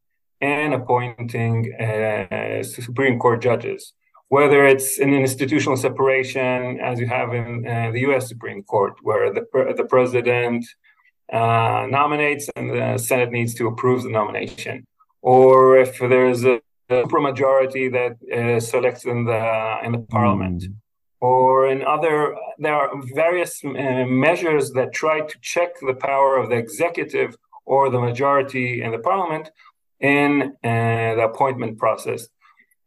in 0.40 0.74
appointing 0.74 1.72
uh, 1.80 2.62
Supreme 2.62 3.18
Court 3.18 3.40
judges, 3.40 3.94
whether 4.28 4.66
it's 4.66 4.98
an 4.98 5.12
institutional 5.14 5.76
separation, 5.76 6.78
as 6.80 7.00
you 7.00 7.06
have 7.06 7.32
in 7.32 7.66
uh, 7.66 7.90
the 7.92 8.00
U.S. 8.00 8.28
Supreme 8.28 8.62
Court, 8.62 8.94
where 9.02 9.32
the 9.32 9.44
the 9.76 9.84
president 9.84 10.66
uh, 11.32 11.86
nominates 11.88 12.48
and 12.54 12.70
the 12.70 12.98
Senate 12.98 13.32
needs 13.32 13.54
to 13.54 13.66
approve 13.66 14.02
the 14.02 14.10
nomination, 14.10 14.84
or 15.22 15.78
if 15.78 15.98
there's 15.98 16.44
a, 16.44 16.60
a 16.88 17.02
supermajority 17.02 17.90
that 17.98 18.14
uh, 18.32 18.60
selects 18.60 19.04
in 19.04 19.24
the 19.24 19.78
in 19.84 19.92
the 19.92 19.98
parliament. 19.98 20.62
Mm 20.62 20.74
or 21.20 21.66
in 21.66 21.82
other, 21.82 22.36
there 22.58 22.74
are 22.74 22.90
various 23.14 23.64
uh, 23.64 24.04
measures 24.06 24.72
that 24.72 24.92
try 24.92 25.20
to 25.20 25.36
check 25.40 25.70
the 25.80 25.94
power 25.94 26.36
of 26.36 26.50
the 26.50 26.56
executive 26.56 27.36
or 27.64 27.90
the 27.90 28.00
majority 28.00 28.82
in 28.82 28.92
the 28.92 28.98
parliament 28.98 29.50
in 30.00 30.54
uh, 30.62 31.14
the 31.18 31.24
appointment 31.32 31.78
process. 31.78 32.28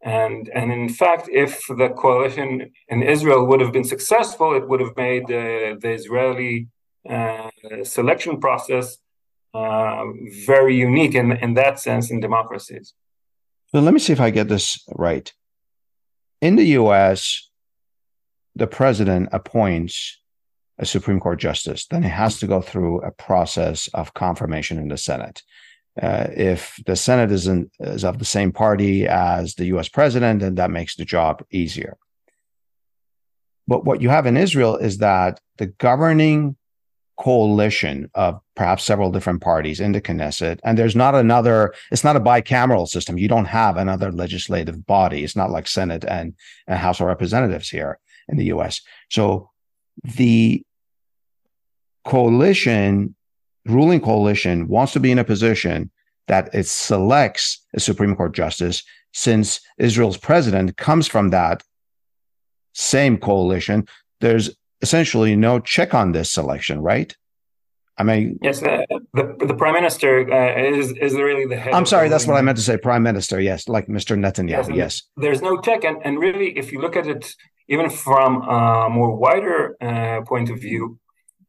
And, 0.01 0.49
and 0.53 0.71
in 0.71 0.89
fact, 0.89 1.27
if 1.45 1.59
the 1.67 1.89
coalition 1.89 2.71
in 2.87 3.03
Israel 3.03 3.45
would 3.47 3.59
have 3.59 3.73
been 3.73 3.83
successful, 3.83 4.55
it 4.55 4.67
would 4.69 4.79
have 4.79 4.95
made 4.95 5.23
uh, 5.23 5.75
the 5.83 5.91
Israeli 5.99 6.67
uh, 7.09 7.49
selection 7.83 8.39
process 8.39 8.97
uh, 9.53 10.05
very 10.45 10.75
unique 10.77 11.15
in, 11.15 11.31
in 11.45 11.55
that 11.55 11.79
sense 11.79 12.11
in 12.11 12.19
democracies. 12.19 12.93
So 13.73 13.81
let 13.81 13.93
me 13.93 13.99
see 13.99 14.13
if 14.13 14.21
I 14.21 14.31
get 14.31 14.47
this 14.47 14.83
right. 14.89 15.31
In 16.41 16.55
the 16.55 16.65
US, 16.79 17.49
the 18.55 18.67
president 18.67 19.29
appoints 19.31 20.19
a 20.79 20.85
Supreme 20.85 21.19
Court 21.19 21.39
justice, 21.39 21.85
then 21.87 22.03
it 22.03 22.09
has 22.09 22.39
to 22.39 22.47
go 22.47 22.61
through 22.61 23.01
a 23.01 23.11
process 23.11 23.89
of 23.93 24.13
confirmation 24.13 24.79
in 24.79 24.87
the 24.87 24.97
Senate. 24.97 25.43
Uh, 26.01 26.27
if 26.31 26.79
the 26.85 26.95
Senate 26.95 27.31
is, 27.31 27.47
is 27.79 28.05
of 28.05 28.17
the 28.17 28.25
same 28.25 28.51
party 28.53 29.05
as 29.05 29.55
the 29.55 29.65
US 29.65 29.89
president, 29.89 30.39
then 30.39 30.55
that 30.55 30.71
makes 30.71 30.95
the 30.95 31.05
job 31.05 31.43
easier. 31.51 31.97
But 33.67 33.85
what 33.85 34.01
you 34.01 34.09
have 34.09 34.25
in 34.25 34.37
Israel 34.37 34.77
is 34.77 34.99
that 34.99 35.39
the 35.57 35.67
governing 35.67 36.55
coalition 37.19 38.09
of 38.15 38.39
perhaps 38.55 38.83
several 38.83 39.11
different 39.11 39.41
parties 39.41 39.79
in 39.79 39.91
the 39.91 40.01
Knesset, 40.01 40.59
and 40.63 40.77
there's 40.77 40.95
not 40.95 41.15
another, 41.15 41.73
it's 41.91 42.03
not 42.03 42.15
a 42.15 42.21
bicameral 42.21 42.87
system. 42.87 43.17
You 43.17 43.27
don't 43.27 43.45
have 43.45 43.77
another 43.77 44.11
legislative 44.11 44.85
body. 44.85 45.23
It's 45.23 45.35
not 45.35 45.51
like 45.51 45.67
Senate 45.67 46.05
and, 46.05 46.33
and 46.67 46.79
House 46.79 46.99
of 46.99 47.07
Representatives 47.07 47.69
here 47.69 47.99
in 48.29 48.37
the 48.37 48.45
US. 48.45 48.81
So 49.09 49.49
the 50.03 50.63
coalition, 52.05 53.15
ruling 53.65 54.01
coalition, 54.01 54.67
wants 54.67 54.93
to 54.93 54.99
be 54.99 55.11
in 55.11 55.19
a 55.19 55.23
position 55.23 55.91
that 56.27 56.53
it 56.53 56.67
selects 56.67 57.65
a 57.73 57.79
Supreme 57.79 58.15
Court 58.15 58.33
justice 58.33 58.83
since 59.13 59.59
Israel's 59.77 60.17
president 60.17 60.77
comes 60.77 61.07
from 61.07 61.31
that 61.31 61.63
same 62.73 63.17
coalition, 63.17 63.87
there's 64.21 64.51
essentially 64.81 65.35
no 65.35 65.59
check 65.59 65.93
on 65.93 66.11
this 66.11 66.31
selection, 66.31 66.81
right? 66.81 67.15
I 67.97 68.03
mean, 68.03 68.39
yes, 68.41 68.63
uh, 68.63 68.83
the 69.13 69.35
the 69.45 69.53
prime 69.53 69.73
minister 69.73 70.11
uh, 70.31 70.57
is 70.57 70.93
is 70.93 71.13
really 71.15 71.45
the 71.45 71.57
head. 71.57 71.73
I'm 71.73 71.85
sorry, 71.85 72.07
that's 72.07 72.25
what 72.25 72.37
I 72.37 72.41
meant 72.41 72.57
to 72.57 72.63
say. 72.63 72.77
Prime 72.77 73.03
minister, 73.03 73.41
yes, 73.41 73.67
like 73.67 73.87
Mr. 73.87 74.17
Netanyahu, 74.17 74.69
yes. 74.69 74.75
yes. 74.75 75.03
There's 75.17 75.41
no 75.41 75.59
check, 75.59 75.83
and, 75.83 75.97
and 76.05 76.17
really, 76.17 76.57
if 76.57 76.71
you 76.71 76.79
look 76.79 76.95
at 76.95 77.07
it 77.07 77.35
even 77.67 77.89
from 77.89 78.41
a 78.41 78.89
more 78.89 79.15
wider 79.15 79.75
uh, 79.81 80.21
point 80.21 80.49
of 80.49 80.59
view, 80.59 80.97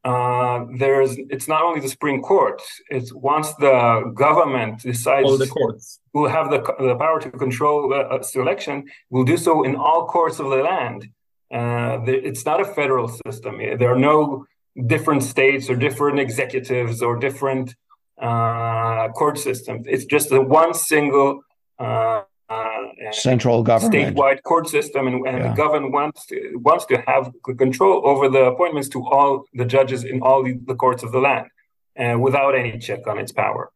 uh, 0.03 0.65
there's 0.77 1.15
it's 1.29 1.47
not 1.47 1.63
only 1.63 1.79
the 1.79 1.87
Supreme 1.87 2.21
Court. 2.21 2.61
It's 2.89 3.13
once 3.13 3.53
the 3.55 4.11
government 4.15 4.81
decides 4.81 5.25
all 5.25 5.37
the 5.37 5.47
courts 5.47 5.99
will 6.13 6.29
have 6.29 6.49
the 6.49 6.59
the 6.79 6.95
power 6.95 7.19
to 7.21 7.31
control 7.31 7.87
the 7.89 8.39
election, 8.39 8.85
will 9.09 9.23
do 9.23 9.37
so 9.37 9.63
in 9.63 9.75
all 9.75 10.05
courts 10.05 10.39
of 10.39 10.49
the 10.49 10.57
land. 10.57 11.07
Uh, 11.51 11.99
it's 12.07 12.45
not 12.45 12.61
a 12.61 12.65
federal 12.65 13.07
system. 13.25 13.57
There 13.57 13.91
are 13.91 13.99
no 13.99 14.45
different 14.87 15.23
states 15.23 15.69
or 15.69 15.75
different 15.75 16.19
executives 16.19 17.01
or 17.01 17.17
different 17.17 17.75
uh, 18.21 19.09
court 19.09 19.37
systems. 19.37 19.85
It's 19.87 20.05
just 20.05 20.31
a 20.31 20.41
one 20.41 20.73
single 20.73 21.41
uh, 21.77 22.21
uh, 22.49 23.11
central 23.11 23.63
government 23.63 24.15
statewide 24.15 24.43
court 24.43 24.67
system, 24.67 25.07
and, 25.07 25.27
and 25.27 25.37
yeah. 25.37 25.49
the 25.49 25.55
government 25.55 25.93
wants 25.93 26.25
to, 26.27 26.55
wants 26.57 26.85
to 26.85 27.01
have 27.07 27.31
control 27.57 28.05
over 28.05 28.29
the 28.29 28.43
appointments 28.45 28.89
to 28.89 29.05
all 29.07 29.45
the 29.53 29.65
judges 29.65 30.03
in 30.03 30.21
all 30.21 30.43
the, 30.43 30.59
the 30.65 30.75
courts 30.75 31.03
of 31.03 31.11
the 31.11 31.19
land, 31.19 31.47
uh, 31.99 32.17
without 32.19 32.55
any 32.55 32.77
check 32.77 33.07
on 33.07 33.17
its 33.17 33.31
power. 33.31 33.71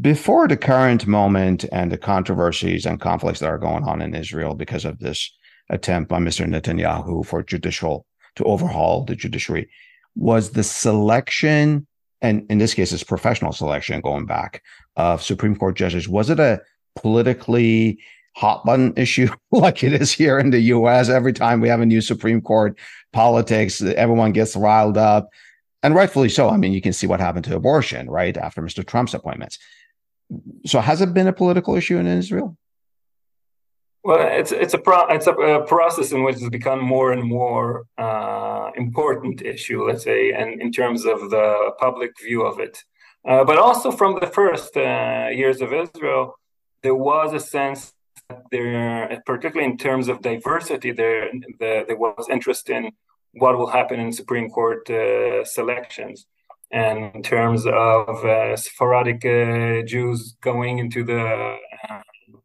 Before 0.00 0.48
the 0.48 0.56
current 0.56 1.06
moment 1.06 1.66
and 1.70 1.92
the 1.92 1.98
controversies 1.98 2.86
and 2.86 3.00
conflicts 3.00 3.40
that 3.40 3.50
are 3.50 3.58
going 3.58 3.84
on 3.84 4.00
in 4.00 4.14
Israel 4.14 4.54
because 4.54 4.84
of 4.84 4.98
this 4.98 5.30
attempt 5.70 6.08
by 6.08 6.18
Mr. 6.18 6.46
Netanyahu 6.46 7.24
for 7.24 7.42
judicial 7.42 8.06
to 8.36 8.44
overhaul 8.44 9.04
the 9.04 9.16
judiciary, 9.16 9.68
was 10.16 10.50
the 10.50 10.62
selection, 10.62 11.86
and 12.20 12.46
in 12.50 12.58
this 12.58 12.74
case, 12.74 12.92
it's 12.92 13.02
professional 13.02 13.52
selection 13.52 14.00
going 14.00 14.26
back 14.26 14.62
of 14.96 15.22
Supreme 15.22 15.56
Court 15.56 15.76
judges. 15.76 16.08
Was 16.08 16.30
it 16.30 16.40
a 16.40 16.60
politically 16.96 17.98
hot 18.36 18.64
button 18.64 18.92
issue 18.96 19.28
like 19.50 19.82
it 19.82 19.92
is 19.92 20.12
here 20.12 20.38
in 20.38 20.50
the 20.50 20.60
US? 20.60 21.08
Every 21.08 21.32
time 21.32 21.60
we 21.60 21.68
have 21.68 21.80
a 21.80 21.86
new 21.86 22.00
Supreme 22.00 22.40
Court, 22.40 22.78
politics, 23.12 23.82
everyone 23.82 24.32
gets 24.32 24.56
riled 24.56 24.98
up. 24.98 25.30
And 25.82 25.94
rightfully 25.94 26.30
so. 26.30 26.48
I 26.48 26.56
mean, 26.56 26.72
you 26.72 26.80
can 26.80 26.94
see 26.94 27.06
what 27.06 27.20
happened 27.20 27.44
to 27.44 27.56
abortion, 27.56 28.08
right? 28.08 28.34
After 28.38 28.62
Mr. 28.62 28.86
Trump's 28.86 29.12
appointments. 29.12 29.58
So 30.64 30.80
has 30.80 31.02
it 31.02 31.12
been 31.12 31.26
a 31.26 31.32
political 31.32 31.76
issue 31.76 31.98
in 31.98 32.06
Israel? 32.06 32.56
Well, 34.04 34.18
it's 34.20 34.52
it's 34.52 34.74
a 34.74 34.78
pro- 34.78 35.06
it's 35.06 35.26
a, 35.26 35.32
a, 35.32 35.66
process 35.66 36.12
in 36.12 36.24
which 36.24 36.36
it's 36.36 36.50
become 36.50 36.80
more 36.84 37.12
and 37.12 37.22
more 37.22 37.86
uh, 37.96 38.70
important 38.76 39.40
issue, 39.40 39.86
let's 39.88 40.04
say, 40.04 40.32
and 40.32 40.60
in 40.60 40.70
terms 40.70 41.06
of 41.06 41.30
the 41.30 41.70
public 41.78 42.12
view 42.22 42.42
of 42.42 42.60
it. 42.60 42.84
Uh, 43.26 43.44
but 43.44 43.56
also 43.56 43.90
from 43.90 44.20
the 44.20 44.26
first 44.26 44.76
uh, 44.76 45.28
years 45.32 45.62
of 45.62 45.72
Israel, 45.72 46.38
there 46.82 46.94
was 46.94 47.32
a 47.32 47.40
sense 47.40 47.94
that 48.28 48.42
there, 48.50 49.22
particularly 49.24 49.70
in 49.72 49.78
terms 49.78 50.08
of 50.08 50.20
diversity, 50.20 50.92
there 50.92 51.30
the, 51.58 51.84
there 51.88 51.96
was 51.96 52.28
interest 52.30 52.68
in 52.68 52.92
what 53.32 53.56
will 53.56 53.68
happen 53.78 53.98
in 54.00 54.12
Supreme 54.12 54.50
Court 54.50 54.88
uh, 54.90 55.46
selections, 55.46 56.26
and 56.70 57.14
in 57.14 57.22
terms 57.22 57.64
of 57.66 58.22
uh, 58.22 58.54
Sephardic 58.54 59.24
uh, 59.24 59.80
Jews 59.86 60.36
going 60.42 60.78
into 60.78 61.04
the 61.04 61.56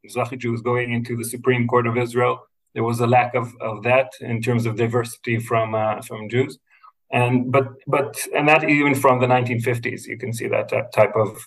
Mizrahi 0.10 0.38
Jews 0.38 0.62
going 0.62 0.92
into 0.94 1.16
the 1.16 1.24
Supreme 1.24 1.68
Court 1.68 1.88
of 1.88 1.98
Israel. 1.98 2.48
There 2.74 2.84
was 2.84 3.00
a 3.00 3.08
lack 3.08 3.36
of, 3.36 3.54
of 3.62 3.84
that 3.84 4.12
in 4.22 4.42
terms 4.42 4.66
of 4.66 4.76
diversity 4.76 5.40
from 5.40 5.76
uh, 5.76 6.02
from 6.02 6.30
Jews, 6.30 6.60
and 7.12 7.52
but 7.52 7.68
but 7.88 8.18
and 8.36 8.48
that 8.48 8.64
even 8.70 8.94
from 8.96 9.20
the 9.20 9.28
1950s, 9.28 10.06
you 10.06 10.18
can 10.18 10.32
see 10.34 10.48
that 10.48 10.70
type 10.94 11.16
of 11.16 11.38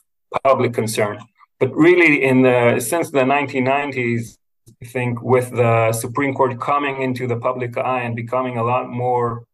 public 0.44 0.74
concern. 0.74 1.18
But 1.60 1.72
really, 1.74 2.24
in 2.24 2.42
the 2.42 2.80
since 2.80 3.10
the 3.10 3.20
1990s, 3.20 4.38
I 4.82 4.86
think 4.86 5.22
with 5.22 5.50
the 5.50 5.92
Supreme 5.92 6.34
Court 6.34 6.60
coming 6.60 7.02
into 7.02 7.26
the 7.26 7.36
public 7.36 7.76
eye 7.78 8.02
and 8.02 8.16
becoming 8.16 8.58
a 8.58 8.64
lot 8.64 8.90
more 8.90 9.44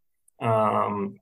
um, 0.40 1.20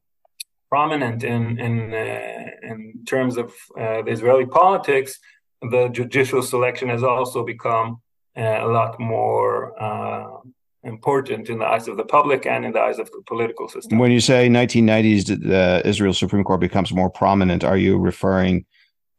prominent 0.68 1.24
in 1.24 1.58
in 1.58 1.92
uh, 1.92 2.50
in 2.62 3.04
terms 3.04 3.36
of 3.36 3.46
uh, 3.80 4.02
the 4.02 4.10
Israeli 4.10 4.46
politics, 4.46 5.18
the 5.62 5.88
judicial 5.88 6.42
selection 6.42 6.88
has 6.88 7.02
also 7.02 7.44
become 7.44 8.00
uh, 8.36 8.58
a 8.60 8.66
lot 8.66 8.98
more 9.00 9.80
uh, 9.82 10.38
important 10.84 11.48
in 11.48 11.58
the 11.58 11.66
eyes 11.66 11.88
of 11.88 11.96
the 11.96 12.04
public 12.04 12.46
and 12.46 12.64
in 12.64 12.72
the 12.72 12.80
eyes 12.80 12.98
of 12.98 13.10
the 13.10 13.22
political 13.26 13.68
system. 13.68 13.98
When 13.98 14.12
you 14.12 14.20
say 14.20 14.48
1990s, 14.48 15.26
the 15.26 15.82
Israel 15.84 16.12
Supreme 16.12 16.44
Court 16.44 16.60
becomes 16.60 16.92
more 16.92 17.10
prominent, 17.10 17.64
are 17.64 17.76
you 17.76 17.98
referring 17.98 18.64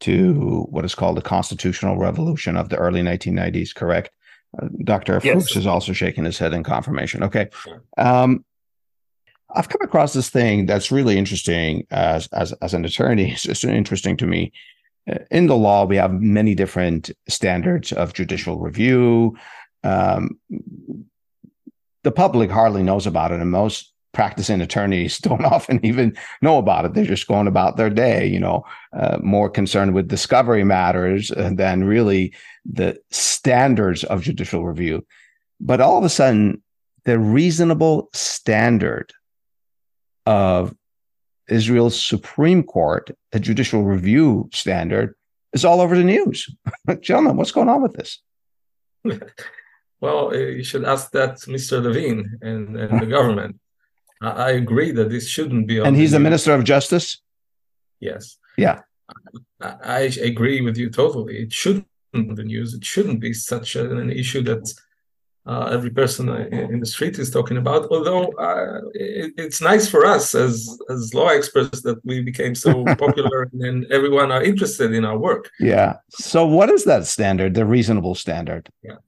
to 0.01 0.67
what 0.69 0.85
is 0.85 0.95
called 0.95 1.17
the 1.17 1.21
constitutional 1.21 1.97
revolution 1.97 2.55
of 2.55 2.69
the 2.69 2.77
early 2.77 3.01
1990s? 3.01 3.75
Correct. 3.75 4.11
Uh, 4.61 4.67
Dr. 4.83 5.19
Yes. 5.23 5.43
Fuchs 5.43 5.55
is 5.57 5.67
also 5.67 5.93
shaking 5.93 6.23
his 6.23 6.37
head 6.37 6.53
in 6.53 6.63
confirmation. 6.63 7.23
Okay. 7.23 7.49
Um, 7.97 8.45
I've 9.53 9.69
come 9.69 9.81
across 9.81 10.13
this 10.13 10.29
thing 10.29 10.65
that's 10.65 10.91
really 10.91 11.17
interesting 11.17 11.87
as 11.89 12.27
as, 12.27 12.51
as 12.53 12.73
an 12.73 12.85
attorney. 12.85 13.31
It's 13.31 13.43
just 13.43 13.63
interesting 13.63 14.17
to 14.17 14.27
me 14.27 14.51
in 15.31 15.47
the 15.47 15.55
law, 15.55 15.85
we 15.85 15.95
have 15.95 16.13
many 16.13 16.55
different 16.55 17.11
standards 17.29 17.91
of 17.91 18.13
judicial 18.13 18.59
review. 18.59 19.37
Um, 19.83 20.39
the 22.03 22.11
public 22.11 22.49
hardly 22.49 22.83
knows 22.83 23.07
about 23.07 23.31
it, 23.31 23.39
and 23.39 23.51
most 23.51 23.93
practicing 24.13 24.61
attorneys 24.61 25.17
don't 25.27 25.45
often 25.45 25.79
even 25.85 26.17
know 26.41 26.57
about 26.57 26.85
it. 26.85 26.93
They're 26.93 27.05
just 27.05 27.27
going 27.27 27.47
about 27.47 27.77
their 27.77 27.89
day, 27.89 28.25
you 28.25 28.39
know, 28.39 28.65
uh, 28.93 29.17
more 29.21 29.49
concerned 29.49 29.93
with 29.93 30.07
discovery 30.07 30.63
matters 30.63 31.31
than 31.35 31.83
really 31.83 32.33
the 32.65 32.99
standards 33.11 34.03
of 34.03 34.23
judicial 34.23 34.65
review. 34.65 35.05
But 35.59 35.81
all 35.81 35.97
of 35.97 36.03
a 36.03 36.09
sudden, 36.09 36.61
the 37.05 37.19
reasonable 37.19 38.09
standard 38.13 39.13
of 40.25 40.75
Israel's 41.47 42.01
Supreme 42.01 42.63
Court, 42.63 43.11
a 43.33 43.39
judicial 43.39 43.83
review 43.83 44.49
standard, 44.53 45.15
is 45.53 45.65
all 45.65 45.81
over 45.81 45.95
the 45.95 46.03
news. 46.03 46.49
Gentlemen, 47.01 47.37
what's 47.37 47.51
going 47.51 47.69
on 47.69 47.81
with 47.81 47.93
this? 47.93 48.19
well, 50.01 50.29
uh, 50.29 50.37
you 50.37 50.63
should 50.63 50.83
ask 50.83 51.11
that 51.11 51.37
Mr. 51.41 51.81
Levin 51.83 52.39
and, 52.41 52.75
and 52.75 52.99
the 52.99 53.05
government. 53.05 53.59
I, 54.19 54.51
agree 54.51 54.91
that 54.91 55.09
this 55.09 55.27
shouldn't 55.27 55.67
be. 55.67 55.79
and 55.79 55.95
he's 55.95 56.11
the, 56.11 56.17
the 56.17 56.23
Minister 56.23 56.53
of 56.53 56.63
Justice? 56.63 57.21
Yes. 57.99 58.37
Yeah. 58.57 58.81
I, 59.61 59.75
I, 59.83 59.99
agree 59.99 60.61
with 60.61 60.75
you 60.75 60.89
totally. 60.89 61.37
It 61.37 61.53
shouldn't 61.53 61.87
be 62.13 62.23
the 62.33 62.43
news. 62.43 62.73
It 62.73 62.83
shouldn't 62.83 63.19
be 63.19 63.33
such 63.33 63.75
an 63.75 64.09
issue 64.11 64.41
that 64.43 64.73
uh, 65.47 65.69
every 65.71 65.89
person 65.89 66.29
in 66.29 66.79
the 66.79 66.85
street 66.85 67.17
is 67.19 67.29
talking 67.31 67.57
about. 67.57 67.87
Although 67.89 68.25
uh, 68.33 68.81
it, 68.93 69.33
it's 69.37 69.61
nice 69.61 69.87
for 69.87 70.05
us 70.05 70.35
as 70.35 70.77
as 70.89 71.13
law 71.13 71.29
experts 71.29 71.81
that 71.81 72.03
we 72.05 72.21
became 72.21 72.53
so 72.55 72.83
popular 73.05 73.49
and 73.53 73.85
everyone 73.91 74.31
are 74.31 74.43
interested 74.43 74.93
in 74.93 75.05
our 75.05 75.17
work. 75.17 75.49
Yeah. 75.59 75.97
So 76.09 76.45
what 76.45 76.69
is 76.69 76.83
that 76.85 77.05
standard? 77.05 77.53
The 77.53 77.65
reasonable 77.65 78.15
standard? 78.15 78.69
Yeah. 78.83 78.99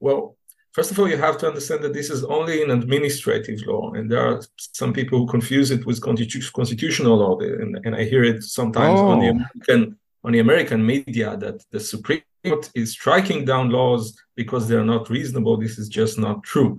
Well, 0.00 0.36
first 0.72 0.90
of 0.90 0.98
all, 0.98 1.08
you 1.08 1.16
have 1.16 1.38
to 1.38 1.46
understand 1.46 1.82
that 1.84 1.92
this 1.92 2.10
is 2.10 2.24
only 2.24 2.62
an 2.64 2.70
administrative 2.70 3.60
law, 3.66 3.92
and 3.94 4.10
there 4.10 4.24
are 4.26 4.40
some 4.56 4.92
people 4.92 5.18
who 5.18 5.26
confuse 5.26 5.70
it 5.70 5.86
with 5.86 6.00
constitu- 6.00 6.52
constitutional 6.52 7.16
law, 7.16 7.38
and, 7.40 7.78
and, 7.84 7.94
I 7.96 8.04
hear 8.04 8.22
it 8.22 8.42
sometimes 8.42 8.98
oh. 9.00 9.08
on 9.12 9.18
the 9.20 9.28
oh. 9.28 9.36
American 9.36 9.98
on 10.28 10.32
the 10.32 10.40
American 10.40 10.84
media 10.84 11.38
that 11.38 11.64
the 11.70 11.80
Supreme 11.80 12.20
Court 12.44 12.70
is 12.74 12.92
striking 12.92 13.46
down 13.46 13.70
laws 13.70 14.14
because 14.36 14.68
they're 14.68 14.84
not 14.84 15.08
reasonable. 15.08 15.56
This 15.56 15.78
is 15.78 15.88
just 15.88 16.18
not 16.18 16.42
true. 16.42 16.78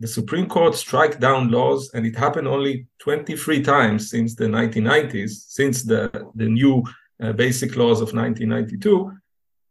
The 0.00 0.08
Supreme 0.08 0.46
Court 0.46 0.74
strike 0.74 1.20
down 1.20 1.50
laws, 1.50 1.90
and 1.92 2.06
it 2.06 2.16
happened 2.16 2.48
only 2.48 2.86
23 3.00 3.62
times 3.62 4.08
since 4.08 4.34
the 4.34 4.46
1990s, 4.46 5.32
since 5.48 5.82
the, 5.82 6.10
the 6.34 6.48
new 6.48 6.82
uh, 7.22 7.32
basic 7.32 7.76
laws 7.76 8.00
of 8.00 8.14
1992, 8.14 9.12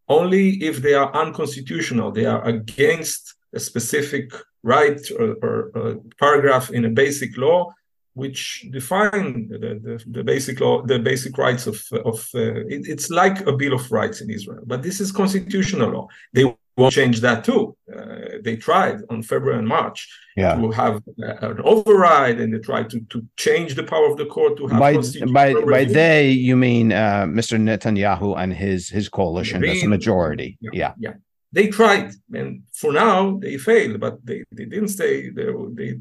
only 0.07 0.63
if 0.63 0.77
they 0.77 0.93
are 0.93 1.11
unconstitutional, 1.15 2.11
they 2.11 2.25
are 2.25 2.45
against 2.45 3.33
a 3.55 3.59
specific 3.59 4.31
right 4.61 5.01
or, 5.19 5.33
or, 5.41 5.71
or 5.73 6.01
paragraph 6.19 6.69
in 6.69 6.85
a 6.85 6.89
basic 6.89 7.35
law 7.37 7.73
which 8.13 8.65
define 8.71 9.47
the, 9.49 9.57
the, 9.57 10.03
the, 10.07 10.23
basic 10.23 10.59
law, 10.59 10.81
the 10.83 10.99
basic 10.99 11.37
rights 11.37 11.65
of 11.67 11.81
of 12.05 12.27
uh, 12.35 12.65
it, 12.67 12.87
it's 12.87 13.09
like 13.09 13.45
a 13.47 13.51
bill 13.51 13.73
of 13.73 13.91
rights 13.91 14.21
in 14.21 14.29
Israel, 14.29 14.63
but 14.65 14.83
this 14.83 14.99
is 14.99 15.11
constitutional 15.11 15.89
law. 15.91 16.07
They 16.31 16.45
won't 16.77 16.93
change 16.93 17.21
that 17.21 17.43
too. 17.43 17.75
Uh, 17.95 18.37
they 18.43 18.55
tried 18.55 18.97
on 19.09 19.23
February 19.23 19.59
and 19.59 19.67
March 19.67 20.07
yeah. 20.35 20.55
to 20.55 20.71
have 20.71 21.01
uh, 21.21 21.49
an 21.49 21.61
override, 21.63 22.39
and 22.39 22.53
they 22.53 22.59
tried 22.59 22.89
to 22.91 22.99
to 23.09 23.25
change 23.37 23.75
the 23.75 23.83
power 23.83 24.07
of 24.11 24.17
the 24.17 24.25
court 24.25 24.57
to 24.57 24.67
have 24.67 24.79
by 24.79 24.97
by 25.31 25.53
by 25.53 25.85
they 25.85 26.29
you 26.29 26.55
mean 26.55 26.91
uh, 26.91 27.25
Mr. 27.25 27.59
Netanyahu 27.59 28.37
and 28.37 28.53
his 28.53 28.89
his 28.89 29.09
coalition, 29.09 29.61
that's 29.61 29.81
the 29.81 29.87
majority. 29.87 30.57
Yeah, 30.61 30.71
yeah. 30.73 30.93
yeah. 30.99 31.13
they 31.51 31.67
tried, 31.67 32.11
and 32.33 32.63
for 32.73 32.91
now 32.91 33.37
they 33.37 33.57
failed, 33.57 33.99
but 33.99 34.23
they, 34.23 34.43
they 34.51 34.65
didn't 34.65 34.89
say 34.89 35.29
they, 35.29 35.47
they 35.73 35.99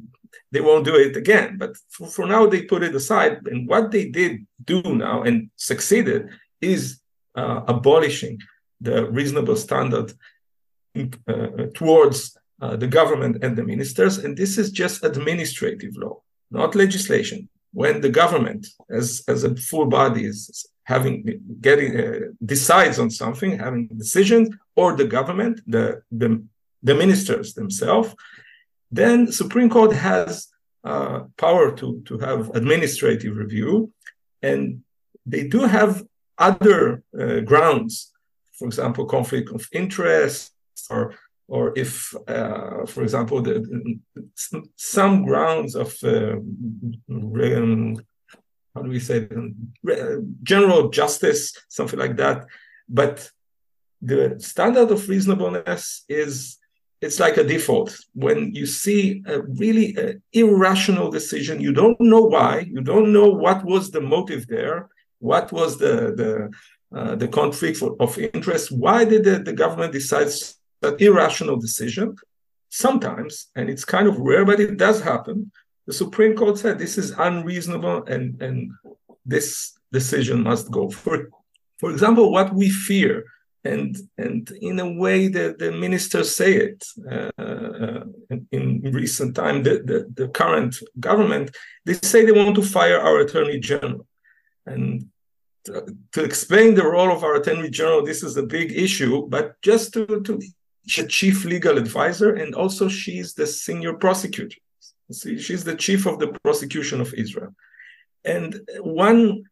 they 0.52 0.60
won't 0.60 0.84
do 0.84 0.96
it 0.96 1.16
again. 1.16 1.56
But 1.58 1.76
for, 1.90 2.06
for 2.08 2.26
now 2.26 2.46
they 2.46 2.62
put 2.62 2.82
it 2.82 2.94
aside. 2.94 3.46
And 3.46 3.68
what 3.68 3.90
they 3.90 4.06
did 4.08 4.46
do 4.64 4.82
now 4.82 5.22
and 5.22 5.50
succeeded 5.56 6.30
is 6.60 7.00
uh, 7.34 7.62
abolishing 7.66 8.38
the 8.80 9.10
reasonable 9.10 9.56
standard 9.56 10.12
uh, 10.96 11.66
towards 11.74 12.36
uh, 12.60 12.76
the 12.76 12.86
government 12.86 13.42
and 13.42 13.56
the 13.56 13.64
ministers. 13.64 14.18
And 14.18 14.36
this 14.36 14.58
is 14.58 14.70
just 14.70 15.04
administrative 15.04 15.96
law, 15.96 16.22
not 16.50 16.74
legislation. 16.74 17.48
When 17.72 18.02
the 18.02 18.10
government, 18.10 18.66
as, 18.90 19.24
as 19.26 19.44
a 19.44 19.56
full 19.56 19.86
body, 19.86 20.26
is 20.26 20.66
having 20.84 21.40
getting 21.60 21.98
uh, 21.98 22.20
decides 22.44 22.98
on 22.98 23.10
something, 23.10 23.58
having 23.58 23.86
decisions, 23.86 24.50
or 24.76 24.94
the 24.94 25.06
government, 25.06 25.60
the 25.66 26.02
the, 26.10 26.44
the 26.82 26.94
ministers 26.94 27.54
themselves, 27.54 28.14
then 28.92 29.32
Supreme 29.32 29.70
Court 29.70 29.92
has 29.92 30.48
uh, 30.84 31.20
power 31.36 31.74
to 31.76 32.02
to 32.06 32.18
have 32.18 32.50
administrative 32.54 33.36
review, 33.36 33.92
and 34.42 34.82
they 35.24 35.48
do 35.48 35.60
have 35.60 36.04
other 36.38 37.02
uh, 37.18 37.40
grounds, 37.40 38.12
for 38.58 38.66
example, 38.66 39.06
conflict 39.06 39.50
of 39.50 39.66
interest, 39.72 40.52
or 40.90 41.14
or 41.48 41.72
if, 41.76 42.14
uh, 42.28 42.86
for 42.86 43.02
example, 43.02 43.42
the, 43.42 43.98
some 44.76 45.22
grounds 45.22 45.74
of 45.74 45.94
uh, 46.02 46.36
um, 47.10 47.96
how 48.74 48.82
do 48.82 48.88
we 48.88 49.00
say 49.00 49.28
general 50.42 50.88
justice, 50.88 51.54
something 51.68 51.98
like 51.98 52.16
that. 52.16 52.46
But 52.88 53.30
the 54.00 54.36
standard 54.38 54.90
of 54.90 55.08
reasonableness 55.08 56.04
is 56.08 56.58
it's 57.04 57.18
like 57.20 57.36
a 57.36 57.44
default 57.44 57.90
when 58.14 58.54
you 58.54 58.66
see 58.66 59.22
a 59.26 59.42
really 59.62 59.88
uh, 59.98 60.12
irrational 60.32 61.10
decision 61.10 61.60
you 61.60 61.72
don't 61.72 62.00
know 62.00 62.22
why 62.22 62.60
you 62.74 62.80
don't 62.80 63.12
know 63.12 63.28
what 63.28 63.64
was 63.64 63.90
the 63.90 64.00
motive 64.00 64.46
there 64.46 64.88
what 65.18 65.46
was 65.52 65.78
the 65.78 65.94
the 66.20 66.32
uh, 66.98 67.14
the 67.22 67.28
conflict 67.28 67.82
of 68.00 68.18
interest 68.18 68.70
why 68.70 69.04
did 69.04 69.24
the, 69.24 69.38
the 69.38 69.52
government 69.62 69.92
decide 69.92 70.28
that 70.80 71.00
irrational 71.00 71.56
decision 71.56 72.16
sometimes 72.68 73.48
and 73.56 73.68
it's 73.68 73.84
kind 73.84 74.06
of 74.08 74.18
rare 74.18 74.44
but 74.44 74.60
it 74.60 74.76
does 74.76 75.00
happen 75.00 75.50
the 75.86 75.92
Supreme 75.92 76.36
Court 76.36 76.58
said 76.58 76.78
this 76.78 76.96
is 76.96 77.10
unreasonable 77.10 78.04
and, 78.04 78.40
and 78.40 78.70
this 79.26 79.76
decision 79.92 80.42
must 80.42 80.70
go. 80.70 80.88
For, 80.90 81.28
for 81.78 81.90
example, 81.90 82.30
what 82.30 82.54
we 82.54 82.70
fear, 82.70 83.24
and, 83.64 83.96
and 84.18 84.50
in 84.60 84.80
a 84.80 84.92
way 84.92 85.28
the, 85.28 85.54
the 85.58 85.70
ministers 85.70 86.34
say 86.34 86.54
it 86.54 86.84
uh, 87.10 88.00
in, 88.50 88.80
recent 88.92 89.36
time, 89.36 89.62
the, 89.62 89.82
the, 89.84 90.12
the 90.14 90.28
current 90.28 90.76
government, 90.98 91.54
they 91.84 91.94
say 91.94 92.24
they 92.24 92.32
want 92.32 92.56
to 92.56 92.62
fire 92.62 92.98
our 92.98 93.20
attorney 93.20 93.60
general. 93.60 94.06
And 94.66 95.06
to, 95.64 95.96
to 96.12 96.24
explain 96.24 96.74
the 96.74 96.86
role 96.86 97.12
of 97.12 97.22
our 97.22 97.36
attorney 97.36 97.70
general, 97.70 98.04
this 98.04 98.22
is 98.24 98.36
a 98.36 98.42
big 98.42 98.72
issue, 98.72 99.28
but 99.28 99.60
just 99.62 99.92
to, 99.94 100.06
to 100.06 100.40
the 100.96 101.06
chief 101.06 101.44
legal 101.44 101.78
advisor, 101.78 102.34
and 102.34 102.54
also 102.54 102.88
she's 102.88 103.34
the 103.34 103.46
senior 103.46 103.94
prosecutor. 103.94 104.58
See, 105.12 105.38
she's 105.38 105.62
the 105.62 105.76
chief 105.76 106.06
of 106.06 106.18
the 106.18 106.28
prosecution 106.42 107.00
of 107.00 107.14
Israel. 107.14 107.54
And 108.24 108.60
one 108.80 109.44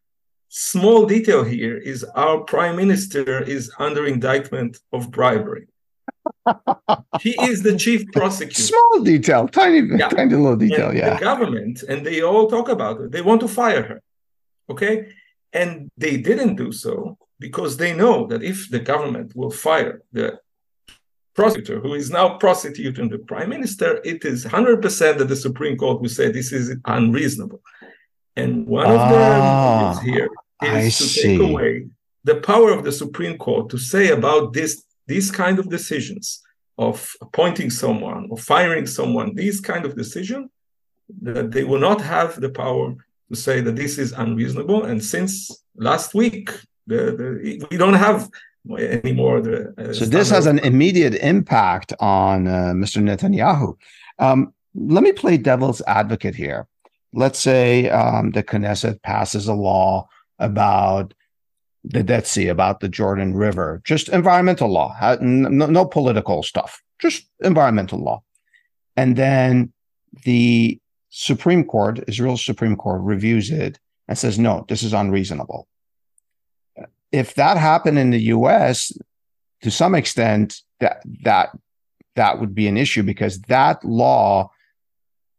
small 0.50 1.06
detail 1.06 1.44
here 1.44 1.78
is 1.78 2.04
our 2.16 2.40
prime 2.40 2.76
minister 2.76 3.40
is 3.42 3.72
under 3.78 4.04
indictment 4.06 4.78
of 4.92 5.10
bribery. 5.10 5.68
he 7.20 7.30
is 7.42 7.62
the 7.62 7.78
chief 7.78 8.04
prosecutor. 8.12 8.60
Small 8.60 9.04
detail, 9.04 9.48
tiny, 9.48 9.80
yeah. 9.96 10.08
tiny 10.08 10.34
little 10.34 10.56
detail. 10.56 10.90
And 10.90 10.98
yeah. 10.98 11.14
The 11.14 11.20
government, 11.20 11.84
and 11.84 12.04
they 12.04 12.22
all 12.22 12.50
talk 12.50 12.68
about 12.68 13.00
it. 13.00 13.12
They 13.12 13.22
want 13.22 13.40
to 13.42 13.48
fire 13.48 13.82
her. 13.82 14.02
Okay. 14.68 15.12
And 15.52 15.88
they 15.96 16.16
didn't 16.16 16.56
do 16.56 16.72
so 16.72 17.16
because 17.38 17.76
they 17.76 17.94
know 17.94 18.26
that 18.26 18.42
if 18.42 18.68
the 18.70 18.80
government 18.80 19.34
will 19.34 19.50
fire 19.50 20.02
the 20.12 20.38
prosecutor 21.34 21.78
who 21.80 21.94
is 21.94 22.10
now 22.10 22.38
prosecuting 22.38 23.08
the 23.08 23.18
prime 23.18 23.48
minister, 23.48 24.00
it 24.04 24.24
is 24.24 24.44
100% 24.44 25.18
that 25.18 25.28
the 25.28 25.36
Supreme 25.36 25.76
Court 25.76 26.00
will 26.00 26.08
say 26.08 26.30
this 26.30 26.52
is 26.52 26.76
unreasonable. 26.86 27.62
And 28.40 28.66
one 28.66 28.86
of 28.86 29.00
them 29.14 29.40
ah, 29.42 30.00
here 30.04 30.28
is 30.62 30.70
I 30.70 30.82
to 30.84 30.90
see. 30.90 31.38
take 31.38 31.48
away 31.50 31.86
the 32.24 32.36
power 32.36 32.70
of 32.72 32.84
the 32.84 32.92
Supreme 32.92 33.36
Court 33.38 33.70
to 33.70 33.78
say 33.78 34.10
about 34.10 34.52
this 34.52 34.84
these 35.06 35.30
kind 35.30 35.58
of 35.58 35.68
decisions 35.68 36.42
of 36.78 37.12
appointing 37.20 37.70
someone 37.70 38.28
or 38.30 38.38
firing 38.38 38.86
someone, 38.86 39.34
these 39.34 39.60
kind 39.60 39.84
of 39.84 39.96
decision, 39.96 40.48
that 41.22 41.50
they 41.50 41.64
will 41.64 41.80
not 41.80 42.00
have 42.00 42.40
the 42.40 42.50
power 42.50 42.94
to 43.28 43.36
say 43.36 43.60
that 43.60 43.76
this 43.76 43.98
is 43.98 44.12
unreasonable. 44.12 44.84
And 44.84 45.04
since 45.04 45.32
last 45.76 46.14
week, 46.14 46.50
the, 46.86 47.00
the, 47.18 47.66
we 47.70 47.76
don't 47.76 48.00
have 48.06 48.30
anymore. 48.78 49.40
The, 49.40 49.74
uh, 49.76 49.92
so 49.92 50.04
this 50.04 50.30
has 50.30 50.46
an 50.46 50.58
immediate 50.60 51.14
impact 51.16 51.92
on 52.00 52.46
uh, 52.46 52.72
Mr. 52.82 53.02
Netanyahu. 53.02 53.76
Um, 54.18 54.54
let 54.74 55.02
me 55.02 55.12
play 55.12 55.36
devil's 55.36 55.82
advocate 55.86 56.34
here. 56.34 56.66
Let's 57.12 57.38
say 57.38 57.88
um, 57.88 58.30
the 58.30 58.42
Knesset 58.42 59.02
passes 59.02 59.48
a 59.48 59.54
law 59.54 60.08
about 60.38 61.14
the 61.82 62.02
Dead 62.02 62.26
Sea, 62.26 62.48
about 62.48 62.80
the 62.80 62.88
Jordan 62.88 63.34
River, 63.34 63.80
just 63.84 64.08
environmental 64.08 64.68
law, 64.68 64.94
no, 65.20 65.66
no 65.66 65.84
political 65.86 66.42
stuff, 66.42 66.82
just 66.98 67.26
environmental 67.40 67.98
law. 67.98 68.22
And 68.96 69.16
then 69.16 69.72
the 70.24 70.78
Supreme 71.08 71.64
Court, 71.64 72.00
Israel's 72.06 72.44
Supreme 72.44 72.76
Court, 72.76 73.00
reviews 73.02 73.50
it 73.50 73.78
and 74.08 74.16
says, 74.16 74.38
no, 74.38 74.64
this 74.68 74.82
is 74.82 74.92
unreasonable 74.92 75.66
if 77.12 77.34
that 77.34 77.56
happened 77.56 77.98
in 77.98 78.10
the 78.10 78.22
US, 78.34 78.92
to 79.62 79.70
some 79.70 79.94
extent, 79.94 80.62
that 80.78 81.02
that 81.22 81.50
that 82.16 82.40
would 82.40 82.54
be 82.54 82.66
an 82.66 82.76
issue 82.76 83.02
because 83.02 83.40
that 83.42 83.84
law 83.84 84.50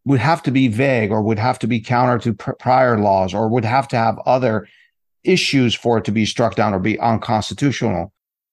would 0.05 0.19
have 0.19 0.41
to 0.43 0.51
be 0.51 0.67
vague 0.67 1.11
or 1.11 1.21
would 1.21 1.39
have 1.39 1.59
to 1.59 1.67
be 1.67 1.79
counter 1.79 2.17
to 2.19 2.33
pr- 2.33 2.53
prior 2.53 2.97
laws 2.99 3.33
or 3.33 3.47
would 3.47 3.65
have 3.65 3.87
to 3.89 3.97
have 3.97 4.17
other 4.25 4.67
issues 5.23 5.75
for 5.75 5.97
it 5.99 6.05
to 6.05 6.11
be 6.11 6.25
struck 6.25 6.55
down 6.55 6.73
or 6.73 6.79
be 6.79 6.99
unconstitutional. 6.99 8.11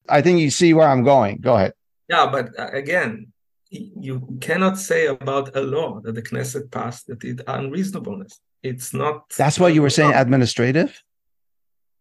I 0.09 0.23
think 0.23 0.41
you 0.41 0.51
see 0.51 0.75
where 0.75 0.89
I'm 0.89 1.05
going. 1.05 1.39
Go 1.39 1.57
ahead. 1.57 1.73
Yeah, 2.09 2.27
but 2.31 2.59
uh, 2.59 2.69
again, 2.73 3.33
you 3.71 4.39
cannot 4.41 4.79
say 4.79 5.07
about 5.07 5.55
a 5.57 5.61
law 5.61 6.01
that 6.01 6.15
the 6.15 6.23
Knesset 6.23 6.71
passed 6.71 7.07
that 7.09 7.23
it 7.25 7.41
unreasonableness. 7.47 8.41
It's 8.63 8.95
not. 8.95 9.29
That's 9.37 9.59
what 9.59 9.75
you 9.75 9.83
were 9.83 9.91
saying. 9.91 10.13
Administrative. 10.15 11.03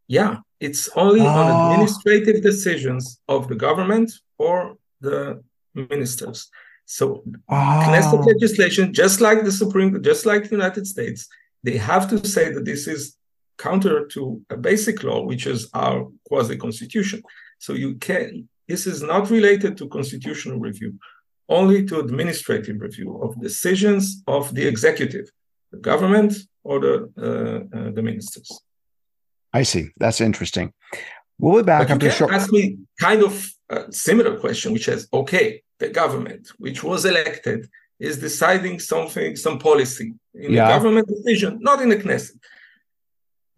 Yeah, 0.08 0.38
it's 0.60 0.90
only 0.96 1.22
oh. 1.22 1.28
on 1.28 1.72
administrative 1.72 2.42
decisions 2.42 3.20
of 3.28 3.48
the 3.48 3.56
government 3.56 4.12
or 4.38 4.78
the 5.02 5.44
ministers. 5.76 6.50
So 6.88 7.22
oh. 7.50 7.84
Knesset 7.86 8.26
legislation, 8.26 8.94
just 8.94 9.20
like 9.20 9.44
the 9.44 9.52
Supreme, 9.52 10.02
just 10.02 10.26
like 10.26 10.44
the 10.46 10.56
United 10.56 10.88
States, 10.88 11.28
they 11.62 11.76
have 11.78 12.10
to 12.10 12.26
say 12.26 12.52
that 12.54 12.64
this 12.64 12.88
is 12.88 13.18
counter 13.58 14.08
to 14.08 14.42
a 14.50 14.56
basic 14.56 15.04
law, 15.04 15.22
which 15.22 15.48
is 15.48 15.70
our 15.74 16.08
quasi-constitution. 16.28 17.22
So 17.60 17.74
you 17.74 17.96
can. 17.96 18.48
This 18.70 18.88
is 18.88 19.04
not 19.04 19.30
related 19.30 19.76
to 19.78 19.90
constitutional 19.90 20.60
review, 20.60 20.98
only 21.50 21.86
to 21.88 22.00
administrative 22.00 22.80
review 22.80 23.18
of 23.22 23.40
decisions 23.42 24.24
of 24.26 24.56
the 24.56 24.66
executive, 24.66 25.30
the 25.72 25.80
government, 25.80 26.34
or 26.64 26.80
the 26.80 26.96
uh, 27.18 27.78
uh, 27.78 27.92
the 27.92 28.02
ministers. 28.02 28.50
I 29.52 29.64
see. 29.64 29.90
That's 29.98 30.22
interesting. 30.22 30.72
We'll 31.38 31.58
be 31.62 31.64
back 31.64 31.90
after 31.90 32.12
short. 32.12 32.32
Ask 32.32 32.52
me 32.52 32.78
kind 33.00 33.24
of 33.24 33.34
a 33.70 33.92
similar 33.92 34.38
question, 34.38 34.72
which 34.72 34.88
is 34.88 35.08
okay, 35.12 35.64
the 35.80 35.90
government, 35.90 36.50
which 36.58 36.84
was 36.84 37.06
elected, 37.06 37.70
is 38.00 38.18
deciding 38.20 38.80
something, 38.80 39.36
some 39.36 39.60
policy 39.60 40.14
in 40.34 40.54
yeah. 40.54 40.68
a 40.68 40.74
government 40.74 41.08
decision, 41.08 41.58
not 41.62 41.82
in 41.82 41.90
the 41.90 41.96
Knesset. 41.96 42.38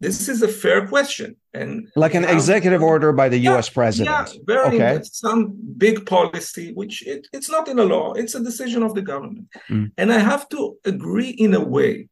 This 0.01 0.30
is 0.30 0.41
a 0.41 0.47
fair 0.47 0.88
question, 0.88 1.36
and 1.53 1.89
like 1.97 2.13
an 2.13 2.24
executive 2.24 2.82
order 2.82 3.11
by 3.11 3.28
the 3.28 3.38
yeah, 3.38 3.51
U.S. 3.51 3.67
president. 3.67 4.34
Yeah, 4.34 4.39
very 4.45 4.78
okay. 4.78 5.03
some 5.03 5.53
big 5.78 6.05
policy, 6.05 6.72
which 6.72 7.05
it, 7.05 7.28
it's 7.34 7.49
not 7.49 7.67
in 7.67 7.80
a 7.80 7.84
law; 7.84 8.13
it's 8.13 8.34
a 8.34 8.41
decision 8.41 8.82
of 8.82 8.95
the 8.95 9.01
government. 9.01 9.49
Mm. 9.70 9.91
And 9.97 10.13
I 10.13 10.20
have 10.20 10.47
to 10.49 10.78
agree 10.86 11.32
in 11.32 11.53
a 11.53 11.59
way 11.59 12.07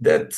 that, 0.00 0.34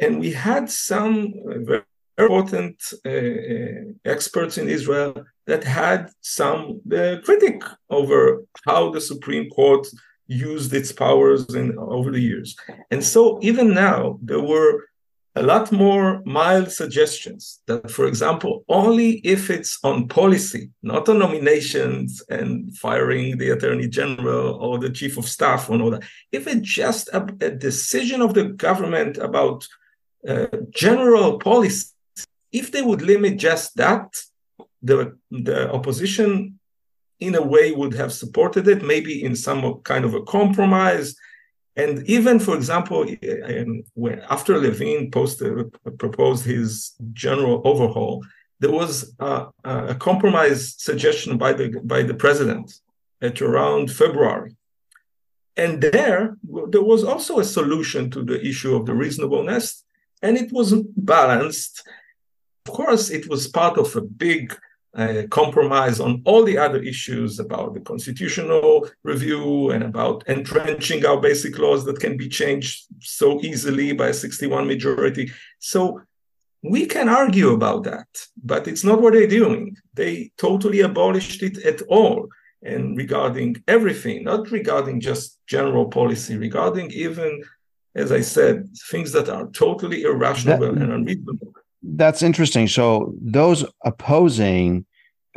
and 0.00 0.18
we 0.18 0.32
had 0.32 0.70
some 0.70 1.34
very 1.44 1.84
important 2.18 2.76
uh, 3.06 3.10
uh, 3.10 4.12
experts 4.14 4.58
in 4.58 4.68
Israel 4.68 5.14
that 5.46 5.64
had 5.64 6.10
some 6.20 6.80
uh, 6.92 7.16
critic 7.24 7.62
over 7.90 8.44
how 8.66 8.90
the 8.90 9.00
Supreme 9.00 9.48
Court 9.50 9.86
used 10.26 10.74
its 10.74 10.92
powers 10.92 11.54
in 11.54 11.78
over 11.78 12.10
the 12.10 12.20
years. 12.20 12.56
And 12.90 13.02
so 13.02 13.38
even 13.40 13.72
now 13.72 14.18
there 14.22 14.40
were 14.40 14.84
a 15.36 15.42
lot 15.42 15.70
more 15.70 16.20
mild 16.24 16.70
suggestions 16.72 17.60
that, 17.66 17.90
for 17.90 18.06
example, 18.06 18.64
only 18.68 19.10
if 19.34 19.50
it's 19.50 19.78
on 19.84 20.08
policy, 20.08 20.70
not 20.82 21.08
on 21.08 21.20
nominations 21.20 22.22
and 22.28 22.76
firing 22.76 23.38
the 23.38 23.50
attorney 23.50 23.88
general 23.88 24.54
or 24.56 24.78
the 24.78 24.90
chief 24.90 25.16
of 25.16 25.28
staff 25.28 25.68
and 25.70 25.80
all 25.80 25.92
that, 25.92 26.02
if 26.32 26.46
it's 26.48 26.68
just 26.68 27.08
a, 27.08 27.22
a 27.40 27.50
decision 27.50 28.20
of 28.20 28.34
the 28.34 28.44
government 28.44 29.16
about 29.18 29.66
uh, 30.26 30.46
general 30.70 31.38
policy, 31.38 31.94
if 32.52 32.72
they 32.72 32.82
would 32.82 33.02
limit 33.02 33.36
just 33.36 33.76
that, 33.76 34.08
the, 34.82 35.16
the 35.30 35.70
opposition 35.72 36.58
in 37.20 37.34
a 37.34 37.42
way 37.42 37.72
would 37.72 37.94
have 37.94 38.12
supported 38.12 38.68
it, 38.68 38.84
maybe 38.84 39.24
in 39.24 39.34
some 39.34 39.80
kind 39.82 40.04
of 40.04 40.14
a 40.14 40.22
compromise 40.22 41.16
and 41.78 42.02
even, 42.08 42.40
for 42.40 42.56
example, 42.56 43.06
when, 43.94 44.20
after 44.28 44.58
Levin 44.58 45.12
posted, 45.12 45.72
proposed 45.96 46.44
his 46.44 46.94
general 47.12 47.62
overhaul, 47.64 48.24
there 48.58 48.72
was 48.72 49.14
a, 49.20 49.46
a, 49.62 49.94
compromise 49.94 50.74
suggestion 50.76 51.38
by 51.38 51.52
the 51.52 51.68
by 51.84 52.02
the 52.02 52.14
president 52.14 52.80
at 53.22 53.40
around 53.40 53.92
February, 53.92 54.56
and 55.56 55.80
there 55.80 56.36
there 56.72 56.82
was 56.82 57.04
also 57.04 57.38
a 57.38 57.44
solution 57.44 58.10
to 58.10 58.24
the 58.24 58.44
issue 58.44 58.74
of 58.74 58.84
the 58.84 58.94
reasonableness, 58.94 59.84
and 60.20 60.36
it 60.36 60.50
was 60.52 60.74
balanced. 60.96 61.88
Of 62.68 62.74
course, 62.74 63.08
it 63.08 63.26
was 63.30 63.48
part 63.48 63.78
of 63.78 63.96
a 63.96 64.02
big 64.02 64.54
uh, 64.94 65.22
compromise 65.30 66.00
on 66.00 66.20
all 66.26 66.44
the 66.44 66.58
other 66.58 66.82
issues 66.82 67.38
about 67.38 67.72
the 67.72 67.80
constitutional 67.80 68.86
review 69.04 69.70
and 69.70 69.84
about 69.84 70.22
entrenching 70.28 71.06
our 71.06 71.18
basic 71.18 71.58
laws 71.58 71.86
that 71.86 71.98
can 71.98 72.18
be 72.18 72.28
changed 72.28 72.84
so 73.00 73.40
easily 73.40 73.92
by 73.92 74.08
a 74.08 74.12
61 74.12 74.66
majority. 74.66 75.32
So 75.58 76.02
we 76.62 76.84
can 76.84 77.08
argue 77.08 77.54
about 77.54 77.84
that, 77.84 78.08
but 78.44 78.68
it's 78.68 78.84
not 78.84 79.00
what 79.00 79.14
they're 79.14 79.26
doing. 79.26 79.74
They 79.94 80.30
totally 80.36 80.80
abolished 80.80 81.42
it 81.42 81.56
at 81.64 81.80
all. 81.88 82.28
And 82.62 82.98
regarding 82.98 83.62
everything, 83.66 84.24
not 84.24 84.50
regarding 84.50 85.00
just 85.00 85.38
general 85.46 85.86
policy, 85.86 86.36
regarding 86.36 86.90
even, 86.90 87.42
as 87.94 88.12
I 88.12 88.20
said, 88.20 88.68
things 88.90 89.12
that 89.12 89.30
are 89.30 89.46
totally 89.52 90.02
irrational 90.02 90.74
that, 90.74 90.82
and 90.82 90.92
unreasonable 90.92 91.54
that's 91.82 92.22
interesting. 92.22 92.66
So 92.68 93.14
those 93.20 93.64
opposing 93.84 94.86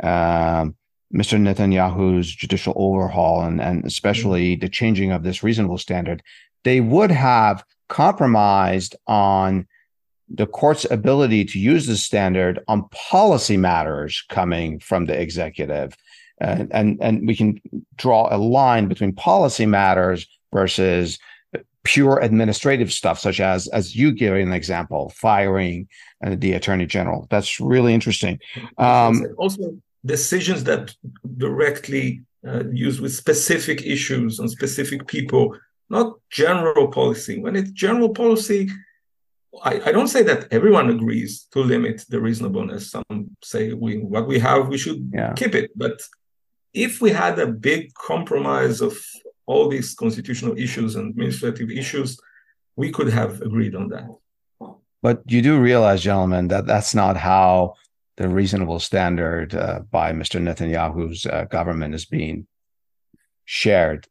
uh, 0.02 0.66
Mr. 1.14 1.38
Netanyahu's 1.38 2.34
judicial 2.34 2.72
overhaul 2.76 3.42
and, 3.42 3.60
and 3.60 3.84
especially 3.84 4.56
the 4.56 4.68
changing 4.68 5.12
of 5.12 5.22
this 5.22 5.42
reasonable 5.42 5.78
standard, 5.78 6.22
they 6.64 6.80
would 6.80 7.10
have 7.10 7.64
compromised 7.88 8.96
on 9.06 9.66
the 10.34 10.46
court's 10.46 10.86
ability 10.90 11.44
to 11.44 11.58
use 11.58 11.86
the 11.86 11.96
standard 11.96 12.60
on 12.66 12.88
policy 12.88 13.56
matters 13.56 14.24
coming 14.30 14.78
from 14.78 15.04
the 15.04 15.20
executive. 15.20 15.94
And, 16.38 16.98
and 17.00 17.28
we 17.28 17.36
can 17.36 17.60
draw 17.96 18.34
a 18.34 18.38
line 18.38 18.88
between 18.88 19.12
policy 19.12 19.66
matters 19.66 20.26
versus 20.52 21.18
pure 21.84 22.18
administrative 22.20 22.92
stuff, 22.92 23.18
such 23.18 23.40
as, 23.40 23.68
as 23.68 23.96
you 23.96 24.12
give 24.12 24.34
an 24.34 24.52
example, 24.52 25.12
firing 25.16 25.88
uh, 26.24 26.36
the 26.38 26.52
attorney 26.52 26.86
general. 26.86 27.26
That's 27.30 27.60
really 27.60 27.94
interesting. 27.94 28.38
Um, 28.78 29.26
also, 29.36 29.76
decisions 30.04 30.64
that 30.64 30.94
directly 31.36 32.22
uh, 32.46 32.64
use 32.72 33.00
with 33.00 33.14
specific 33.14 33.82
issues 33.82 34.40
on 34.40 34.48
specific 34.48 35.06
people, 35.06 35.56
not 35.90 36.18
general 36.30 36.88
policy. 36.88 37.40
When 37.40 37.56
it's 37.56 37.70
general 37.70 38.10
policy, 38.10 38.70
I, 39.62 39.80
I, 39.86 39.92
don't 39.92 40.08
say 40.08 40.22
that 40.22 40.48
everyone 40.50 40.88
agrees 40.90 41.46
to 41.52 41.60
limit 41.60 42.04
the 42.08 42.20
reasonableness. 42.20 42.90
Some 42.90 43.36
say 43.42 43.74
we 43.74 43.98
what 43.98 44.26
we 44.26 44.38
have 44.38 44.68
we 44.68 44.78
should 44.78 45.10
yeah. 45.12 45.34
keep 45.34 45.54
it. 45.54 45.70
But 45.76 46.00
if 46.72 47.00
we 47.02 47.10
had 47.10 47.38
a 47.38 47.46
big 47.46 47.92
compromise 47.94 48.80
of 48.80 48.96
all 49.46 49.68
these 49.68 49.94
constitutional 49.94 50.56
issues 50.56 50.96
and 50.96 51.10
administrative 51.10 51.70
issues, 51.70 52.18
we 52.76 52.90
could 52.90 53.08
have 53.08 53.42
agreed 53.42 53.74
on 53.74 53.88
that. 53.88 54.08
But 55.02 55.22
you 55.26 55.42
do 55.42 55.60
realize, 55.60 56.02
gentlemen, 56.02 56.48
that 56.48 56.66
that's 56.66 56.94
not 56.94 57.16
how 57.16 57.74
the 58.16 58.28
reasonable 58.28 58.78
standard 58.78 59.54
uh, 59.54 59.80
by 59.90 60.12
Mr. 60.12 60.40
Netanyahu's 60.40 61.26
uh, 61.26 61.44
government 61.44 61.94
is 61.94 62.04
being 62.04 62.46
shared 63.44 64.06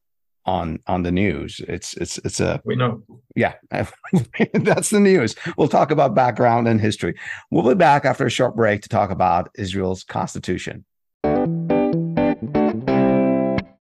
on 0.46 0.80
on 0.88 1.04
the 1.04 1.12
news. 1.12 1.62
It's 1.68 1.94
it's 1.96 2.18
it's 2.20 2.40
a 2.40 2.62
we 2.66 2.76
know. 2.76 3.04
Yeah, 3.36 3.54
that's 3.72 4.90
the 4.90 5.00
news. 5.00 5.36
We'll 5.58 5.68
talk 5.68 5.92
about 5.92 6.16
background 6.16 6.68
and 6.68 6.82
history. 6.82 7.16
We'll 7.52 7.68
be 7.68 7.76
back 7.76 8.06
after 8.06 8.26
a 8.26 8.30
short 8.30 8.56
break 8.56 8.82
to 8.82 8.90
talk 8.90 9.12
about 9.12 9.50
Israel's 9.56 10.04
constitution. 10.04 10.86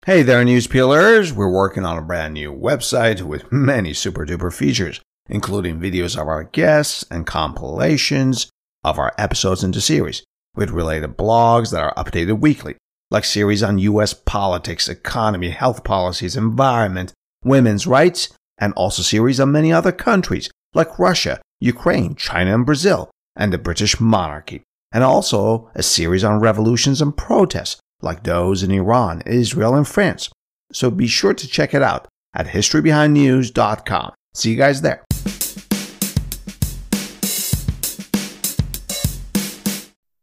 Hey 0.09 0.23
there, 0.23 0.43
news 0.43 0.67
peelers! 0.67 1.35
We're 1.35 1.51
working 1.51 1.85
on 1.85 1.99
a 1.99 2.01
brand 2.01 2.33
new 2.33 2.51
website 2.51 3.21
with 3.21 3.53
many 3.53 3.93
super 3.93 4.25
duper 4.25 4.51
features, 4.51 5.03
including 5.29 5.79
videos 5.79 6.19
of 6.19 6.27
our 6.27 6.45
guests 6.45 7.05
and 7.11 7.27
compilations 7.27 8.49
of 8.83 8.99
our 8.99 9.13
episodes 9.19 9.63
into 9.63 9.83
series, 9.83 10.25
with 10.57 10.71
related 10.71 11.19
blogs 11.19 11.73
that 11.73 11.83
are 11.83 11.93
updated 12.03 12.41
weekly, 12.41 12.77
like 13.11 13.27
series 13.27 13.63
on 13.63 13.81
US 13.81 14.15
politics, 14.15 14.89
economy, 14.89 15.51
health 15.51 15.85
policies, 15.85 16.37
environment, 16.37 17.13
women's 17.45 17.87
rights, 17.87 18.31
and 18.57 18.73
also 18.79 19.03
series 19.03 19.39
on 19.39 19.53
many 19.53 19.75
other 19.75 19.93
countries, 19.93 20.49
like 20.73 20.99
Russia, 20.99 21.39
Ukraine, 21.61 22.15
China, 22.15 22.55
and 22.55 22.65
Brazil, 22.65 23.11
and 23.37 23.53
the 23.53 23.59
British 23.59 24.01
monarchy, 24.01 24.63
and 24.91 25.05
also 25.05 25.71
a 25.75 25.83
series 25.83 26.25
on 26.25 26.41
revolutions 26.41 27.03
and 27.03 27.15
protests 27.15 27.79
like 28.03 28.25
those 28.25 28.63
in 28.63 28.71
Iran, 28.71 29.23
Israel, 29.27 29.75
and 29.75 29.87
France. 29.87 30.31
So 30.73 30.91
be 30.91 31.07
sure 31.07 31.35
to 31.35 31.49
check 31.49 31.75
it 31.75 31.83
out 31.83 32.07
at 32.35 32.47
historybehindnews.com. 32.47 34.13
See 34.35 34.51
you 34.51 34.57
guys 34.57 34.83
there. 34.83 35.05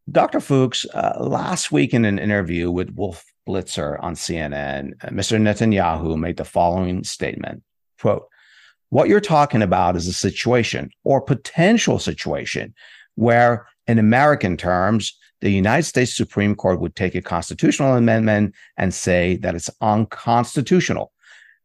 Dr. 0.09 0.39
Fuchs, 0.39 0.85
uh, 0.93 1.17
last 1.19 1.73
week 1.73 1.93
in 1.93 2.05
an 2.05 2.19
interview 2.19 2.71
with 2.71 2.91
Wolf 2.91 3.25
Blitzer 3.45 4.01
on 4.01 4.15
CNN, 4.15 4.93
uh, 5.03 5.09
Mr. 5.09 5.37
Netanyahu 5.37 6.17
made 6.17 6.37
the 6.37 6.45
following 6.45 7.03
statement 7.03 7.63
quote, 7.99 8.27
What 8.91 9.09
you're 9.09 9.19
talking 9.19 9.61
about 9.61 9.97
is 9.97 10.07
a 10.07 10.13
situation 10.13 10.89
or 11.03 11.19
potential 11.19 11.99
situation 11.99 12.73
where, 13.15 13.67
in 13.87 13.99
American 13.99 14.55
terms, 14.55 15.17
the 15.45 15.51
United 15.51 15.83
States 15.83 16.17
Supreme 16.17 16.55
Court 16.55 16.79
would 16.79 16.95
take 16.95 17.13
a 17.13 17.21
constitutional 17.21 17.93
amendment 17.93 18.55
and 18.77 18.91
say 18.91 19.35
that 19.37 19.53
it's 19.53 19.69
unconstitutional. 19.79 21.11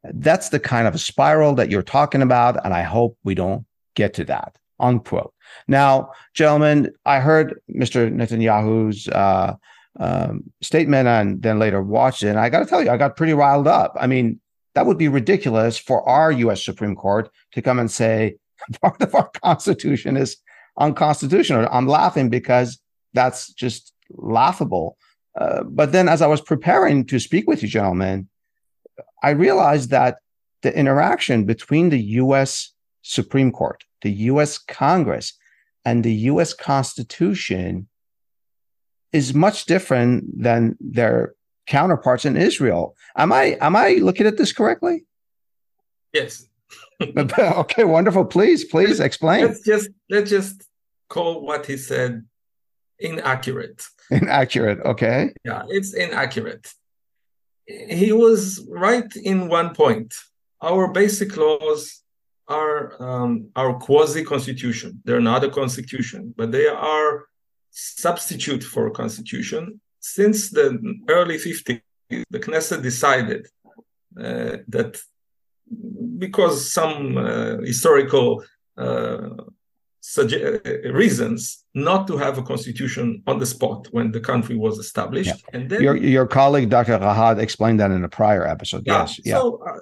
That's 0.04 0.50
the 0.50 0.60
kind 0.60 0.86
of 0.86 0.94
a 0.94 0.98
spiral 0.98 1.54
that 1.54 1.70
you're 1.70 1.82
talking 1.82 2.20
about. 2.20 2.62
And 2.62 2.74
I 2.74 2.82
hope 2.82 3.16
we 3.24 3.34
don't 3.34 3.64
get 3.94 4.12
to 4.14 4.24
that. 4.26 4.58
Unquote. 4.78 5.32
Now, 5.66 6.12
gentlemen, 6.34 6.92
I 7.06 7.20
heard 7.20 7.58
Mr. 7.74 8.12
Netanyahu's 8.12 9.08
uh, 9.08 9.54
um, 9.98 10.44
statement 10.60 11.08
and 11.08 11.40
then 11.40 11.58
later 11.58 11.82
watched 11.82 12.22
it. 12.22 12.28
And 12.28 12.38
I 12.38 12.50
got 12.50 12.58
to 12.58 12.66
tell 12.66 12.84
you, 12.84 12.90
I 12.90 12.98
got 12.98 13.16
pretty 13.16 13.32
riled 13.32 13.66
up. 13.66 13.96
I 13.98 14.06
mean, 14.06 14.40
that 14.74 14.84
would 14.84 14.98
be 14.98 15.08
ridiculous 15.08 15.78
for 15.78 16.06
our 16.06 16.30
US 16.30 16.62
Supreme 16.62 16.96
Court 16.96 17.30
to 17.52 17.62
come 17.62 17.78
and 17.78 17.90
say 17.90 18.36
part 18.82 19.00
of 19.00 19.14
our 19.14 19.30
Constitution 19.42 20.18
is 20.18 20.36
unconstitutional. 20.78 21.66
I'm 21.72 21.86
laughing 21.86 22.28
because 22.28 22.78
that's 23.12 23.52
just 23.52 23.92
laughable. 24.10 24.96
Uh, 25.38 25.62
but 25.64 25.92
then, 25.92 26.08
as 26.08 26.22
I 26.22 26.26
was 26.26 26.40
preparing 26.40 27.06
to 27.06 27.18
speak 27.18 27.46
with 27.46 27.62
you, 27.62 27.68
gentlemen, 27.68 28.28
I 29.22 29.30
realized 29.30 29.90
that 29.90 30.18
the 30.62 30.76
interaction 30.76 31.44
between 31.44 31.90
the 31.90 32.00
US 32.22 32.72
Supreme 33.02 33.52
Court, 33.52 33.84
the 34.02 34.10
US 34.10 34.58
Congress, 34.58 35.32
and 35.84 36.04
the 36.04 36.14
US 36.30 36.52
Constitution 36.52 37.88
is 39.12 39.34
much 39.34 39.64
different 39.64 40.42
than 40.42 40.76
their 40.80 41.34
counterparts 41.66 42.24
in 42.24 42.36
Israel. 42.36 42.96
Am 43.16 43.32
I 43.32 43.56
am 43.60 43.76
I 43.76 43.94
looking 43.94 44.26
at 44.26 44.36
this 44.36 44.52
correctly? 44.52 45.06
Yes. 46.12 46.46
okay, 47.00 47.84
wonderful. 47.84 48.24
Please, 48.24 48.64
please 48.64 49.00
explain. 49.00 49.46
Let's 49.46 49.64
just 49.64 49.88
let's 50.08 50.30
just 50.30 50.64
call 51.08 51.44
what 51.44 51.66
he 51.66 51.76
said 51.76 52.24
inaccurate. 53.00 53.82
Inaccurate, 54.10 54.80
okay. 54.84 55.32
Yeah, 55.44 55.62
it's 55.68 55.94
inaccurate. 55.94 56.66
He 57.66 58.12
was 58.12 58.66
right 58.68 59.10
in 59.16 59.48
one 59.48 59.74
point. 59.74 60.14
Our 60.60 60.92
basic 60.92 61.36
laws 61.36 62.02
are 62.48 63.00
um, 63.00 63.48
our 63.54 63.74
quasi 63.74 64.24
constitution. 64.24 65.00
They're 65.04 65.20
not 65.20 65.44
a 65.44 65.50
constitution, 65.50 66.34
but 66.36 66.50
they 66.50 66.66
are 66.66 67.26
substitute 67.70 68.64
for 68.64 68.88
a 68.88 68.90
constitution. 68.90 69.80
Since 70.00 70.50
the 70.50 70.66
early 71.08 71.38
50s, 71.38 71.80
the 72.08 72.40
Knesset 72.40 72.82
decided 72.82 73.46
uh, 74.18 74.56
that 74.68 75.00
because 76.18 76.72
some 76.72 77.16
uh, 77.16 77.58
historical 77.58 78.42
uh, 78.76 79.28
reasons 80.92 81.64
not 81.74 82.06
to 82.06 82.16
have 82.16 82.38
a 82.38 82.42
constitution 82.42 83.22
on 83.26 83.38
the 83.38 83.46
spot 83.46 83.86
when 83.92 84.10
the 84.12 84.20
country 84.20 84.56
was 84.56 84.78
established. 84.78 85.28
Yeah. 85.28 85.54
And 85.54 85.70
then 85.70 85.82
your 85.82 85.96
your 85.96 86.26
colleague 86.26 86.70
Dr. 86.70 86.98
Rahat 86.98 87.38
explained 87.38 87.80
that 87.80 87.90
in 87.90 88.04
a 88.04 88.08
prior 88.08 88.46
episode. 88.46 88.82
Yeah, 88.86 89.00
yes. 89.00 89.20
Yeah. 89.24 89.34
So 89.38 89.62
uh, 89.66 89.78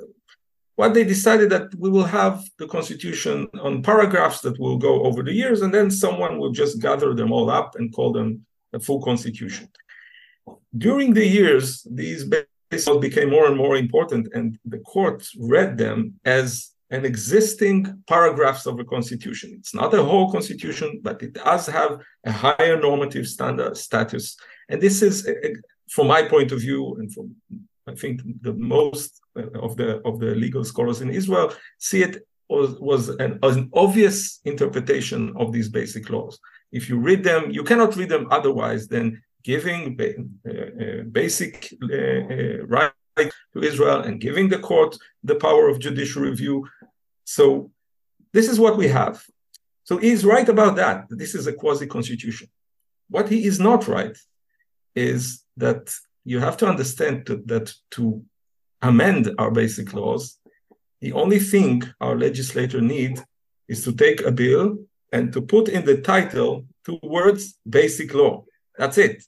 what 0.77 0.95
they 0.95 1.05
decided 1.05 1.51
that 1.51 1.75
we 1.77 1.91
will 1.91 2.05
have 2.21 2.45
the 2.59 2.69
constitution 2.69 3.49
on 3.61 3.83
paragraphs 3.83 4.41
that 4.43 4.59
will 4.61 4.79
go 4.79 5.03
over 5.03 5.23
the 5.23 5.33
years, 5.33 5.63
and 5.63 5.73
then 5.73 5.91
someone 5.91 6.39
will 6.39 6.53
just 6.53 6.81
gather 6.81 7.15
them 7.15 7.33
all 7.33 7.51
up 7.51 7.75
and 7.77 7.93
call 7.93 8.13
them 8.13 8.47
a 8.73 8.81
full 8.81 9.01
constitution. 9.03 9.69
During 10.77 11.15
the 11.15 11.27
years, 11.27 11.87
these 11.91 12.25
became 13.01 13.31
more 13.31 13.47
and 13.47 13.57
more 13.57 13.77
important, 13.77 14.29
and 14.35 14.59
the 14.65 14.79
court 14.79 15.27
read 15.39 15.79
them 15.79 15.99
as 16.25 16.71
an 16.91 17.05
existing 17.05 18.03
paragraphs 18.07 18.67
of 18.67 18.79
a 18.79 18.85
constitution. 18.85 19.55
It's 19.59 19.75
not 19.75 19.95
a 19.95 20.03
whole 20.03 20.31
constitution, 20.33 21.01
but 21.03 21.23
it 21.23 21.35
does 21.35 21.67
have 21.67 22.01
a 22.25 22.33
higher 22.33 22.81
normative 22.81 23.27
standard 23.27 23.77
status. 23.77 24.37
And 24.71 24.81
this 24.81 25.03
is, 25.03 25.29
from 25.91 26.07
my 26.07 26.23
point 26.23 26.53
of 26.53 26.61
view, 26.61 26.97
and 26.99 27.13
from 27.13 27.37
I 27.87 27.95
think 27.95 28.21
the 28.43 28.53
most 28.53 29.21
of 29.67 29.77
the 29.77 30.01
of 30.09 30.21
the 30.21 30.35
legal 30.35 30.65
scholars 30.65 31.01
in 31.01 31.11
Israel 31.11 31.53
see 31.79 32.03
it 32.03 32.15
was, 32.49 32.79
was 32.81 33.09
an, 33.09 33.39
an 33.43 33.71
obvious 33.73 34.41
interpretation 34.45 35.33
of 35.37 35.53
these 35.53 35.69
basic 35.69 36.11
laws. 36.11 36.39
If 36.73 36.89
you 36.89 36.99
read 36.99 37.25
them, 37.25 37.51
you 37.51 37.63
cannot 37.65 37.97
read 37.97 38.09
them 38.09 38.27
otherwise 38.31 38.89
than 38.89 39.23
giving 39.45 39.99
uh, 40.01 40.51
uh, 40.51 41.03
basic 41.21 41.73
uh, 41.83 41.95
uh, 41.95 42.67
right 42.67 42.93
to 43.17 43.63
Israel 43.63 44.01
and 44.01 44.21
giving 44.21 44.49
the 44.49 44.59
court 44.59 44.97
the 45.25 45.35
power 45.35 45.69
of 45.69 45.79
judicial 45.79 46.23
review. 46.23 46.67
So 47.37 47.71
this 48.33 48.49
is 48.49 48.59
what 48.59 48.79
we 48.79 48.89
have. 48.89 49.23
So 49.85 49.99
he 49.99 50.11
is 50.17 50.25
right 50.25 50.49
about 50.49 50.77
that. 50.77 51.05
This 51.11 51.35
is 51.35 51.47
a 51.47 51.53
quasi 51.53 51.87
constitution. 51.87 52.49
What 53.11 53.29
he 53.29 53.45
is 53.45 53.61
not 53.61 53.87
right 53.87 54.17
is 54.95 55.45
that 55.59 55.95
you 56.25 56.39
have 56.41 56.57
to 56.59 56.67
understand 56.67 57.27
that 57.53 57.67
to 57.93 58.25
amend 58.81 59.35
our 59.39 59.51
basic 59.51 59.93
laws, 59.93 60.39
the 61.03 61.13
only 61.13 61.39
thing 61.39 61.83
our 62.01 62.17
legislator 62.17 62.81
need 62.81 63.21
is 63.69 63.85
to 63.85 63.93
take 63.93 64.23
a 64.23 64.33
bill 64.33 64.79
and 65.13 65.31
to 65.35 65.43
put 65.43 65.69
in 65.69 65.85
the 65.85 65.99
title 66.01 66.65
two 66.87 66.99
words 67.03 67.59
basic 67.69 68.15
law. 68.15 68.45
That's 68.79 68.97
it. 68.97 69.23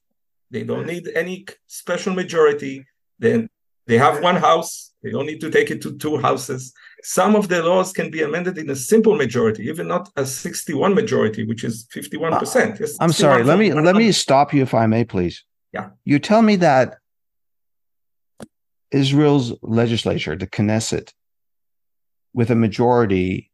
They 0.51 0.65
don't 0.65 0.87
need 0.87 1.07
any 1.15 1.47
special 1.67 2.15
majority. 2.15 2.87
Then 3.19 3.51
they 3.87 3.99
have 3.99 4.23
one 4.23 4.37
house. 4.37 4.90
They 5.03 5.11
don't 5.11 5.27
need 5.27 5.41
to 5.41 5.51
take 5.51 5.71
it 5.71 5.81
to 5.83 5.97
two 5.97 6.19
houses. 6.19 6.75
Some 7.03 7.35
of 7.35 7.49
the 7.49 7.63
laws 7.63 7.93
can 7.93 8.11
be 8.11 8.23
amended 8.23 8.59
in 8.59 8.69
a 8.69 8.77
simple 8.77 9.15
majority, 9.17 9.65
even 9.65 9.89
not 9.89 10.11
a 10.17 10.27
61 10.27 10.95
majority, 10.95 11.45
which 11.45 11.65
is 11.65 11.87
51%. 11.95 12.81
Uh, 12.81 12.87
I'm 13.01 13.13
sorry. 13.13 13.43
Let 13.43 13.59
me 13.59 13.73
let 13.73 13.97
me 13.97 14.13
stop 14.13 14.53
you 14.53 14.63
if 14.63 14.75
I 14.75 14.87
may, 14.87 15.05
please. 15.05 15.45
Yeah. 15.73 15.91
You 16.05 16.19
tell 16.19 16.43
me 16.43 16.57
that 16.57 16.99
Israel's 18.91 19.55
legislature, 19.63 20.37
the 20.37 20.47
Knesset, 20.47 21.13
with 22.35 22.51
a 22.51 22.55
majority, 22.55 23.51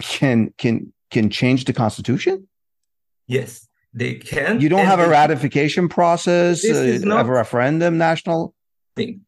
can 0.00 0.52
can 0.58 0.92
can 1.10 1.30
change 1.30 1.64
the 1.64 1.72
constitution? 1.72 2.48
Yes, 3.26 3.66
they 3.94 4.14
can. 4.14 4.60
You 4.60 4.68
don't 4.68 4.84
have 4.84 5.00
a 5.00 5.08
ratification 5.08 5.88
process, 5.88 6.64
uh, 6.64 6.98
not, 7.02 7.26
a 7.26 7.28
referendum, 7.28 7.98
national 7.98 8.54
thing. 8.96 9.22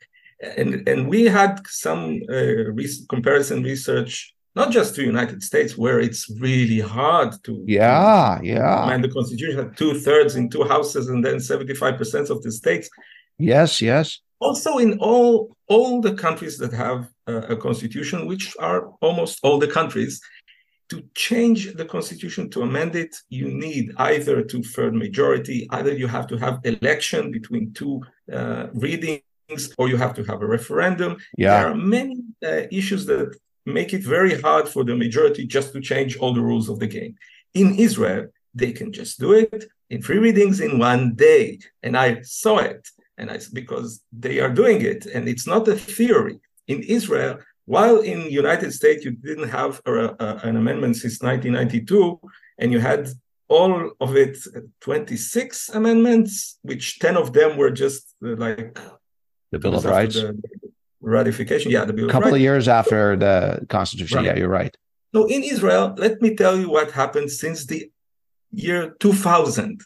And 0.56 0.88
and 0.88 1.08
we 1.08 1.24
had 1.24 1.60
some 1.66 2.20
uh, 2.30 2.72
re- 2.78 3.06
comparison 3.08 3.62
research, 3.62 4.34
not 4.54 4.70
just 4.70 4.94
to 4.94 5.02
United 5.02 5.42
States, 5.42 5.76
where 5.76 6.00
it's 6.00 6.30
really 6.40 6.80
hard 6.80 7.34
to 7.44 7.62
yeah 7.66 8.40
yeah 8.42 8.84
amend 8.84 9.04
the 9.04 9.10
constitution. 9.10 9.58
had 9.58 9.76
Two 9.76 9.94
thirds 9.94 10.36
in 10.36 10.48
two 10.48 10.64
houses, 10.64 11.08
and 11.08 11.24
then 11.24 11.40
seventy 11.40 11.74
five 11.74 11.96
percent 11.98 12.30
of 12.30 12.42
the 12.42 12.52
states. 12.52 12.88
Yes, 13.38 13.80
yes 13.82 14.20
also 14.40 14.78
in 14.78 14.98
all 14.98 15.56
all 15.68 16.00
the 16.00 16.14
countries 16.14 16.58
that 16.58 16.72
have 16.72 17.08
a 17.26 17.56
constitution 17.56 18.26
which 18.26 18.56
are 18.58 18.88
almost 19.00 19.38
all 19.44 19.58
the 19.58 19.68
countries 19.68 20.20
to 20.88 21.04
change 21.14 21.74
the 21.74 21.84
constitution 21.84 22.50
to 22.50 22.62
amend 22.62 22.96
it 22.96 23.14
you 23.28 23.48
need 23.48 23.92
either 23.98 24.42
two 24.42 24.62
third 24.62 24.94
majority 24.94 25.68
either 25.70 25.92
you 25.92 26.08
have 26.08 26.26
to 26.26 26.36
have 26.36 26.58
election 26.64 27.30
between 27.30 27.72
two 27.72 28.02
uh, 28.32 28.66
readings 28.74 29.22
or 29.78 29.88
you 29.88 29.96
have 29.96 30.14
to 30.14 30.24
have 30.24 30.42
a 30.42 30.46
referendum. 30.46 31.16
Yeah. 31.36 31.60
there 31.60 31.70
are 31.72 31.74
many 31.74 32.16
uh, 32.44 32.62
issues 32.70 33.06
that 33.06 33.36
make 33.66 33.92
it 33.92 34.02
very 34.02 34.40
hard 34.40 34.68
for 34.68 34.84
the 34.84 34.96
majority 34.96 35.46
just 35.46 35.72
to 35.72 35.80
change 35.80 36.16
all 36.18 36.32
the 36.34 36.40
rules 36.50 36.68
of 36.68 36.78
the 36.78 36.86
game. 36.86 37.14
In 37.54 37.74
israel 37.76 38.26
they 38.54 38.72
can 38.72 38.92
just 38.92 39.20
do 39.20 39.32
it 39.32 39.64
in 39.90 40.02
three 40.02 40.18
readings 40.18 40.60
in 40.60 40.78
one 40.78 41.14
day. 41.14 41.58
And 41.82 41.96
i 41.96 42.20
saw 42.22 42.58
it 42.58 42.88
and 43.18 43.30
it's 43.30 43.48
because 43.48 44.02
they 44.12 44.40
are 44.40 44.52
doing 44.62 44.80
it 44.82 45.06
and 45.06 45.28
it's 45.28 45.46
not 45.46 45.68
a 45.68 45.76
theory. 45.76 46.40
In 46.66 46.82
israel 46.82 47.38
while 47.76 47.98
in 48.00 48.20
united 48.44 48.72
states 48.72 49.04
you 49.04 49.12
didn't 49.12 49.48
have 49.48 49.80
a, 49.86 49.92
a, 50.26 50.28
an 50.48 50.56
amendment 50.56 50.96
since 50.96 51.22
1992 51.22 52.20
and 52.58 52.72
you 52.72 52.80
had 52.80 53.08
all 53.48 53.90
of 54.00 54.16
it 54.16 54.36
26 54.80 55.68
amendments 55.70 56.58
which 56.62 56.98
10 56.98 57.16
of 57.16 57.32
them 57.32 57.56
were 57.56 57.70
just 57.70 58.14
uh, 58.24 58.36
like 58.36 58.78
the 59.50 59.58
bill 59.58 59.74
of 59.74 59.84
rights 59.84 60.18
ratification 61.00 61.70
yeah 61.70 61.84
the 61.84 61.92
bill 61.92 62.08
a 62.08 62.12
couple 62.12 62.28
of, 62.28 62.34
of 62.34 62.40
years 62.40 62.68
after 62.68 63.16
the 63.16 63.64
constitution 63.68 64.18
right. 64.18 64.26
yeah 64.26 64.36
you're 64.36 64.48
right 64.48 64.76
so 65.14 65.26
in 65.26 65.42
israel 65.42 65.94
let 65.96 66.20
me 66.22 66.34
tell 66.34 66.56
you 66.58 66.68
what 66.70 66.90
happened 66.90 67.30
since 67.30 67.66
the 67.66 67.90
year 68.52 68.94
2000 69.00 69.80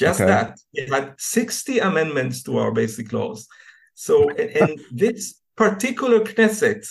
just 0.00 0.20
okay. 0.20 0.30
that. 0.30 0.58
It 0.72 0.88
had 0.88 1.14
60 1.18 1.78
amendments 1.78 2.42
to 2.44 2.56
our 2.56 2.72
basic 2.72 3.12
laws. 3.12 3.46
So, 3.94 4.30
and 4.30 4.80
this 4.90 5.34
particular 5.56 6.20
Knesset, 6.20 6.88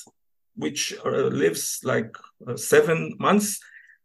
which 0.55 0.93
uh, 1.03 1.09
lives 1.43 1.79
like 1.83 2.15
uh, 2.47 2.55
seven 2.55 3.15
months, 3.19 3.59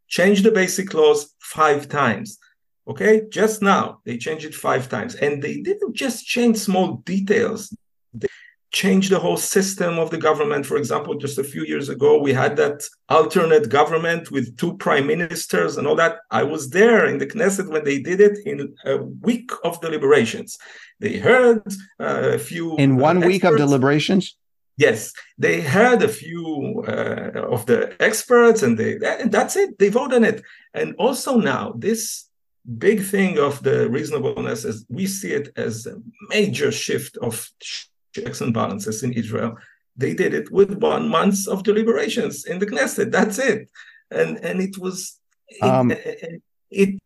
changed 0.08 0.42
the 0.44 0.52
basic 0.52 0.94
laws 0.94 1.34
five 1.38 1.86
times. 1.88 2.38
Okay, 2.88 3.22
just 3.28 3.60
now 3.60 4.00
they 4.04 4.16
changed 4.16 4.46
it 4.46 4.54
five 4.54 4.88
times, 4.88 5.14
and 5.14 5.42
they 5.42 5.60
didn't 5.60 5.94
just 5.94 6.24
change 6.24 6.56
small 6.56 6.96
details. 7.12 7.74
They 8.14 8.28
change 8.72 9.08
the 9.08 9.20
whole 9.20 9.36
system 9.36 9.98
of 9.98 10.10
the 10.10 10.18
government. 10.18 10.66
For 10.66 10.76
example, 10.76 11.14
just 11.14 11.38
a 11.38 11.44
few 11.44 11.64
years 11.64 11.88
ago, 11.88 12.18
we 12.18 12.32
had 12.32 12.56
that 12.56 12.82
alternate 13.08 13.68
government 13.68 14.30
with 14.30 14.56
two 14.56 14.76
prime 14.76 15.06
ministers 15.06 15.76
and 15.76 15.86
all 15.86 15.96
that. 15.96 16.18
I 16.30 16.42
was 16.42 16.70
there 16.70 17.06
in 17.06 17.18
the 17.18 17.26
Knesset 17.26 17.70
when 17.70 17.84
they 17.84 17.98
did 18.00 18.20
it 18.20 18.36
in 18.44 18.74
a 18.84 18.96
week 19.28 19.50
of 19.62 19.80
deliberations. 19.80 20.58
They 20.98 21.18
heard 21.18 21.62
uh, 22.00 22.32
a 22.38 22.38
few. 22.38 22.76
In 22.76 22.96
one 22.96 23.22
uh, 23.22 23.26
week 23.26 23.44
of 23.44 23.56
deliberations? 23.56 24.36
Yes, 24.76 25.12
they 25.38 25.60
heard 25.60 26.02
a 26.02 26.08
few 26.08 26.84
uh, 26.88 27.46
of 27.54 27.64
the 27.66 27.94
experts, 28.00 28.62
and 28.64 28.76
they 28.76 28.98
and 29.22 29.30
that's 29.30 29.54
it. 29.54 29.78
They 29.78 29.88
vote 29.88 30.12
on 30.12 30.24
it. 30.24 30.42
And 30.72 30.96
also 30.98 31.36
now, 31.36 31.74
this 31.76 32.28
big 32.88 33.00
thing 33.02 33.38
of 33.38 33.62
the 33.62 33.88
reasonableness, 33.88 34.64
as 34.64 34.84
we 34.88 35.06
see 35.06 35.32
it 35.32 35.46
as 35.56 35.86
a 35.86 35.96
major 36.28 36.72
shift 36.72 37.16
of 37.18 37.48
checks 38.14 38.40
and 38.40 38.54
balances 38.54 39.02
in 39.02 39.12
Israel. 39.12 39.56
They 39.96 40.14
did 40.14 40.34
it 40.34 40.50
with 40.50 40.72
one 40.74 41.08
month 41.08 41.46
of 41.48 41.62
deliberations 41.62 42.44
in 42.46 42.58
the 42.58 42.66
Knesset. 42.66 43.12
That's 43.12 43.38
it, 43.38 43.68
and 44.10 44.38
and 44.38 44.60
it 44.60 44.76
was 44.78 45.20
it, 45.48 45.62
um, 45.62 45.92
it 46.70 47.00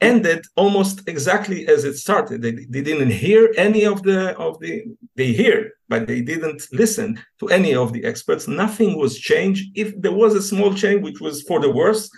ended 0.00 0.44
almost 0.56 1.08
exactly 1.08 1.68
as 1.68 1.84
it 1.84 1.96
started. 1.96 2.42
They, 2.42 2.52
they 2.52 2.82
didn't 2.82 3.10
hear 3.10 3.54
any 3.56 3.84
of 3.84 4.02
the 4.02 4.36
of 4.36 4.58
the 4.58 4.84
they 5.14 5.32
hear, 5.32 5.72
but 5.88 6.06
they 6.08 6.20
didn't 6.20 6.62
listen 6.72 7.20
to 7.40 7.46
any 7.48 7.74
of 7.74 7.92
the 7.92 8.04
experts. 8.04 8.48
Nothing 8.48 8.98
was 8.98 9.18
changed. 9.18 9.64
If 9.76 9.88
there 10.02 10.18
was 10.24 10.34
a 10.34 10.42
small 10.42 10.74
change, 10.74 11.02
which 11.02 11.20
was 11.20 11.42
for 11.42 11.60
the 11.60 11.70
worse, 11.70 12.10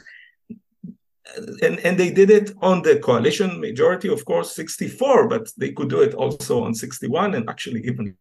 and, 1.62 1.78
and 1.80 1.98
they 1.98 2.10
did 2.10 2.30
it 2.30 2.52
on 2.62 2.82
the 2.82 2.98
coalition 2.98 3.60
majority, 3.60 4.08
of 4.08 4.24
course, 4.24 4.54
64, 4.54 5.28
but 5.28 5.48
they 5.56 5.72
could 5.72 5.90
do 5.90 6.00
it 6.00 6.14
also 6.14 6.62
on 6.64 6.74
61 6.74 7.34
and 7.34 7.48
actually 7.48 7.82
even 7.86 8.16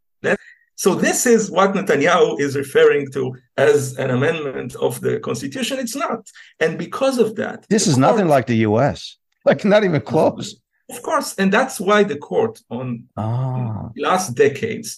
so 0.75 0.95
this 0.95 1.25
is 1.25 1.51
what 1.51 1.73
Netanyahu 1.73 2.39
is 2.39 2.55
referring 2.55 3.11
to 3.11 3.35
as 3.57 3.97
an 3.97 4.09
amendment 4.09 4.75
of 4.75 4.99
the 5.01 5.19
constitution. 5.19 5.79
It's 5.79 5.95
not, 5.95 6.27
and 6.59 6.77
because 6.77 7.17
of 7.19 7.35
that, 7.35 7.65
this 7.69 7.87
is 7.87 7.95
court, 7.95 8.01
nothing 8.01 8.27
like 8.27 8.47
the 8.47 8.57
U.S. 8.69 9.17
Like 9.45 9.63
not 9.65 9.83
even 9.83 10.01
close. 10.01 10.55
Of 10.89 11.01
course, 11.01 11.35
and 11.35 11.51
that's 11.51 11.79
why 11.79 12.03
the 12.03 12.17
court 12.17 12.59
on 12.69 13.05
ah. 13.17 13.89
last 13.95 14.35
decades 14.35 14.97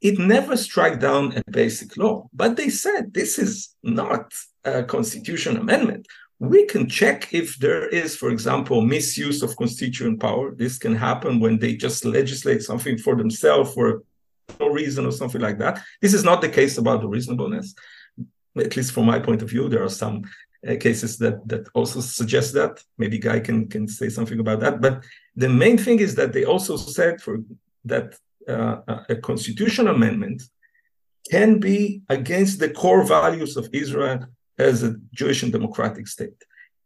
it 0.00 0.18
never 0.18 0.56
struck 0.56 1.00
down 1.00 1.32
a 1.36 1.42
basic 1.50 1.96
law, 1.96 2.28
but 2.32 2.56
they 2.56 2.68
said 2.68 3.12
this 3.12 3.38
is 3.38 3.74
not 3.82 4.32
a 4.64 4.84
constitution 4.84 5.56
amendment. 5.56 6.06
We 6.38 6.66
can 6.66 6.88
check 6.88 7.34
if 7.34 7.56
there 7.56 7.88
is, 7.88 8.14
for 8.14 8.30
example, 8.30 8.80
misuse 8.80 9.42
of 9.42 9.56
constituent 9.56 10.20
power. 10.20 10.54
This 10.54 10.78
can 10.78 10.94
happen 10.94 11.40
when 11.40 11.58
they 11.58 11.74
just 11.74 12.04
legislate 12.04 12.62
something 12.62 12.96
for 12.96 13.16
themselves 13.16 13.74
for 13.74 14.04
reason 14.70 15.06
or 15.06 15.12
something 15.12 15.40
like 15.40 15.58
that. 15.58 15.82
This 16.00 16.14
is 16.14 16.24
not 16.24 16.40
the 16.40 16.48
case 16.48 16.78
about 16.78 17.00
the 17.00 17.08
reasonableness. 17.08 17.74
At 18.56 18.76
least 18.76 18.92
from 18.92 19.06
my 19.06 19.18
point 19.18 19.42
of 19.42 19.50
view, 19.50 19.68
there 19.68 19.84
are 19.84 19.88
some 20.04 20.24
uh, 20.66 20.74
cases 20.76 21.18
that 21.18 21.46
that 21.48 21.68
also 21.74 22.00
suggest 22.00 22.54
that. 22.54 22.82
Maybe 22.96 23.18
Guy 23.18 23.40
can 23.40 23.68
can 23.68 23.86
say 23.86 24.08
something 24.08 24.40
about 24.40 24.60
that. 24.60 24.80
But 24.80 25.04
the 25.36 25.48
main 25.48 25.78
thing 25.78 26.00
is 26.00 26.14
that 26.16 26.32
they 26.32 26.44
also 26.44 26.76
said 26.76 27.20
for 27.20 27.38
that 27.84 28.16
uh, 28.48 28.76
a 29.08 29.16
constitutional 29.16 29.94
amendment 29.94 30.42
can 31.30 31.60
be 31.60 32.02
against 32.08 32.58
the 32.58 32.70
core 32.70 33.04
values 33.04 33.56
of 33.56 33.68
Israel 33.72 34.26
as 34.58 34.82
a 34.82 34.96
Jewish 35.12 35.42
and 35.42 35.52
democratic 35.52 36.08
state. 36.08 36.42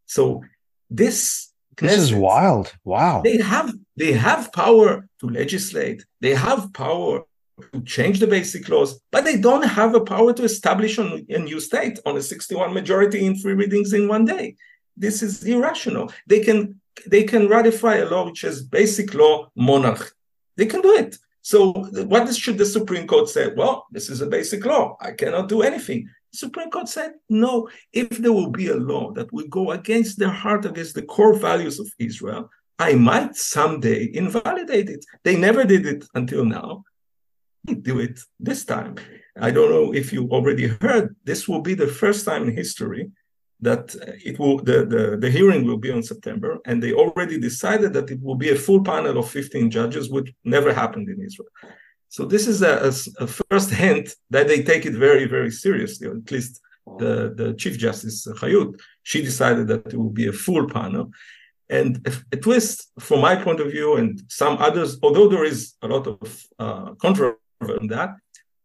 So 0.07 0.43
this 0.91 1.53
this 1.81 1.99
is 1.99 2.15
wild. 2.15 2.75
Wow. 2.85 3.23
They 3.23 3.39
have 3.39 3.75
they 3.97 4.13
have 4.13 4.53
power 4.53 5.09
to 5.21 5.27
legislate. 5.27 6.05
They 6.21 6.35
have 6.35 6.73
power 6.73 7.23
to 7.72 7.80
change 7.82 8.18
the 8.20 8.26
basic 8.26 8.68
laws, 8.68 9.00
but 9.11 9.24
they 9.24 9.36
don't 9.36 9.62
have 9.62 9.94
a 9.94 10.00
power 10.00 10.32
to 10.32 10.44
establish 10.44 10.98
a 10.98 11.38
new 11.38 11.61
state 11.61 11.98
on 12.07 12.16
a 12.16 12.22
61 12.22 12.72
majority 12.72 13.24
in 13.26 13.36
three 13.36 13.55
readings 13.55 13.92
in 13.92 14.09
one 14.09 14.24
day. 14.24 14.57
This 14.96 15.22
is 15.22 15.44
irrational. 15.44 16.12
They 16.26 16.40
can 16.40 16.80
they 17.07 17.24
can 17.24 17.48
ratify 17.48 17.96
a 17.96 18.09
law 18.09 18.26
which 18.26 18.44
is 18.44 18.62
basic 18.62 19.14
law 19.14 19.48
monarch. 19.57 20.12
They 20.57 20.66
can 20.66 20.82
do 20.82 20.92
it. 20.94 21.16
So 21.40 21.72
what 21.72 22.32
should 22.34 22.59
the 22.59 22.66
Supreme 22.66 23.07
Court 23.07 23.28
say? 23.28 23.53
Well, 23.57 23.86
this 23.90 24.11
is 24.11 24.20
a 24.20 24.26
basic 24.26 24.64
law. 24.66 24.96
I 25.00 25.12
cannot 25.12 25.48
do 25.48 25.62
anything. 25.62 26.09
The 26.32 26.38
Supreme 26.38 26.70
Court 26.70 26.88
said 26.88 27.12
no. 27.28 27.68
If 27.92 28.11
there 28.11 28.32
will 28.32 28.50
be 28.50 28.68
a 28.68 28.76
law 28.76 29.12
that 29.12 29.32
will 29.32 29.48
go 29.48 29.72
against 29.72 30.18
their 30.18 30.30
heart, 30.30 30.66
against 30.66 30.94
the 30.94 31.03
core 31.03 31.34
values 31.34 31.80
of 31.80 31.90
Israel, 31.98 32.50
I 32.78 32.94
might 32.94 33.36
someday 33.36 34.11
invalidate 34.12 34.90
it. 34.90 35.05
They 35.24 35.36
never 35.36 35.64
did 35.64 35.86
it 35.86 36.05
until 36.14 36.44
now 36.44 36.84
do 37.67 38.01
it 38.01 38.21
this 38.41 38.65
time. 38.65 38.97
I 39.41 39.51
don't 39.51 39.71
know 39.71 39.95
if 39.95 40.13
you 40.13 40.29
already 40.31 40.67
heard, 40.81 41.15
this 41.25 41.49
will 41.49 41.61
be 41.61 41.75
the 41.75 41.87
first 41.87 42.25
time 42.25 42.43
in 42.45 42.57
history 42.57 43.11
that 43.61 43.95
it 44.25 44.39
will 44.41 44.59
the, 44.59 44.85
the, 44.85 45.17
the 45.17 45.31
hearing 45.31 45.65
will 45.65 45.79
be 45.79 45.93
on 45.93 46.03
September, 46.03 46.59
and 46.67 46.83
they 46.83 46.93
already 46.93 47.39
decided 47.39 47.93
that 47.93 48.11
it 48.11 48.21
will 48.21 48.35
be 48.35 48.51
a 48.51 48.57
full 48.57 48.83
panel 48.83 49.17
of 49.19 49.31
15 49.31 49.71
judges, 49.71 50.11
which 50.11 50.35
never 50.45 50.73
happened 50.73 51.09
in 51.09 51.25
Israel. 51.25 51.49
So 52.09 52.25
this 52.25 52.49
is 52.49 52.63
a, 52.63 52.91
a, 52.91 53.25
a 53.25 53.27
first 53.27 53.71
hint 53.71 54.17
that 54.31 54.49
they 54.49 54.63
take 54.65 54.85
it 54.85 54.95
very, 54.95 55.27
very 55.27 55.51
seriously, 55.51 56.09
or 56.09 56.17
at 56.17 56.31
least 56.31 56.61
the, 56.99 57.33
the 57.37 57.55
Chief 57.55 57.79
Justice 57.79 58.27
Hayut, 58.27 58.79
she 59.05 59.23
decided 59.23 59.69
that 59.69 59.87
it 59.87 59.97
will 59.97 60.11
be 60.11 60.27
a 60.27 60.33
full 60.33 60.69
panel. 60.69 61.13
And 61.71 62.07
a 62.33 62.37
twist, 62.37 62.91
from 62.99 63.21
my 63.21 63.37
point 63.37 63.61
of 63.61 63.71
view, 63.71 63.97
and 63.97 64.21
some 64.29 64.59
others, 64.59 64.99
although 65.03 65.29
there 65.29 65.45
is 65.45 65.75
a 65.81 65.89
lot 65.89 66.07
of 66.07 66.47
uh, 66.59 66.95
controversy 66.95 67.39
on 67.71 67.87
that. 67.89 68.15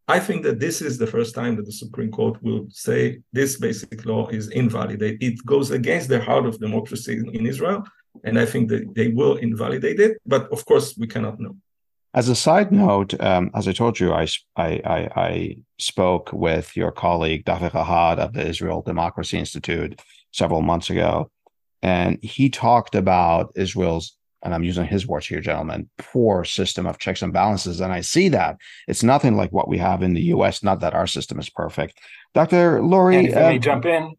I 0.08 0.18
think 0.18 0.42
that 0.44 0.58
this 0.58 0.80
is 0.80 0.96
the 0.96 1.06
first 1.06 1.34
time 1.34 1.56
that 1.56 1.66
the 1.66 1.72
Supreme 1.72 2.10
Court 2.10 2.42
will 2.42 2.66
say 2.70 3.20
this 3.32 3.58
basic 3.58 4.06
law 4.06 4.28
is 4.28 4.48
invalid. 4.48 5.02
It 5.02 5.44
goes 5.44 5.70
against 5.70 6.08
the 6.08 6.20
heart 6.20 6.46
of 6.46 6.58
democracy 6.58 7.22
in 7.32 7.46
Israel, 7.46 7.84
and 8.24 8.38
I 8.38 8.46
think 8.46 8.70
that 8.70 8.94
they 8.94 9.08
will 9.08 9.36
invalidate 9.36 10.00
it. 10.00 10.18
But 10.24 10.50
of 10.50 10.64
course, 10.64 10.96
we 10.96 11.06
cannot 11.06 11.38
know. 11.38 11.56
As 12.14 12.30
a 12.30 12.34
side 12.34 12.72
note, 12.72 13.20
um, 13.20 13.50
as 13.54 13.68
I 13.68 13.72
told 13.72 14.00
you, 14.00 14.14
I, 14.14 14.26
I, 14.56 15.08
I, 15.14 15.56
spoke 15.78 16.32
with 16.32 16.76
your 16.76 16.90
colleague 16.90 17.44
David 17.44 17.72
Rahat 17.72 18.18
of 18.18 18.32
the 18.32 18.44
Israel 18.44 18.82
Democracy 18.82 19.38
Institute 19.38 20.00
several 20.32 20.62
months 20.62 20.90
ago, 20.90 21.30
and 21.82 22.18
he 22.24 22.48
talked 22.50 22.94
about 22.94 23.52
Israel's 23.54 24.17
and 24.42 24.54
I'm 24.54 24.62
using 24.62 24.86
his 24.86 25.06
words 25.06 25.26
here, 25.26 25.40
gentlemen, 25.40 25.88
poor 25.98 26.44
system 26.44 26.86
of 26.86 26.98
checks 26.98 27.22
and 27.22 27.32
balances. 27.32 27.80
And 27.80 27.92
I 27.92 28.00
see 28.00 28.28
that 28.30 28.58
it's 28.86 29.02
nothing 29.02 29.36
like 29.36 29.50
what 29.52 29.68
we 29.68 29.78
have 29.78 30.02
in 30.02 30.14
the 30.14 30.22
US, 30.34 30.62
not 30.62 30.80
that 30.80 30.94
our 30.94 31.06
system 31.06 31.38
is 31.38 31.50
perfect. 31.50 31.98
Dr. 32.34 32.80
Lurie. 32.80 33.28
if 33.28 33.36
I 33.36 33.40
may 33.40 33.56
uh, 33.56 33.58
jump 33.58 33.86
in. 33.86 34.14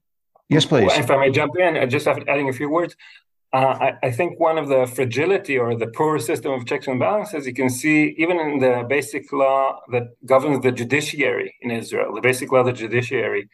Yes, 0.50 0.66
please. 0.66 0.92
If 0.94 1.10
I 1.12 1.18
may 1.18 1.32
jump 1.32 1.54
in, 1.58 1.78
uh, 1.78 1.86
just 1.86 2.06
have 2.06 2.22
adding 2.28 2.50
a 2.50 2.54
few 2.54 2.70
words. 2.70 2.96
Uh, 3.52 3.58
I, 3.58 3.94
I, 4.04 4.12
think 4.12 4.40
one 4.40 4.60
of 4.60 4.68
the 4.68 4.86
fragility 4.86 5.58
or 5.58 5.76
the 5.76 5.88
poor 5.88 6.20
system 6.20 6.52
of 6.52 6.68
checks 6.68 6.86
and 6.86 7.00
balances 7.00 7.48
you 7.48 7.54
can 7.54 7.68
see 7.68 8.14
even 8.20 8.40
in 8.40 8.60
the 8.60 8.86
basic 8.88 9.34
law 9.34 9.80
that 9.92 10.04
governs 10.24 10.62
the 10.62 10.72
judiciary 10.72 11.56
in 11.62 11.72
Israel, 11.72 12.14
the 12.14 12.22
basic 12.22 12.52
law 12.52 12.60
of 12.60 12.68
the 12.68 12.74
judiciary, 12.74 13.50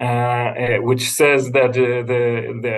uh, 0.00 0.04
uh, 0.04 0.76
which 0.78 1.08
says 1.10 1.50
that 1.52 1.70
uh, 1.70 2.02
the 2.12 2.24
the 2.62 2.76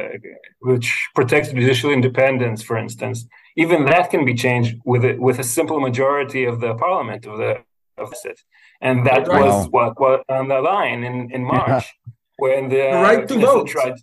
which 0.60 1.08
protects 1.14 1.50
judicial 1.50 1.90
independence, 1.90 2.62
for 2.62 2.76
instance, 2.78 3.26
even 3.56 3.84
that 3.86 4.10
can 4.10 4.24
be 4.24 4.34
changed 4.34 4.76
with 4.84 5.04
a, 5.04 5.16
with 5.16 5.38
a 5.40 5.44
simple 5.44 5.80
majority 5.80 6.44
of 6.44 6.60
the 6.60 6.74
parliament 6.74 7.26
of 7.26 7.38
the 7.38 7.56
of 7.96 8.14
it, 8.24 8.40
and 8.80 9.04
that 9.04 9.26
right. 9.26 9.44
was 9.44 9.68
what 9.70 9.98
was 9.98 10.22
on 10.28 10.46
the 10.48 10.60
line 10.60 11.02
in 11.02 11.30
in 11.32 11.42
March 11.44 11.84
yeah. 11.86 12.12
when 12.36 12.68
the, 12.68 12.76
the 12.76 13.02
right 13.08 13.26
to 13.26 13.38
vote. 13.38 13.68
Tried, 13.68 13.96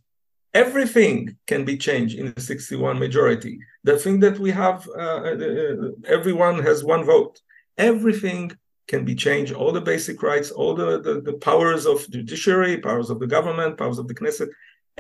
everything 0.54 1.38
can 1.48 1.64
be 1.64 1.78
changed 1.78 2.18
in 2.18 2.34
the 2.34 2.42
61 2.42 2.98
majority. 2.98 3.60
The 3.84 3.98
thing 3.98 4.20
that 4.22 4.40
we 4.40 4.52
have, 4.52 4.88
uh, 4.98 5.22
uh, 5.32 5.92
everyone 6.08 6.64
has 6.64 6.84
one 6.84 7.04
vote. 7.04 7.40
Everything 7.78 8.52
can 8.88 9.06
be 9.06 9.16
changed. 9.16 9.54
All 9.54 9.72
the 9.72 9.82
basic 9.82 10.22
rights, 10.22 10.52
all 10.52 10.76
the, 10.76 11.02
the, 11.02 11.22
the 11.22 11.34
powers 11.34 11.86
of 11.86 12.10
judiciary, 12.10 12.78
powers 12.78 13.10
of 13.10 13.20
the 13.20 13.28
government, 13.28 13.78
powers 13.78 14.00
of 14.00 14.08
the 14.08 14.16
Knesset, 14.16 14.50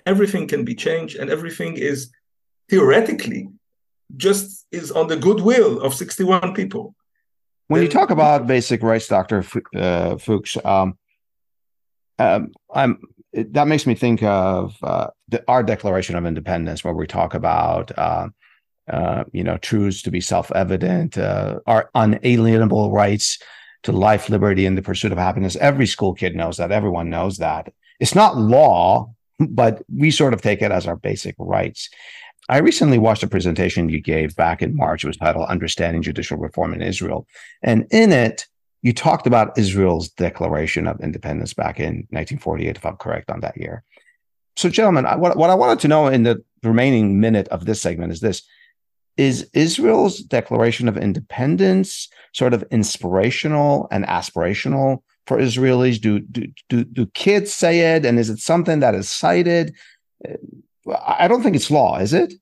everything 0.06 0.48
can 0.48 0.66
be 0.66 0.76
changed, 0.76 1.18
and 1.18 1.30
everything 1.30 1.78
is 1.78 2.12
theoretically 2.70 3.50
just 4.18 4.66
is 4.72 4.92
on 4.92 5.08
the 5.08 5.18
goodwill 5.18 5.82
of 5.82 5.94
61 5.94 6.54
people. 6.54 6.96
When 7.68 7.82
you 7.82 7.88
talk 7.88 8.12
about 8.12 8.46
basic 8.46 8.84
rights, 8.84 9.08
Doctor 9.08 9.44
uh, 9.76 10.18
Fuchs, 10.18 10.58
um, 10.64 10.98
um, 12.20 12.52
I'm 12.74 13.00
that 13.34 13.68
makes 13.68 13.86
me 13.86 13.96
think 13.96 14.24
of 14.24 14.78
uh, 14.82 15.08
the, 15.28 15.44
our 15.48 15.62
Declaration 15.62 16.16
of 16.16 16.26
Independence, 16.26 16.84
where 16.84 16.94
we 16.94 17.08
talk 17.08 17.34
about 17.34 17.92
uh, 17.98 18.30
uh, 18.88 19.24
you 19.34 19.44
know 19.44 19.58
truths 19.58 20.04
to 20.04 20.12
be 20.12 20.22
self-evident, 20.22 21.18
uh, 21.18 21.60
our 21.66 21.90
unalienable 21.96 22.92
rights 22.92 23.40
to 23.86 23.92
life, 23.92 24.30
liberty, 24.30 24.66
and 24.66 24.78
the 24.78 24.82
pursuit 24.82 25.12
of 25.12 25.18
happiness. 25.18 25.56
Every 25.56 25.88
school 25.88 26.14
kid 26.14 26.36
knows 26.36 26.58
that. 26.58 26.72
Everyone 26.72 27.10
knows 27.10 27.38
that. 27.38 27.72
It's 28.00 28.16
not 28.16 28.38
law, 28.38 29.14
but 29.40 29.84
we 29.94 30.12
sort 30.12 30.34
of 30.34 30.42
take 30.42 30.62
it 30.62 30.72
as 30.72 30.88
our 30.88 30.96
basic 30.96 31.36
rights. 31.38 31.90
I 32.48 32.58
recently 32.58 33.00
watched 33.00 33.24
a 33.24 33.28
presentation 33.28 33.90
you 33.90 34.02
gave 34.02 34.36
back 34.36 34.62
in 34.62 34.76
March. 34.76 35.04
It 35.04 35.08
was 35.08 35.18
titled 35.18 35.48
Understanding 35.48 36.04
Judicial 36.04 36.38
Reform 36.38 36.74
in 36.74 36.82
Israel. 36.82 37.28
And 37.64 37.88
in 37.92 38.12
it, 38.12 38.46
you 38.82 38.94
talked 38.94 39.26
about 39.26 39.58
Israel's 39.58 40.10
Declaration 40.10 40.86
of 40.86 41.00
Independence 41.00 41.54
back 41.54 41.80
in 41.80 42.08
1948, 42.12 42.78
if 42.78 42.86
I'm 42.86 42.98
correct 42.98 43.32
on 43.32 43.40
that 43.40 43.58
year. 43.58 43.84
So, 44.58 44.70
gentlemen, 44.70 45.06
what, 45.20 45.38
what 45.38 45.50
I 45.50 45.56
wanted 45.56 45.80
to 45.80 45.88
know 45.88 46.08
in 46.08 46.24
the 46.24 46.44
remaining 46.64 47.20
minute 47.20 47.48
of 47.50 47.66
this 47.66 47.82
segment 47.82 48.14
is 48.14 48.20
this 48.20 48.44
Is 49.18 49.50
Israel's 49.54 50.20
Declaration 50.20 50.88
of 50.88 50.98
Independence 50.98 52.10
sort 52.34 52.54
of 52.54 52.64
inspirational 52.72 53.88
and 53.92 54.06
aspirational 54.06 55.04
for 55.26 55.38
Israelis? 55.38 56.00
Do, 56.02 56.20
do, 56.20 56.48
do, 56.70 56.84
do 56.84 57.06
kids 57.08 57.54
say 57.54 57.96
it? 57.96 58.06
And 58.06 58.20
is 58.20 58.30
it 58.30 58.40
something 58.40 58.82
that 58.82 58.94
is 58.94 59.08
cited? 59.08 59.74
I 61.18 61.28
don't 61.28 61.42
think 61.44 61.56
it's 61.56 61.72
law, 61.72 61.98
is 61.98 62.14
it? 62.14 62.34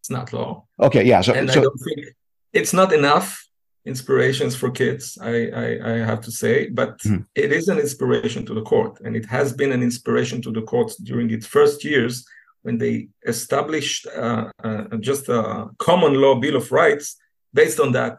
It's 0.00 0.10
not 0.10 0.32
law. 0.32 0.64
Okay, 0.80 1.04
yeah. 1.04 1.20
So, 1.20 1.34
and 1.34 1.50
so, 1.50 1.60
I 1.60 1.62
don't 1.64 1.78
think 1.78 2.06
it's 2.52 2.72
not 2.72 2.92
enough 2.92 3.44
inspirations 3.84 4.54
for 4.54 4.70
kids. 4.70 5.18
I 5.20 5.48
I, 5.64 5.92
I 5.92 5.94
have 6.10 6.20
to 6.22 6.30
say, 6.30 6.68
but 6.68 6.98
mm-hmm. 7.00 7.22
it 7.34 7.52
is 7.52 7.68
an 7.68 7.78
inspiration 7.78 8.46
to 8.46 8.54
the 8.54 8.62
court, 8.62 9.00
and 9.04 9.16
it 9.16 9.26
has 9.26 9.52
been 9.52 9.72
an 9.72 9.82
inspiration 9.82 10.40
to 10.42 10.50
the 10.50 10.62
courts 10.62 10.96
during 10.96 11.30
its 11.30 11.46
first 11.46 11.84
years 11.84 12.24
when 12.68 12.76
they 12.76 13.08
established 13.34 14.02
uh, 14.24 14.44
uh, 14.62 14.84
just 15.10 15.24
a 15.30 15.42
common 15.88 16.12
law 16.22 16.34
bill 16.42 16.56
of 16.56 16.70
rights 16.70 17.06
based 17.54 17.80
on 17.80 17.90
that 17.92 18.16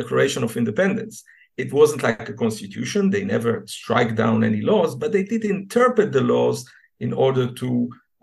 Declaration 0.00 0.42
of 0.42 0.56
Independence. 0.56 1.22
It 1.62 1.72
wasn't 1.72 2.02
like 2.02 2.28
a 2.28 2.40
constitution; 2.44 3.02
they 3.04 3.24
never 3.24 3.52
strike 3.80 4.12
down 4.22 4.42
any 4.42 4.62
laws, 4.70 4.92
but 5.00 5.12
they 5.12 5.24
did 5.32 5.44
interpret 5.44 6.10
the 6.10 6.26
laws 6.34 6.58
in 6.98 7.12
order 7.26 7.46
to 7.60 7.68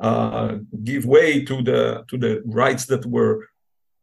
uh, 0.07 0.51
give 0.89 1.05
way 1.05 1.30
to 1.49 1.55
the 1.69 1.82
to 2.09 2.15
the 2.24 2.34
rights 2.61 2.84
that 2.91 3.03
were 3.15 3.36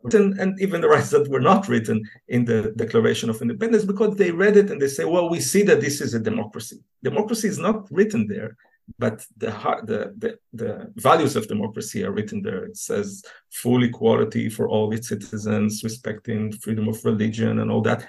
written 0.02 0.26
and 0.40 0.50
even 0.64 0.80
the 0.80 0.92
rights 0.96 1.10
that 1.14 1.28
were 1.32 1.46
not 1.50 1.68
written 1.70 1.98
in 2.34 2.42
the 2.50 2.60
Declaration 2.82 3.28
of 3.30 3.42
Independence 3.42 3.84
because 3.92 4.12
they 4.14 4.30
read 4.44 4.56
it 4.56 4.70
and 4.70 4.80
they 4.80 4.92
say, 4.96 5.04
well, 5.04 5.28
we 5.34 5.40
see 5.52 5.62
that 5.68 5.82
this 5.82 6.00
is 6.00 6.14
a 6.14 6.26
democracy. 6.30 6.78
Democracy 7.10 7.48
is 7.54 7.60
not 7.66 7.78
written 7.98 8.22
there, 8.26 8.50
but 8.98 9.24
the, 9.36 9.50
the, 9.84 10.14
the, 10.18 10.38
the, 10.52 10.92
values 10.96 11.36
of 11.36 11.48
democracy 11.48 12.04
are 12.04 12.12
written 12.12 12.42
there. 12.42 12.64
It 12.64 12.76
says 12.76 13.22
full 13.52 13.82
equality 13.84 14.48
for 14.48 14.68
all 14.68 14.92
its 14.92 15.08
citizens, 15.08 15.84
respecting 15.84 16.52
freedom 16.52 16.88
of 16.88 17.04
religion 17.04 17.58
and 17.60 17.70
all 17.70 17.82
that. 17.82 18.08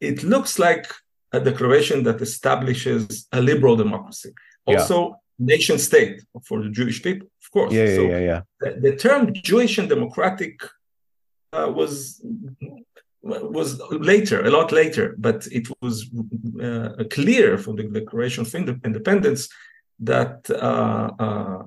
It 0.00 0.22
looks 0.22 0.58
like 0.58 0.86
a 1.32 1.40
declaration 1.40 2.02
that 2.04 2.20
establishes 2.20 3.28
a 3.32 3.40
liberal 3.40 3.76
democracy. 3.76 4.32
Also, 4.66 5.08
yeah 5.08 5.14
nation 5.40 5.78
state 5.78 6.22
for 6.44 6.62
the 6.62 6.68
Jewish 6.68 7.02
people, 7.02 7.28
of 7.42 7.50
course. 7.50 7.72
Yeah, 7.72 7.84
yeah, 7.84 7.96
so 7.96 8.02
yeah. 8.02 8.18
yeah. 8.18 8.40
The, 8.60 8.70
the, 8.80 8.96
term 8.96 9.32
Jewish 9.32 9.78
and 9.78 9.88
democratic 9.88 10.60
uh, 11.52 11.72
was 11.74 12.22
was 13.22 13.80
later, 13.90 14.44
a 14.44 14.50
lot 14.50 14.72
later, 14.72 15.14
but 15.18 15.46
it 15.50 15.68
was 15.82 16.08
uh, 16.62 17.04
clear 17.10 17.58
from 17.58 17.76
the 17.76 17.84
Declaration 17.84 18.42
of 18.42 18.54
Independence 18.54 19.48
that 20.00 20.48
uh, 20.50 21.10
uh 21.18 21.62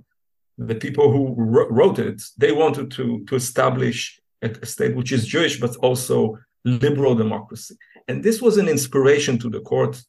the 0.58 0.76
people 0.76 1.12
who 1.12 1.34
wrote 1.36 2.00
it, 2.00 2.22
they 2.38 2.52
wanted 2.52 2.92
to, 2.92 3.24
to 3.26 3.36
establish 3.36 4.20
a 4.42 4.66
state 4.66 4.96
which 4.96 5.12
is 5.12 5.26
Jewish, 5.26 5.60
but 5.60 5.76
also 5.78 6.38
liberal 6.66 7.16
democracy. 7.16 7.76
And 8.08 8.24
this 8.24 8.42
was 8.42 8.58
an 8.58 8.68
inspiration 8.68 9.38
to 9.40 9.50
the 9.50 9.62
court. 9.62 10.02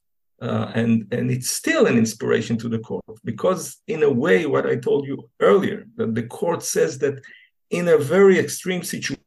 Uh, 0.43 0.71
and, 0.75 1.07
and 1.13 1.31
it's 1.31 1.51
still 1.51 1.87
an 1.87 1.97
inspiration 1.97 2.59
to 2.59 2.69
the 2.69 2.81
court 2.81 3.05
because, 3.25 3.79
in 3.87 4.03
a 4.03 4.11
way, 4.11 4.45
what 4.45 4.67
I 4.67 4.77
told 4.77 5.07
you 5.07 5.31
earlier, 5.41 5.87
that 5.97 6.15
the 6.15 6.25
court 6.25 6.63
says 6.63 6.99
that 6.99 7.23
in 7.71 7.89
a 7.89 7.97
very 7.97 8.39
extreme 8.39 8.83
situation, 8.83 9.23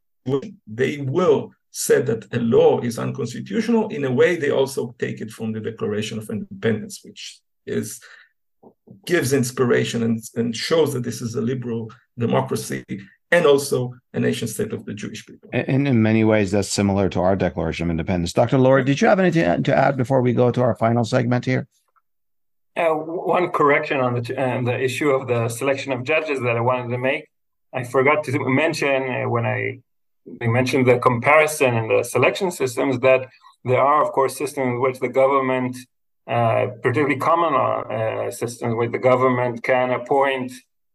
they 0.67 0.97
will 0.97 1.51
say 1.71 2.01
that 2.01 2.27
a 2.33 2.39
law 2.39 2.81
is 2.81 2.99
unconstitutional. 2.99 3.87
In 3.87 4.03
a 4.03 4.11
way, 4.11 4.35
they 4.35 4.51
also 4.51 4.93
take 4.99 5.21
it 5.21 5.31
from 5.31 5.53
the 5.53 5.61
Declaration 5.61 6.17
of 6.17 6.29
Independence, 6.29 7.01
which 7.03 7.39
is 7.65 8.01
gives 9.05 9.33
inspiration 9.33 10.03
and, 10.03 10.21
and 10.35 10.55
shows 10.55 10.93
that 10.93 11.03
this 11.03 11.21
is 11.21 11.35
a 11.35 11.41
liberal 11.41 11.91
democracy 12.17 12.83
and 13.31 13.45
also 13.45 13.93
a 14.13 14.19
nation 14.19 14.47
state 14.47 14.71
of 14.71 14.85
the 14.85 14.93
Jewish 14.93 15.25
people. 15.25 15.49
And 15.51 15.87
in 15.87 16.01
many 16.01 16.23
ways, 16.23 16.51
that's 16.51 16.69
similar 16.69 17.09
to 17.09 17.19
our 17.19 17.35
Declaration 17.35 17.87
of 17.87 17.91
Independence. 17.91 18.31
Dr. 18.33 18.57
Lurie, 18.57 18.85
did 18.85 19.01
you 19.01 19.07
have 19.07 19.19
anything 19.19 19.63
to 19.63 19.75
add 19.75 19.97
before 19.97 20.21
we 20.21 20.33
go 20.33 20.51
to 20.51 20.61
our 20.61 20.75
final 20.75 21.03
segment 21.03 21.45
here? 21.45 21.67
Uh, 22.77 22.93
one 22.93 23.49
correction 23.49 23.99
on 23.99 24.13
the, 24.13 24.41
uh, 24.41 24.61
the 24.61 24.79
issue 24.79 25.09
of 25.09 25.27
the 25.27 25.49
selection 25.49 25.91
of 25.91 26.03
judges 26.03 26.39
that 26.41 26.55
I 26.55 26.61
wanted 26.61 26.89
to 26.89 26.97
make. 26.97 27.27
I 27.73 27.83
forgot 27.83 28.23
to 28.25 28.39
mention 28.49 29.09
uh, 29.09 29.29
when 29.29 29.45
I 29.45 29.79
mentioned 30.41 30.87
the 30.87 30.99
comparison 30.99 31.75
and 31.75 31.89
the 31.89 32.03
selection 32.03 32.51
systems 32.51 32.99
that 32.99 33.27
there 33.63 33.81
are, 33.81 34.03
of 34.03 34.11
course, 34.11 34.37
systems 34.37 34.67
in 34.67 34.81
which 34.81 34.99
the 34.99 35.09
government 35.09 35.75
particularly 36.27 37.17
common 37.17 37.53
law 37.53 37.81
uh, 37.83 38.31
systems 38.31 38.75
where 38.75 38.89
the 38.89 38.99
government 38.99 39.63
can 39.63 39.91
appoint 39.91 40.51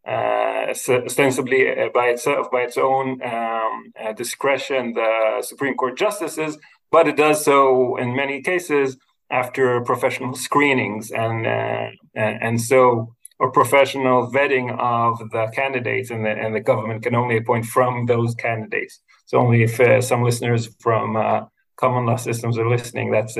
uh, 0.06 0.66
ostensibly 0.68 1.68
uh, 1.68 1.88
by 1.94 2.06
itself, 2.08 2.50
by 2.50 2.62
its 2.62 2.76
own 2.76 3.22
um, 3.22 3.92
uh, 4.02 4.12
discretion, 4.12 4.92
the 4.94 5.42
Supreme 5.42 5.74
Court 5.74 5.96
justices, 5.96 6.58
but 6.90 7.08
it 7.08 7.16
does 7.16 7.44
so 7.44 7.96
in 7.96 8.14
many 8.14 8.42
cases 8.42 8.96
after 9.30 9.80
professional 9.80 10.34
screenings 10.34 11.10
and 11.10 11.46
and, 11.46 11.98
and 12.14 12.60
so 12.60 13.14
or 13.38 13.50
professional 13.50 14.30
vetting 14.30 14.76
of 14.78 15.18
the 15.30 15.50
candidates, 15.52 16.10
and 16.10 16.24
the, 16.24 16.30
and 16.30 16.54
the 16.54 16.60
government 16.60 17.02
can 17.02 17.14
only 17.14 17.36
appoint 17.38 17.64
from 17.64 18.06
those 18.06 18.34
candidates. 18.36 19.00
So 19.26 19.38
only 19.38 19.64
if 19.64 20.04
some 20.04 20.22
listeners 20.22 20.68
from 20.78 21.14
common 21.76 22.06
law 22.06 22.16
systems 22.16 22.58
are 22.58 22.68
listening, 22.68 23.10
that's 23.10 23.36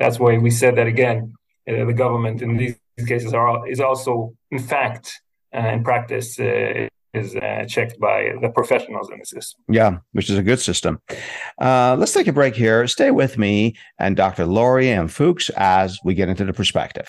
that's 0.00 0.18
why 0.18 0.38
we 0.38 0.50
said 0.50 0.74
that 0.76 0.88
again. 0.88 1.34
Uh, 1.68 1.84
the 1.84 1.92
government 1.92 2.42
in 2.42 2.56
these 2.56 2.76
cases 3.06 3.32
are 3.34 3.68
is 3.68 3.80
also, 3.80 4.34
in 4.50 4.58
fact, 4.58 5.20
uh, 5.54 5.68
in 5.74 5.84
practice, 5.84 6.40
uh, 6.40 6.88
is 7.12 7.36
uh, 7.36 7.64
checked 7.68 7.98
by 8.00 8.32
the 8.40 8.48
professionals 8.48 9.10
in 9.10 9.18
the 9.18 9.26
system. 9.26 9.62
Yeah, 9.68 9.98
which 10.12 10.30
is 10.30 10.38
a 10.38 10.42
good 10.42 10.60
system. 10.60 11.00
Let's 11.60 12.12
take 12.12 12.28
a 12.28 12.32
break 12.32 12.54
here. 12.54 12.86
Stay 12.86 13.10
with 13.10 13.36
me 13.36 13.76
and 13.98 14.16
Dr. 14.16 14.44
Lurie 14.46 14.98
and 14.98 15.12
Fuchs 15.12 15.50
as 15.56 15.98
we 16.04 16.14
get 16.14 16.28
into 16.28 16.44
the 16.44 16.52
perspective. 16.52 17.08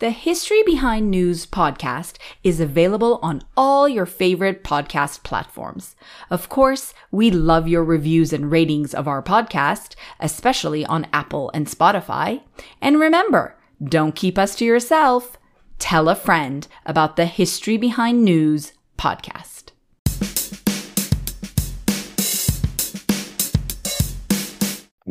The 0.00 0.10
History 0.10 0.62
Behind 0.62 1.10
News 1.10 1.44
podcast 1.44 2.18
is 2.44 2.60
available 2.60 3.18
on 3.20 3.42
all 3.56 3.88
your 3.88 4.06
favorite 4.06 4.62
podcast 4.62 5.24
platforms. 5.24 5.96
Of 6.30 6.48
course, 6.48 6.94
we 7.10 7.32
love 7.32 7.66
your 7.66 7.82
reviews 7.82 8.32
and 8.32 8.48
ratings 8.48 8.94
of 8.94 9.08
our 9.08 9.24
podcast, 9.24 9.96
especially 10.20 10.86
on 10.86 11.08
Apple 11.12 11.50
and 11.52 11.66
Spotify. 11.66 12.42
And 12.80 13.00
remember, 13.00 13.58
don't 13.82 14.14
keep 14.14 14.38
us 14.38 14.54
to 14.58 14.64
yourself. 14.64 15.36
Tell 15.80 16.08
a 16.08 16.14
friend 16.14 16.68
about 16.86 17.16
the 17.16 17.26
History 17.26 17.76
Behind 17.76 18.24
News 18.24 18.74
podcast. 18.96 19.72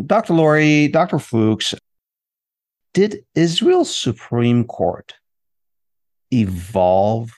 Dr. 0.06 0.34
Lurie, 0.34 0.90
Dr. 0.90 1.20
Fuchs, 1.20 1.76
did 2.98 3.24
Israel's 3.36 3.96
Supreme 3.96 4.64
Court 4.64 5.14
evolve 6.34 7.30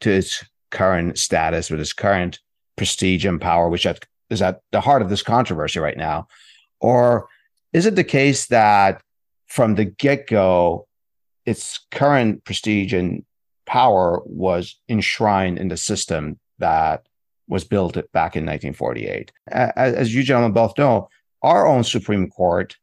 to 0.00 0.10
its 0.10 0.42
current 0.70 1.18
status 1.18 1.68
with 1.68 1.80
its 1.80 1.92
current 1.92 2.38
prestige 2.74 3.26
and 3.26 3.42
power, 3.42 3.68
which 3.68 3.86
is 4.30 4.40
at 4.40 4.62
the 4.72 4.80
heart 4.80 5.02
of 5.02 5.10
this 5.10 5.20
controversy 5.20 5.80
right 5.80 5.98
now? 5.98 6.28
Or 6.80 7.28
is 7.74 7.84
it 7.84 7.94
the 7.94 8.04
case 8.04 8.46
that 8.46 9.02
from 9.48 9.74
the 9.74 9.84
get 9.84 10.26
go, 10.28 10.88
its 11.44 11.80
current 11.90 12.42
prestige 12.44 12.94
and 12.94 13.26
power 13.66 14.22
was 14.24 14.80
enshrined 14.88 15.58
in 15.58 15.68
the 15.68 15.76
system 15.76 16.40
that 16.58 17.06
was 17.48 17.64
built 17.64 17.96
back 18.14 18.34
in 18.34 18.46
1948? 18.46 19.30
As 19.52 20.14
you 20.14 20.22
gentlemen 20.22 20.54
both 20.54 20.78
know, 20.78 21.10
our 21.42 21.66
own 21.66 21.84
Supreme 21.84 22.30
Court 22.30 22.78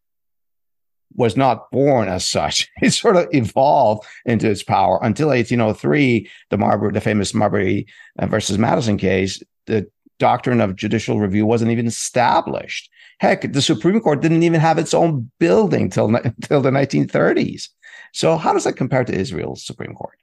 was 1.16 1.38
not 1.38 1.72
born 1.72 2.08
as 2.08 2.28
such. 2.28 2.70
It 2.82 2.92
sort 2.92 3.16
of 3.16 3.28
evolved 3.32 4.06
into 4.26 4.50
its 4.50 4.64
power 4.64 5.00
until 5.02 5.30
1803, 5.30 6.30
the 6.50 6.58
Marbury, 6.58 6.92
the 6.92 7.02
famous 7.02 7.34
Marbury 7.34 7.88
uh, 8.20 8.28
versus 8.28 8.58
Madison 8.58 8.98
case. 8.98 9.42
The 9.66 9.90
doctrine 10.20 10.62
of 10.62 10.76
judicial 10.76 11.20
review 11.20 11.46
wasn't 11.46 11.72
even 11.72 11.88
established. 11.88 12.90
Heck, 13.20 13.52
the 13.54 13.62
Supreme 13.62 14.00
Court 14.00 14.22
didn't 14.22 14.44
even 14.44 14.60
have 14.60 14.78
its 14.78 14.94
own 14.94 15.32
building 15.40 15.90
till 15.90 16.14
until 16.16 16.62
the 16.62 16.70
1930s. 16.70 17.70
So, 18.14 18.38
how 18.38 18.54
does 18.54 18.66
that 18.66 18.74
compare 18.74 19.04
to 19.04 19.14
Israel's 19.14 19.66
Supreme 19.66 19.94
Court? 19.94 20.18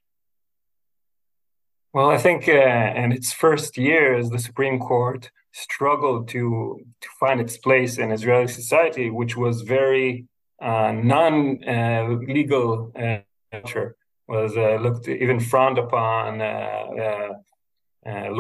Well, 1.93 2.09
I 2.09 2.17
think 2.19 2.49
uh, 2.49 2.93
in 2.97 3.13
its 3.13 3.33
first 3.33 3.77
years, 3.77 4.31
the 4.31 4.39
Supreme 4.39 4.79
Court 4.79 5.31
struggled 5.53 6.29
to 6.29 6.81
to 7.01 7.09
find 7.21 7.41
its 7.41 7.59
place 7.59 7.99
in 7.99 8.11
Israeli 8.11 8.49
society, 8.49 9.11
which 9.11 9.37
was 9.37 9.61
very 9.63 10.27
non-legal 10.63 12.93
uh, 12.97 13.19
culture 13.51 13.97
was 14.29 14.57
uh, 14.57 14.77
looked 14.77 15.09
even 15.09 15.41
frowned 15.41 15.79
upon. 15.79 16.39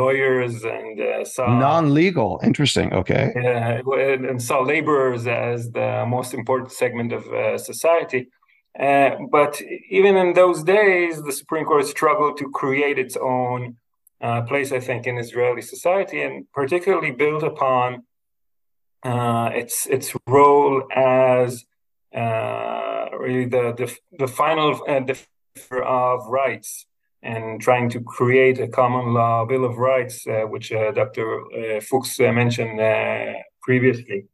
lawyers 0.02 0.64
and 0.64 1.26
saw 1.26 1.58
non-legal. 1.58 2.40
Interesting. 2.42 2.92
Okay. 2.92 3.32
and 3.34 4.42
saw 4.42 4.60
laborers 4.60 5.26
as 5.26 5.70
the 5.70 6.04
most 6.06 6.34
important 6.34 6.72
segment 6.72 7.12
of 7.12 7.22
society. 7.60 8.28
Uh, 8.78 9.16
but 9.30 9.60
even 9.90 10.16
in 10.16 10.32
those 10.32 10.62
days, 10.62 11.22
the 11.22 11.32
Supreme 11.32 11.64
Court 11.64 11.86
struggled 11.86 12.38
to 12.38 12.50
create 12.50 12.98
its 12.98 13.16
own 13.16 13.76
uh, 14.20 14.42
place, 14.42 14.72
I 14.72 14.80
think, 14.80 15.06
in 15.06 15.18
Israeli 15.18 15.62
society, 15.62 16.22
and 16.22 16.50
particularly 16.52 17.10
build 17.10 17.42
upon 17.42 18.04
uh, 19.02 19.50
its 19.52 19.86
its 19.86 20.14
role 20.26 20.84
as 20.94 21.54
uh, 21.54 21.58
really 22.14 23.46
the, 23.46 23.72
the, 23.76 23.96
the 24.18 24.28
final 24.28 24.80
uh, 24.88 25.00
of 25.82 26.26
rights 26.26 26.86
and 27.22 27.60
trying 27.60 27.88
to 27.88 28.00
create 28.00 28.58
a 28.58 28.68
common 28.68 29.14
law 29.14 29.44
Bill 29.44 29.64
of 29.64 29.78
Rights, 29.78 30.26
uh, 30.26 30.42
which 30.42 30.72
uh, 30.72 30.90
Dr. 30.92 31.40
Uh, 31.40 31.80
Fuchs 31.80 32.18
uh, 32.18 32.32
mentioned 32.32 32.80
previously. 33.62 34.26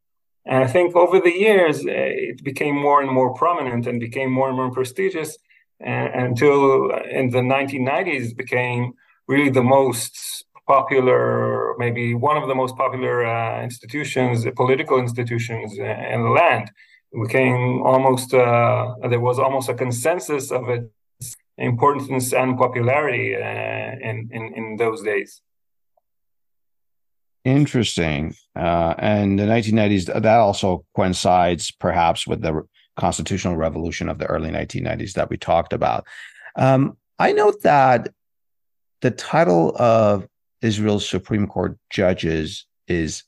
And 0.47 0.65
I 0.65 0.67
think 0.67 0.97
over 0.97 1.21
the 1.21 1.37
years, 1.47 1.85
it 1.85 2.43
became 2.43 2.75
more 2.75 3.03
and 3.03 3.11
more 3.13 3.35
prominent 3.35 3.87
and 3.87 4.01
became 4.01 4.31
more 4.31 4.49
and 4.49 4.57
more 4.57 4.71
prestigious 4.71 5.37
until 5.81 6.91
in 7.19 7.29
the 7.31 7.41
1990s 7.41 8.35
became 8.35 8.95
really 9.27 9.51
the 9.51 9.63
most 9.63 10.47
popular, 10.67 11.75
maybe 11.77 12.15
one 12.15 12.39
of 12.39 12.49
the 12.49 12.55
most 12.55 12.77
popular 12.77 13.63
institutions, 13.63 14.47
political 14.57 14.99
institutions 14.99 15.73
in 15.79 16.23
the 16.23 16.31
land 16.31 16.71
became 17.13 17.83
almost 17.83 18.35
uh, 18.35 18.95
there 19.09 19.21
was 19.21 19.39
almost 19.39 19.69
a 19.69 19.75
consensus 19.75 20.51
of 20.51 20.69
its 20.69 21.37
importance 21.57 22.33
and 22.33 22.57
popularity 22.57 23.35
uh, 23.35 23.41
in, 23.41 24.29
in, 24.33 24.53
in 24.55 24.77
those 24.77 25.03
days. 25.03 25.43
Interesting. 27.45 28.35
Uh, 28.55 28.95
and 28.99 29.39
the 29.39 29.45
1990s 29.45 30.07
that 30.07 30.39
also 30.39 30.85
coincides 30.95 31.71
perhaps 31.71 32.27
with 32.27 32.43
the 32.43 32.63
constitutional 32.97 33.57
revolution 33.57 34.09
of 34.09 34.19
the 34.19 34.27
early 34.27 34.51
1990s 34.51 35.13
that 35.15 35.31
we 35.31 35.37
talked 35.37 35.73
about. 35.73 36.07
Um, 36.57 36.97
I 37.19 37.33
note 37.33 37.63
that 37.63 38.13
the 39.01 39.11
title 39.11 39.75
of 39.77 40.27
Israel's 40.61 41.09
Supreme 41.09 41.47
Court 41.47 41.79
judges 41.91 42.67
is 42.89 43.23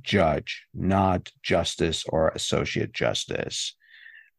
judge, 0.00 0.64
not 0.74 1.30
justice 1.42 2.04
or 2.08 2.28
associate 2.30 2.92
justice, 2.92 3.74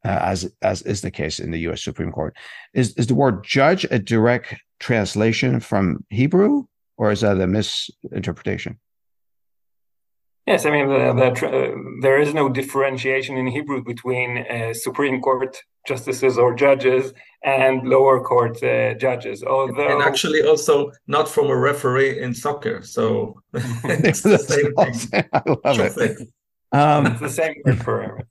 uh, 0.06 0.20
as 0.22 0.52
as 0.62 0.82
is 0.82 1.02
the 1.02 1.12
case 1.12 1.40
in 1.40 1.52
the 1.52 1.60
U.S. 1.62 1.84
Supreme 1.84 2.12
Court. 2.12 2.36
Is 2.74 2.94
is 2.96 3.08
the 3.08 3.16
word 3.16 3.44
judge 3.44 3.86
a 3.90 4.00
direct 4.00 4.56
translation 4.80 5.60
from 5.60 6.06
Hebrew, 6.10 6.66
or 6.98 7.12
is 7.12 7.22
that 7.22 7.40
a 7.40 7.48
misinterpretation? 7.48 8.80
Yes, 10.46 10.66
I 10.66 10.72
mean 10.72 10.90
the, 10.90 11.14
the, 11.14 11.48
uh, 11.48 11.76
there 12.02 12.20
is 12.20 12.34
no 12.34 12.50
differentiation 12.50 13.38
in 13.38 13.48
Hebrew 13.48 13.82
between 13.82 14.38
a 14.38 14.74
Supreme 14.74 15.22
Court 15.22 15.58
justices 15.88 16.38
or 16.38 16.56
judges 16.56 17.14
and 17.44 17.88
lower 17.88 18.24
court 18.24 18.62
uh, 18.64 18.94
judges. 18.96 19.44
Although, 19.44 19.94
and 19.94 20.02
actually 20.02 20.42
also 20.42 20.92
not 21.08 21.28
from 21.28 21.48
a 21.48 21.58
referee 21.58 22.22
in 22.22 22.34
soccer. 22.34 22.82
So 22.84 23.42
it's 23.54 24.22
the 24.22 24.38
same 24.38 24.74
thing. 24.94 25.30
I 25.34 25.42
love 25.46 25.98
it. 25.98 26.28
Um, 26.72 27.06
it's 27.08 27.22
the 27.22 27.30
same 27.30 27.56
word 27.66 27.84
for 27.84 28.04
it. 28.04 28.28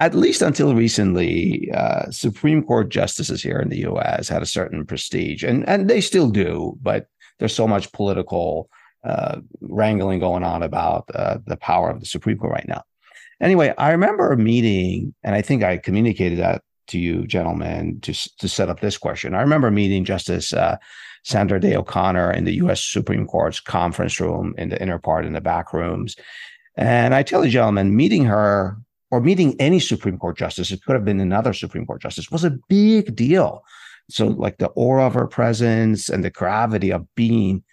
At 0.00 0.14
least 0.14 0.42
until 0.42 0.74
recently, 0.74 1.70
uh, 1.72 2.10
Supreme 2.10 2.64
Court 2.64 2.88
justices 2.88 3.42
here 3.42 3.58
in 3.58 3.68
the 3.68 3.78
U.S. 3.80 4.28
had 4.28 4.42
a 4.42 4.46
certain 4.46 4.84
prestige, 4.84 5.44
and 5.44 5.66
and 5.68 5.88
they 5.88 6.00
still 6.00 6.30
do, 6.30 6.76
but 6.82 7.06
there's 7.38 7.54
so 7.54 7.68
much 7.68 7.92
political 7.92 8.68
uh, 9.04 9.40
wrangling 9.60 10.18
going 10.18 10.42
on 10.42 10.62
about 10.62 11.04
uh, 11.14 11.38
the 11.46 11.56
power 11.56 11.90
of 11.90 12.00
the 12.00 12.06
Supreme 12.06 12.38
Court 12.38 12.52
right 12.52 12.68
now. 12.68 12.82
Anyway, 13.40 13.74
I 13.76 13.90
remember 13.90 14.32
a 14.32 14.36
meeting, 14.36 15.14
and 15.22 15.34
I 15.34 15.42
think 15.42 15.62
I 15.62 15.78
communicated 15.78 16.38
that 16.38 16.62
to 16.88 16.98
you, 16.98 17.26
gentlemen, 17.26 18.00
to, 18.02 18.12
to 18.38 18.48
set 18.48 18.68
up 18.68 18.80
this 18.80 18.98
question. 18.98 19.34
I 19.34 19.40
remember 19.40 19.70
meeting 19.70 20.04
Justice 20.04 20.52
uh, 20.52 20.76
Sandra 21.24 21.58
Day 21.58 21.74
O'Connor 21.74 22.32
in 22.32 22.44
the 22.44 22.54
U.S. 22.56 22.82
Supreme 22.82 23.26
Court's 23.26 23.60
conference 23.60 24.20
room 24.20 24.54
in 24.58 24.68
the 24.68 24.80
inner 24.80 24.98
part 24.98 25.24
in 25.24 25.32
the 25.32 25.40
back 25.40 25.72
rooms. 25.72 26.16
And 26.76 27.14
I 27.14 27.22
tell 27.22 27.44
you, 27.44 27.50
gentlemen, 27.50 27.96
meeting 27.96 28.24
her 28.24 28.76
or 29.10 29.20
meeting 29.20 29.56
any 29.58 29.80
Supreme 29.80 30.18
Court 30.18 30.36
justice, 30.36 30.70
it 30.70 30.82
could 30.84 30.94
have 30.94 31.04
been 31.04 31.20
another 31.20 31.52
Supreme 31.52 31.86
Court 31.86 32.02
justice, 32.02 32.30
was 32.30 32.44
a 32.44 32.58
big 32.68 33.14
deal. 33.14 33.64
So, 34.10 34.26
like 34.26 34.58
the 34.58 34.68
aura 34.68 35.06
of 35.06 35.14
her 35.14 35.26
presence 35.26 36.10
and 36.10 36.22
the 36.22 36.30
gravity 36.30 36.90
of 36.90 37.06
being 37.14 37.64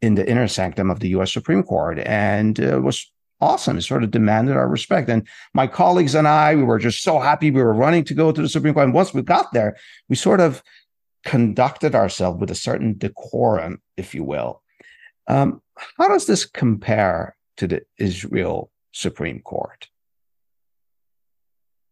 in 0.00 0.14
the 0.14 0.28
inner 0.28 0.48
sanctum 0.48 0.90
of 0.90 1.00
the 1.00 1.08
U.S. 1.10 1.32
Supreme 1.32 1.62
Court, 1.62 1.98
and 1.98 2.58
uh, 2.60 2.80
was 2.82 3.10
awesome. 3.40 3.76
It 3.76 3.82
sort 3.82 4.04
of 4.04 4.10
demanded 4.10 4.56
our 4.56 4.68
respect. 4.68 5.08
And 5.08 5.26
my 5.54 5.66
colleagues 5.66 6.14
and 6.14 6.26
I, 6.26 6.54
we 6.54 6.62
were 6.62 6.78
just 6.78 7.02
so 7.02 7.18
happy 7.18 7.50
we 7.50 7.62
were 7.62 7.74
running 7.74 8.04
to 8.04 8.14
go 8.14 8.32
to 8.32 8.42
the 8.42 8.48
Supreme 8.48 8.74
Court. 8.74 8.86
And 8.86 8.94
once 8.94 9.12
we 9.12 9.22
got 9.22 9.52
there, 9.52 9.76
we 10.08 10.16
sort 10.16 10.40
of 10.40 10.62
conducted 11.24 11.94
ourselves 11.94 12.40
with 12.40 12.50
a 12.50 12.54
certain 12.54 12.96
decorum, 12.96 13.80
if 13.96 14.14
you 14.14 14.24
will. 14.24 14.62
Um, 15.26 15.60
how 15.98 16.08
does 16.08 16.26
this 16.26 16.44
compare 16.46 17.36
to 17.56 17.66
the 17.66 17.82
Israel 17.98 18.70
Supreme 18.92 19.40
Court? 19.40 19.88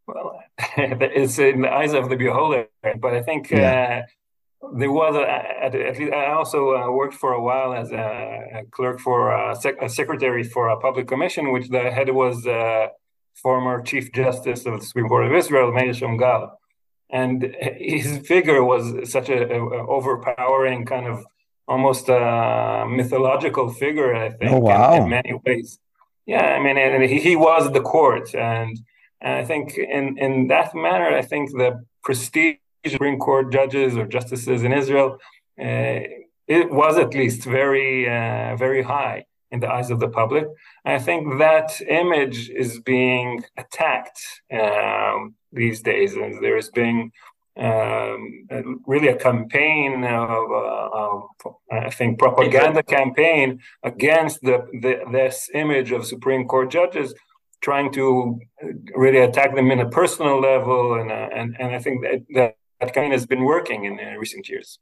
Well, 0.07 0.41
it's 0.77 1.39
in 1.39 1.63
the 1.63 1.73
eyes 1.73 1.95
of 1.95 2.09
the 2.09 2.17
beholder, 2.17 2.69
but 2.83 3.15
I 3.15 3.23
think 3.23 3.51
yeah. 3.51 4.03
uh, 4.05 4.07
there 4.73 4.91
was 4.93 5.15
a, 5.17 5.25
at, 5.65 5.75
at 5.75 5.99
least 5.99 6.13
I 6.13 6.33
also 6.33 6.77
uh, 6.77 6.91
worked 6.91 7.15
for 7.15 7.33
a 7.33 7.43
while 7.43 7.75
as 7.75 7.91
a, 7.93 8.61
a 8.61 8.65
clerk 8.71 9.01
for 9.01 9.31
a, 9.31 9.55
sec, 9.57 9.75
a, 9.81 9.89
secretary 9.89 10.45
for 10.45 10.69
a 10.69 10.79
public 10.79 11.09
commission, 11.09 11.53
which 11.53 11.69
the 11.69 11.91
head 11.91 12.11
was 12.11 12.47
uh, 12.47 12.89
former 13.35 13.83
Chief 13.83 14.13
Justice 14.13 14.67
of 14.67 14.81
the 14.81 14.87
Supreme 14.87 15.09
Court 15.09 15.27
of 15.27 15.33
Israel, 15.33 15.73
Meir 15.73 15.93
Shamgar, 15.95 16.53
and 17.11 17.57
his 17.79 18.27
figure 18.27 18.63
was 18.65 19.11
such 19.11 19.29
a, 19.29 19.55
overpowering 19.55 20.85
kind 20.87 21.07
of 21.07 21.25
almost 21.67 22.09
a 22.09 22.87
mythological 22.89 23.73
figure. 23.73 24.15
I 24.15 24.31
think, 24.31 24.53
oh, 24.53 24.59
wow. 24.59 24.95
in, 24.95 25.03
in 25.05 25.09
many 25.09 25.41
ways. 25.45 25.79
Yeah, 26.27 26.55
I 26.57 26.63
mean, 26.63 26.79
and 26.79 27.05
he, 27.05 27.21
he 27.21 27.37
was 27.37 27.73
the 27.73 27.81
court, 27.83 28.35
and 28.35 28.81
and 29.21 29.35
I 29.35 29.45
think 29.45 29.77
in 29.77 30.17
in 30.19 30.49
that 30.49 30.75
manner, 30.75 31.09
I 31.15 31.23
think 31.23 31.51
the 31.51 31.85
prestige 32.03 32.57
Supreme 32.91 33.19
Court 33.19 33.53
judges 33.53 33.97
or 33.97 34.07
justices 34.07 34.63
in 34.63 34.73
Israel, 34.73 35.19
uh, 35.61 36.01
it 36.47 36.71
was 36.71 36.99
at 36.99 37.15
least 37.15 37.45
very, 37.45 38.09
uh, 38.09 38.57
very 38.57 38.83
high 38.83 39.25
in 39.51 39.61
the 39.61 39.71
eyes 39.71 39.91
of 39.91 40.01
the 40.01 40.09
public. 40.09 40.47
I 40.85 40.99
think 40.99 41.39
that 41.39 41.81
image 41.89 42.51
is 42.51 42.81
being 42.81 43.45
attacked 43.57 44.21
um, 44.53 45.35
these 45.53 45.81
days, 45.81 46.15
and 46.15 46.43
there 46.45 46.57
is 46.57 46.71
being 46.71 47.13
um, 47.57 48.81
really 48.87 49.09
a 49.09 49.17
campaign 49.17 50.05
of, 50.05 50.51
uh, 50.51 50.89
of, 50.93 51.23
I 51.71 51.91
think, 51.91 52.19
propaganda 52.19 52.83
campaign 52.83 53.61
against 53.85 54.43
the, 54.43 54.67
the, 54.83 54.95
this 55.13 55.49
image 55.55 55.93
of 55.93 56.05
Supreme 56.05 56.47
Court 56.47 56.71
judges, 56.71 57.15
trying 57.63 57.93
to 57.93 58.41
really 58.95 59.21
attack 59.21 59.55
them 59.55 59.71
in 59.71 59.81
a 59.81 59.89
personal 59.89 60.41
level, 60.41 61.01
and 61.01 61.11
uh, 61.11 61.29
and 61.33 61.57
and 61.59 61.75
I 61.75 61.79
think 61.79 62.03
that, 62.03 62.19
that 62.35 62.57
that 62.85 62.95
kind 62.95 63.13
of 63.13 63.19
has 63.19 63.27
been 63.27 63.45
working 63.45 63.85
in 63.85 63.99
uh, 63.99 64.17
recent 64.19 64.49
years. 64.49 64.79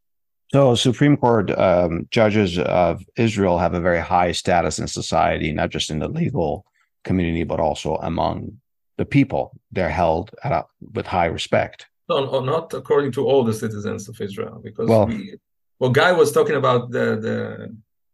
So, 0.52 0.74
Supreme 0.74 1.16
Court 1.16 1.50
um, 1.68 2.08
judges 2.10 2.58
of 2.58 3.02
Israel 3.16 3.58
have 3.58 3.74
a 3.74 3.80
very 3.80 4.00
high 4.00 4.32
status 4.32 4.78
in 4.78 4.86
society, 4.86 5.52
not 5.52 5.70
just 5.70 5.90
in 5.90 5.98
the 5.98 6.08
legal 6.08 6.66
community, 7.04 7.44
but 7.44 7.58
also 7.58 7.96
among 7.96 8.58
the 8.98 9.06
people. 9.06 9.44
They're 9.70 9.96
held 10.02 10.30
a, 10.44 10.64
with 10.96 11.06
high 11.06 11.26
respect. 11.26 11.86
No, 12.08 12.40
not 12.40 12.74
according 12.74 13.12
to 13.12 13.26
all 13.26 13.44
the 13.44 13.54
citizens 13.54 14.08
of 14.10 14.20
Israel, 14.20 14.60
because 14.62 14.88
well, 14.88 15.06
we, 15.06 15.38
well, 15.78 15.90
Guy 15.90 16.12
was 16.12 16.32
talking 16.32 16.56
about 16.56 16.90
the 16.90 17.06
the 17.26 17.36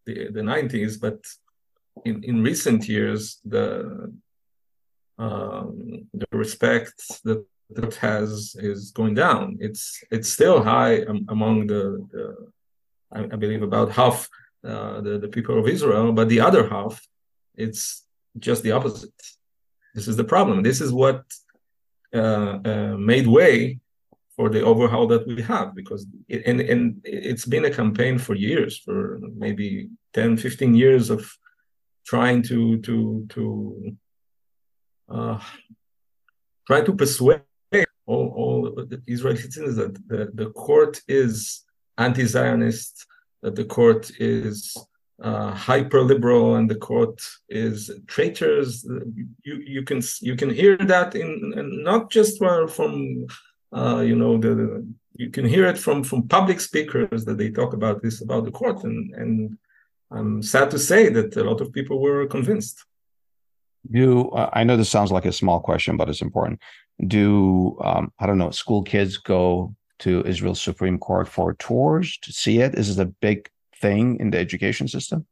the, 0.07 0.15
the 0.37 0.41
90s, 0.41 0.99
but 0.99 1.19
in, 2.05 2.23
in 2.23 2.43
recent 2.43 2.89
years, 2.89 3.41
the 3.45 3.65
um, 5.19 6.07
the 6.15 6.29
respect 6.31 6.97
that 7.25 7.45
that 7.71 7.95
has 7.97 8.57
is 8.59 8.91
going 8.93 9.15
down. 9.15 9.59
It's 9.61 10.03
it's 10.11 10.31
still 10.33 10.63
high 10.63 11.05
among 11.29 11.67
the, 11.67 12.07
the 12.13 12.25
I, 13.13 13.25
I, 13.25 13.37
believe 13.37 13.63
about 13.63 13.93
half 13.93 14.29
uh, 14.65 15.01
the 15.01 15.19
the 15.19 15.29
people 15.29 15.59
of 15.59 15.69
Israel, 15.69 16.13
but 16.13 16.29
the 16.29 16.41
other 16.41 16.69
half, 16.69 17.07
it's 17.55 18.05
just 18.39 18.63
the 18.63 18.73
opposite. 18.73 19.21
This 19.95 20.09
is 20.09 20.17
the 20.17 20.25
problem. 20.25 20.63
This 20.63 20.81
is 20.81 20.93
what 20.93 21.25
uh, 22.15 22.59
uh, 22.65 22.97
made 22.97 23.27
way 23.27 23.81
for 24.35 24.49
the 24.49 24.63
overhaul 24.63 25.07
that 25.09 25.27
we 25.27 25.43
have 25.43 25.75
because 25.75 26.07
it, 26.29 26.43
and 26.47 26.61
and 26.61 27.01
it's 27.05 27.45
been 27.45 27.67
a 27.67 27.71
campaign 27.71 28.19
for 28.19 28.35
years, 28.35 28.79
for 28.79 29.19
maybe 29.37 29.91
10, 30.15 30.37
15 30.37 30.75
years 30.75 31.11
of 31.11 31.31
trying 32.07 32.43
to 32.43 32.79
to 32.79 33.27
to 33.29 33.97
uh, 35.11 35.41
try 36.67 36.81
to 36.81 36.95
persuade 36.95 37.43
all, 38.09 38.33
all 38.41 38.61
the 38.93 39.01
Israeli 39.07 39.39
citizens 39.39 39.77
that 39.77 39.95
the, 40.09 40.31
the 40.35 40.51
court 40.51 41.01
is 41.07 41.65
anti-Zionist, 41.99 43.07
that 43.43 43.55
the 43.55 43.65
court 43.65 44.11
is 44.19 44.77
uh, 45.23 45.51
hyper 45.53 46.01
liberal, 46.01 46.57
and 46.57 46.71
the 46.71 46.81
court 46.91 47.21
is 47.49 47.91
traitors. 48.07 48.85
You 49.49 49.57
you 49.75 49.83
can 49.83 50.01
you 50.21 50.37
can 50.37 50.51
hear 50.51 50.77
that 50.95 51.15
in 51.15 51.31
not 51.91 52.11
just 52.11 52.39
from 52.39 53.27
uh, 53.79 54.01
you 54.11 54.17
know 54.17 54.39
the, 54.39 54.55
the, 54.61 54.87
you 55.23 55.31
can 55.31 55.45
hear 55.45 55.67
it 55.67 55.79
from 55.79 56.03
from 56.03 56.29
public 56.29 56.61
speakers 56.61 57.25
that 57.27 57.37
they 57.37 57.51
talk 57.51 57.73
about 57.75 58.01
this 58.03 58.23
about 58.23 58.45
the 58.45 58.53
court, 58.61 58.85
and 58.85 58.99
and 59.21 59.59
I'm 60.11 60.43
sad 60.43 60.71
to 60.71 60.79
say 60.79 61.11
that 61.11 61.37
a 61.37 61.45
lot 61.45 61.61
of 61.61 61.73
people 61.73 62.01
were 62.01 62.27
convinced. 62.27 62.85
You, 63.91 64.31
uh, 64.33 64.51
I 64.53 64.65
know 64.65 64.77
this 64.77 64.91
sounds 64.91 65.13
like 65.13 65.25
a 65.25 65.33
small 65.33 65.61
question, 65.61 65.97
but 65.97 66.09
it's 66.09 66.23
important 66.23 66.61
do 67.07 67.79
um, 67.81 68.13
I 68.19 68.27
don't 68.27 68.39
know 68.39 68.51
school 68.51 68.83
kids 68.83 69.17
go 69.17 69.75
to 70.01 70.25
Israel's 70.25 70.61
Supreme 70.61 70.99
Court 70.99 71.29
for 71.29 71.55
tours 71.55 72.19
to 72.23 72.33
see 72.33 72.61
it? 72.61 72.75
Is 72.75 72.99
it 72.99 73.03
a 73.03 73.07
big 73.07 73.51
thing 73.81 74.19
in 74.21 74.31
the 74.31 74.39
education 74.39 74.89
system? 74.89 75.27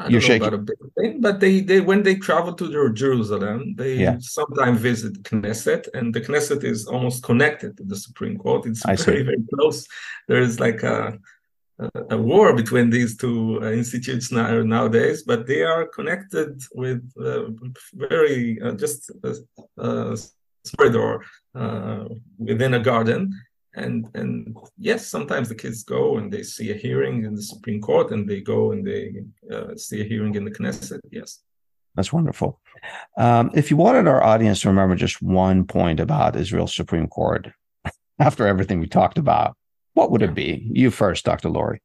I 0.00 0.08
You're 0.08 0.20
shaking. 0.20 0.46
about 0.46 0.60
a 0.60 0.62
big 0.62 0.78
thing, 0.96 1.20
but 1.20 1.40
they, 1.40 1.60
they 1.60 1.80
when 1.80 2.04
they 2.04 2.14
travel 2.14 2.54
to 2.54 2.92
Jerusalem, 2.92 3.74
they 3.74 3.94
yeah. 3.96 4.16
sometimes 4.20 4.80
visit 4.80 5.22
Knesset, 5.24 5.88
and 5.92 6.14
the 6.14 6.20
Knesset 6.20 6.62
is 6.62 6.86
almost 6.86 7.24
connected 7.24 7.76
to 7.78 7.82
the 7.82 7.96
Supreme 7.96 8.38
Court. 8.38 8.66
It's 8.66 8.84
I 8.84 8.94
very 8.94 9.18
see. 9.18 9.22
very 9.24 9.44
close. 9.52 9.88
There 10.28 10.40
is 10.40 10.60
like 10.60 10.84
a 10.84 11.18
a 12.10 12.18
war 12.18 12.54
between 12.54 12.90
these 12.90 13.16
two 13.16 13.60
uh, 13.62 13.70
institutes 13.70 14.32
now, 14.32 14.62
nowadays, 14.62 15.22
but 15.22 15.46
they 15.46 15.62
are 15.62 15.86
connected 15.86 16.60
with 16.74 17.02
uh, 17.20 17.50
very 17.94 18.60
uh, 18.60 18.72
just 18.72 19.10
a, 19.22 20.16
corridor 20.76 21.24
within 22.38 22.74
a 22.74 22.80
garden. 22.80 23.32
And 23.74 24.08
and 24.14 24.56
yes, 24.76 25.06
sometimes 25.06 25.48
the 25.48 25.54
kids 25.54 25.84
go 25.84 26.18
and 26.18 26.32
they 26.32 26.42
see 26.42 26.72
a 26.72 26.74
hearing 26.74 27.24
in 27.24 27.34
the 27.36 27.42
Supreme 27.42 27.80
Court, 27.80 28.10
and 28.10 28.28
they 28.28 28.40
go 28.40 28.72
and 28.72 28.84
they 28.84 29.02
see 29.76 30.00
a 30.00 30.04
hearing 30.04 30.34
in 30.34 30.44
the 30.44 30.50
Knesset. 30.50 31.00
Yes. 31.10 31.42
That's 31.94 32.12
wonderful. 32.12 32.60
Um, 33.16 33.50
if 33.54 33.70
you 33.70 33.76
wanted 33.76 34.06
our 34.06 34.22
audience 34.22 34.60
to 34.60 34.68
remember 34.68 34.94
just 34.94 35.20
one 35.22 35.64
point 35.64 36.00
about 36.00 36.36
Israel's 36.36 36.74
Supreme 36.74 37.08
Court, 37.08 37.48
after 38.18 38.46
everything 38.46 38.80
we 38.80 38.86
talked 38.86 39.18
about, 39.18 39.56
what 39.98 40.12
would 40.12 40.22
it 40.22 40.34
be? 40.44 40.50
You 40.82 40.90
first, 40.92 41.24
Dr. 41.24 41.48
Lurie. 41.48 41.80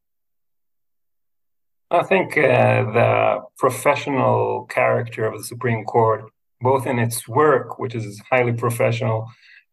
I 1.90 2.04
think 2.12 2.38
uh, 2.38 2.82
the 3.00 3.12
professional 3.58 4.66
character 4.78 5.26
of 5.26 5.34
the 5.40 5.48
Supreme 5.54 5.84
Court, 5.84 6.22
both 6.62 6.86
in 6.92 6.98
its 7.06 7.28
work, 7.28 7.80
which 7.82 7.96
is 7.96 8.22
highly 8.32 8.54
professional, 8.66 9.20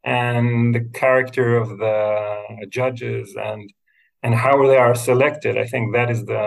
and 0.05 0.75
the 0.75 0.85
character 1.03 1.47
of 1.63 1.69
the 1.85 1.99
judges 2.79 3.27
and 3.49 3.63
and 4.23 4.35
how 4.35 4.55
they 4.71 4.81
are 4.87 4.95
selected. 5.11 5.53
I 5.65 5.67
think 5.73 5.85
that 5.95 6.09
is 6.15 6.21
the, 6.33 6.45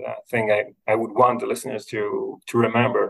the 0.00 0.12
thing 0.30 0.44
I, 0.58 0.60
I 0.92 0.94
would 1.00 1.12
want 1.20 1.36
the 1.40 1.50
listeners 1.52 1.84
to 1.92 2.02
to 2.50 2.54
remember 2.66 3.04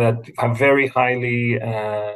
that 0.00 0.18
are 0.42 0.54
very 0.68 0.88
highly 1.00 1.38
uh, 1.70 2.12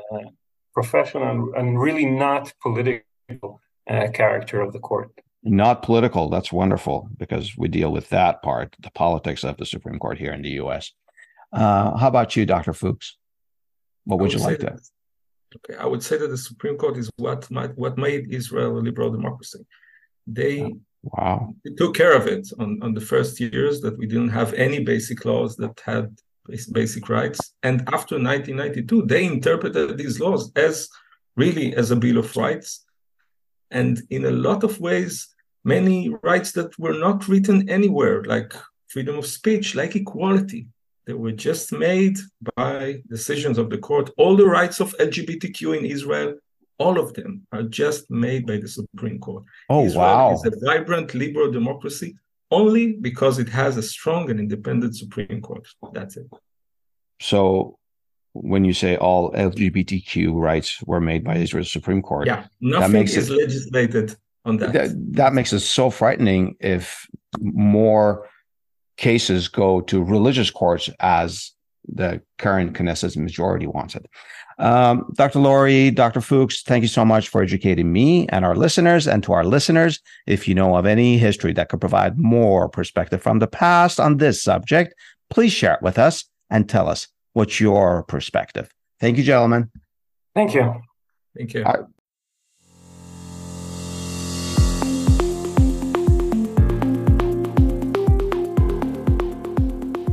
professional 0.78 1.24
and, 1.32 1.40
and 1.58 1.68
really 1.86 2.06
not 2.26 2.44
political 2.66 3.50
uh, 3.92 4.08
character 4.20 4.58
of 4.60 4.72
the 4.74 4.84
court. 4.90 5.10
Not 5.46 5.82
political. 5.82 6.28
That's 6.28 6.52
wonderful 6.52 7.08
because 7.16 7.56
we 7.56 7.68
deal 7.68 7.92
with 7.92 8.08
that 8.08 8.42
part, 8.42 8.74
the 8.80 8.90
politics 8.90 9.44
of 9.44 9.56
the 9.56 9.64
Supreme 9.64 9.98
Court 10.00 10.18
here 10.18 10.32
in 10.32 10.42
the 10.42 10.50
U.S. 10.62 10.90
Uh, 11.52 11.96
how 11.96 12.08
about 12.08 12.34
you, 12.34 12.44
Dr. 12.44 12.72
Fuchs? 12.72 13.16
What 14.04 14.18
would, 14.18 14.32
would 14.32 14.32
you 14.32 14.40
like 14.40 14.58
to? 14.58 14.76
Okay, 15.56 15.78
I 15.78 15.86
would 15.86 16.02
say 16.02 16.18
that 16.18 16.28
the 16.28 16.36
Supreme 16.36 16.76
Court 16.76 16.96
is 16.96 17.08
what 17.16 17.48
might, 17.48 17.78
what 17.78 17.96
made 17.96 18.34
Israel 18.34 18.76
a 18.76 18.80
liberal 18.80 19.10
democracy. 19.10 19.64
They 20.26 20.74
wow 21.02 21.54
they 21.64 21.70
took 21.70 21.94
care 21.94 22.16
of 22.16 22.26
it 22.26 22.48
on, 22.58 22.80
on 22.82 22.92
the 22.92 23.00
first 23.00 23.38
years 23.38 23.80
that 23.80 23.96
we 23.96 24.06
didn't 24.06 24.30
have 24.30 24.52
any 24.54 24.80
basic 24.80 25.24
laws 25.24 25.54
that 25.56 25.80
had 25.84 26.18
basic 26.72 27.08
rights, 27.08 27.54
and 27.62 27.82
after 27.92 28.16
1992 28.16 29.06
they 29.06 29.24
interpreted 29.24 29.96
these 29.96 30.18
laws 30.18 30.50
as 30.56 30.88
really 31.36 31.76
as 31.76 31.92
a 31.92 31.96
bill 31.96 32.18
of 32.18 32.36
rights, 32.36 32.84
and 33.70 34.02
in 34.10 34.24
a 34.24 34.30
lot 34.30 34.64
of 34.64 34.80
ways 34.80 35.28
many 35.66 36.08
rights 36.22 36.52
that 36.52 36.78
were 36.78 36.94
not 36.94 37.26
written 37.28 37.68
anywhere, 37.68 38.22
like 38.24 38.54
freedom 38.88 39.18
of 39.18 39.26
speech, 39.26 39.74
like 39.74 39.96
equality, 39.96 40.68
they 41.06 41.12
were 41.12 41.32
just 41.32 41.72
made 41.72 42.16
by 42.56 43.02
decisions 43.08 43.58
of 43.58 43.70
the 43.70 43.78
court. 43.78 44.10
All 44.16 44.36
the 44.36 44.46
rights 44.46 44.80
of 44.80 44.94
LGBTQ 44.98 45.78
in 45.78 45.84
Israel, 45.84 46.34
all 46.78 46.98
of 46.98 47.14
them 47.14 47.46
are 47.52 47.64
just 47.64 48.10
made 48.10 48.46
by 48.46 48.58
the 48.58 48.68
Supreme 48.68 49.18
Court. 49.18 49.44
Oh, 49.68 49.84
Israel 49.86 50.02
wow. 50.02 50.34
is 50.34 50.44
a 50.44 50.52
vibrant 50.64 51.14
liberal 51.14 51.50
democracy 51.50 52.16
only 52.50 52.92
because 52.92 53.38
it 53.38 53.48
has 53.48 53.76
a 53.76 53.82
strong 53.82 54.30
and 54.30 54.38
independent 54.38 54.96
Supreme 54.96 55.40
Court. 55.40 55.66
That's 55.92 56.16
it. 56.16 56.28
So 57.20 57.78
when 58.34 58.64
you 58.64 58.72
say 58.72 58.96
all 58.96 59.32
LGBTQ 59.32 60.32
rights 60.34 60.80
were 60.82 61.00
made 61.00 61.24
by 61.24 61.36
Israel's 61.36 61.72
Supreme 61.72 62.02
Court, 62.02 62.26
yeah, 62.26 62.46
nothing 62.60 62.92
makes 62.92 63.16
is 63.16 63.30
it, 63.30 63.36
legislated 63.36 64.16
on 64.46 64.56
that. 64.58 64.72
that. 64.72 64.90
That 65.12 65.34
makes 65.34 65.52
it 65.52 65.60
so 65.60 65.90
frightening 65.90 66.56
if 66.60 67.06
more 67.40 68.28
cases 68.96 69.48
go 69.48 69.80
to 69.82 70.02
religious 70.02 70.50
courts 70.50 70.88
as 71.00 71.52
the 71.88 72.22
current 72.38 72.72
Knesset 72.72 73.16
majority 73.16 73.66
wants 73.66 73.94
it. 73.94 74.06
Um, 74.58 75.12
Dr. 75.14 75.38
Lurie, 75.38 75.94
Dr. 75.94 76.20
Fuchs, 76.20 76.62
thank 76.62 76.82
you 76.82 76.88
so 76.88 77.04
much 77.04 77.28
for 77.28 77.42
educating 77.42 77.92
me 77.92 78.26
and 78.28 78.44
our 78.44 78.56
listeners. 78.56 79.06
And 79.06 79.22
to 79.24 79.32
our 79.32 79.44
listeners, 79.44 80.00
if 80.26 80.48
you 80.48 80.54
know 80.54 80.76
of 80.76 80.86
any 80.86 81.18
history 81.18 81.52
that 81.52 81.68
could 81.68 81.80
provide 81.80 82.18
more 82.18 82.68
perspective 82.68 83.22
from 83.22 83.38
the 83.38 83.46
past 83.46 84.00
on 84.00 84.16
this 84.16 84.42
subject, 84.42 84.94
please 85.28 85.52
share 85.52 85.74
it 85.74 85.82
with 85.82 85.98
us 85.98 86.24
and 86.48 86.68
tell 86.68 86.88
us 86.88 87.08
what's 87.34 87.60
your 87.60 88.04
perspective. 88.04 88.70
Thank 88.98 89.18
you, 89.18 89.24
gentlemen. 89.24 89.70
Thank 90.34 90.54
you. 90.54 90.80
Thank 91.36 91.52
you. 91.52 91.64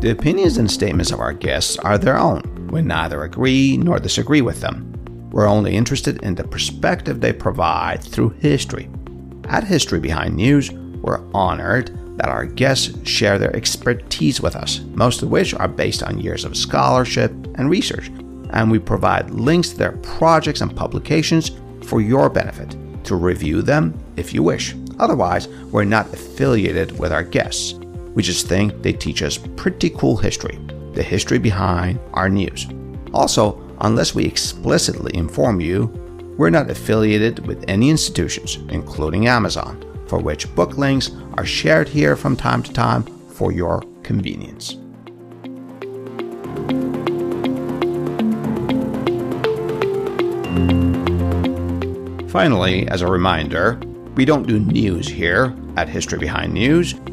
The 0.04 0.12
opinions 0.12 0.58
and 0.58 0.70
statements 0.70 1.14
of 1.14 1.22
our 1.22 1.32
guests 1.32 1.78
are 1.78 1.98
their 1.98 2.18
own. 2.18 2.68
We 2.70 2.82
neither 2.82 3.24
agree 3.24 3.78
nor 3.78 4.00
disagree 4.00 4.42
with 4.42 4.60
them. 4.60 4.92
We're 5.32 5.48
only 5.48 5.78
interested 5.78 6.22
in 6.24 6.36
the 6.36 6.44
perspective 6.44 7.22
they 7.22 7.32
provide 7.32 8.04
through 8.04 8.32
history. 8.32 8.90
At 9.46 9.64
History 9.64 10.02
Behind 10.02 10.36
News, 10.36 10.72
we're 10.72 11.24
honored 11.34 12.18
that 12.18 12.28
our 12.28 12.46
guests 12.46 12.92
share 13.10 13.40
their 13.40 13.56
expertise 13.56 14.42
with 14.42 14.58
us, 14.58 14.82
most 14.94 15.22
of 15.22 15.30
which 15.30 15.54
are 15.54 15.70
based 15.70 16.04
on 16.04 16.20
years 16.20 16.44
of 16.44 16.58
scholarship 16.58 17.32
and 17.56 17.70
research, 17.70 18.10
and 18.50 18.70
we 18.70 18.80
provide 18.80 19.32
links 19.32 19.70
to 19.70 19.78
their 19.78 19.94
projects 19.94 20.60
and 20.60 20.76
publications 20.76 21.52
for 21.82 22.02
your 22.02 22.30
benefit 22.30 22.76
to 23.06 23.16
review 23.16 23.62
them 23.62 23.98
if 24.18 24.34
you 24.34 24.44
wish. 24.44 24.76
Otherwise, 25.00 25.48
we're 25.72 25.86
not 25.86 26.14
affiliated 26.14 27.00
with 27.00 27.14
our 27.14 27.24
guests. 27.24 27.76
We 28.14 28.22
just 28.22 28.48
think 28.48 28.82
they 28.82 28.94
teach 28.94 29.24
us 29.24 29.38
pretty 29.56 29.90
cool 29.90 30.18
history, 30.18 30.60
the 30.94 31.04
history 31.04 31.40
behind 31.40 32.00
our 32.14 32.30
news. 32.30 32.68
Also, 33.14 33.60
unless 33.82 34.14
we 34.14 34.26
explicitly 34.26 35.16
inform 35.16 35.60
you, 35.60 35.88
we're 36.38 36.50
not 36.50 36.70
affiliated 36.70 37.46
with 37.48 37.64
any 37.68 37.90
institutions, 37.90 38.58
including 38.70 39.28
Amazon, 39.28 39.84
for 40.08 40.20
which 40.20 40.54
book 40.56 40.78
links 40.78 41.12
are 41.38 41.46
shared 41.46 41.88
here 41.88 42.16
from 42.16 42.36
time 42.36 42.62
to 42.64 42.74
time 42.74 43.04
for 43.30 43.52
your 43.52 43.82
convenience. 44.04 44.78
Finally, 52.32 52.88
as 52.88 53.02
a 53.02 53.08
reminder, 53.08 53.80
we 54.16 54.26
don't 54.26 54.48
do 54.48 54.60
news 54.60 55.08
here 55.08 55.56
at 55.78 55.88
History 55.88 56.18
Behind 56.18 56.52
News 56.54 56.96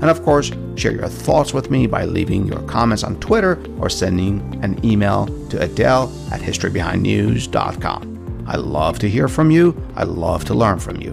And 0.00 0.10
of 0.10 0.22
course, 0.22 0.52
share 0.76 0.92
your 0.92 1.08
thoughts 1.08 1.54
with 1.54 1.70
me 1.70 1.86
by 1.86 2.04
leaving 2.04 2.46
your 2.46 2.60
comments 2.62 3.02
on 3.02 3.18
Twitter 3.20 3.58
or 3.80 3.88
sending 3.88 4.62
an 4.62 4.84
email 4.84 5.26
to 5.48 5.62
Adele 5.62 6.12
at 6.32 6.40
historybehindnews.com. 6.40 8.44
I 8.46 8.56
love 8.56 8.98
to 9.00 9.08
hear 9.08 9.28
from 9.28 9.50
you. 9.50 9.80
I 9.96 10.04
love 10.04 10.44
to 10.46 10.54
learn 10.54 10.78
from 10.78 11.00
you. 11.00 11.12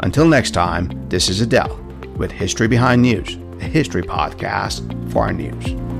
Until 0.00 0.26
next 0.26 0.50
time, 0.50 1.08
this 1.08 1.28
is 1.28 1.40
Adele 1.40 1.80
with 2.16 2.30
History 2.30 2.68
Behind 2.68 3.00
News, 3.00 3.36
a 3.60 3.64
history 3.64 4.02
podcast 4.02 5.12
for 5.12 5.24
our 5.24 5.32
news. 5.32 5.93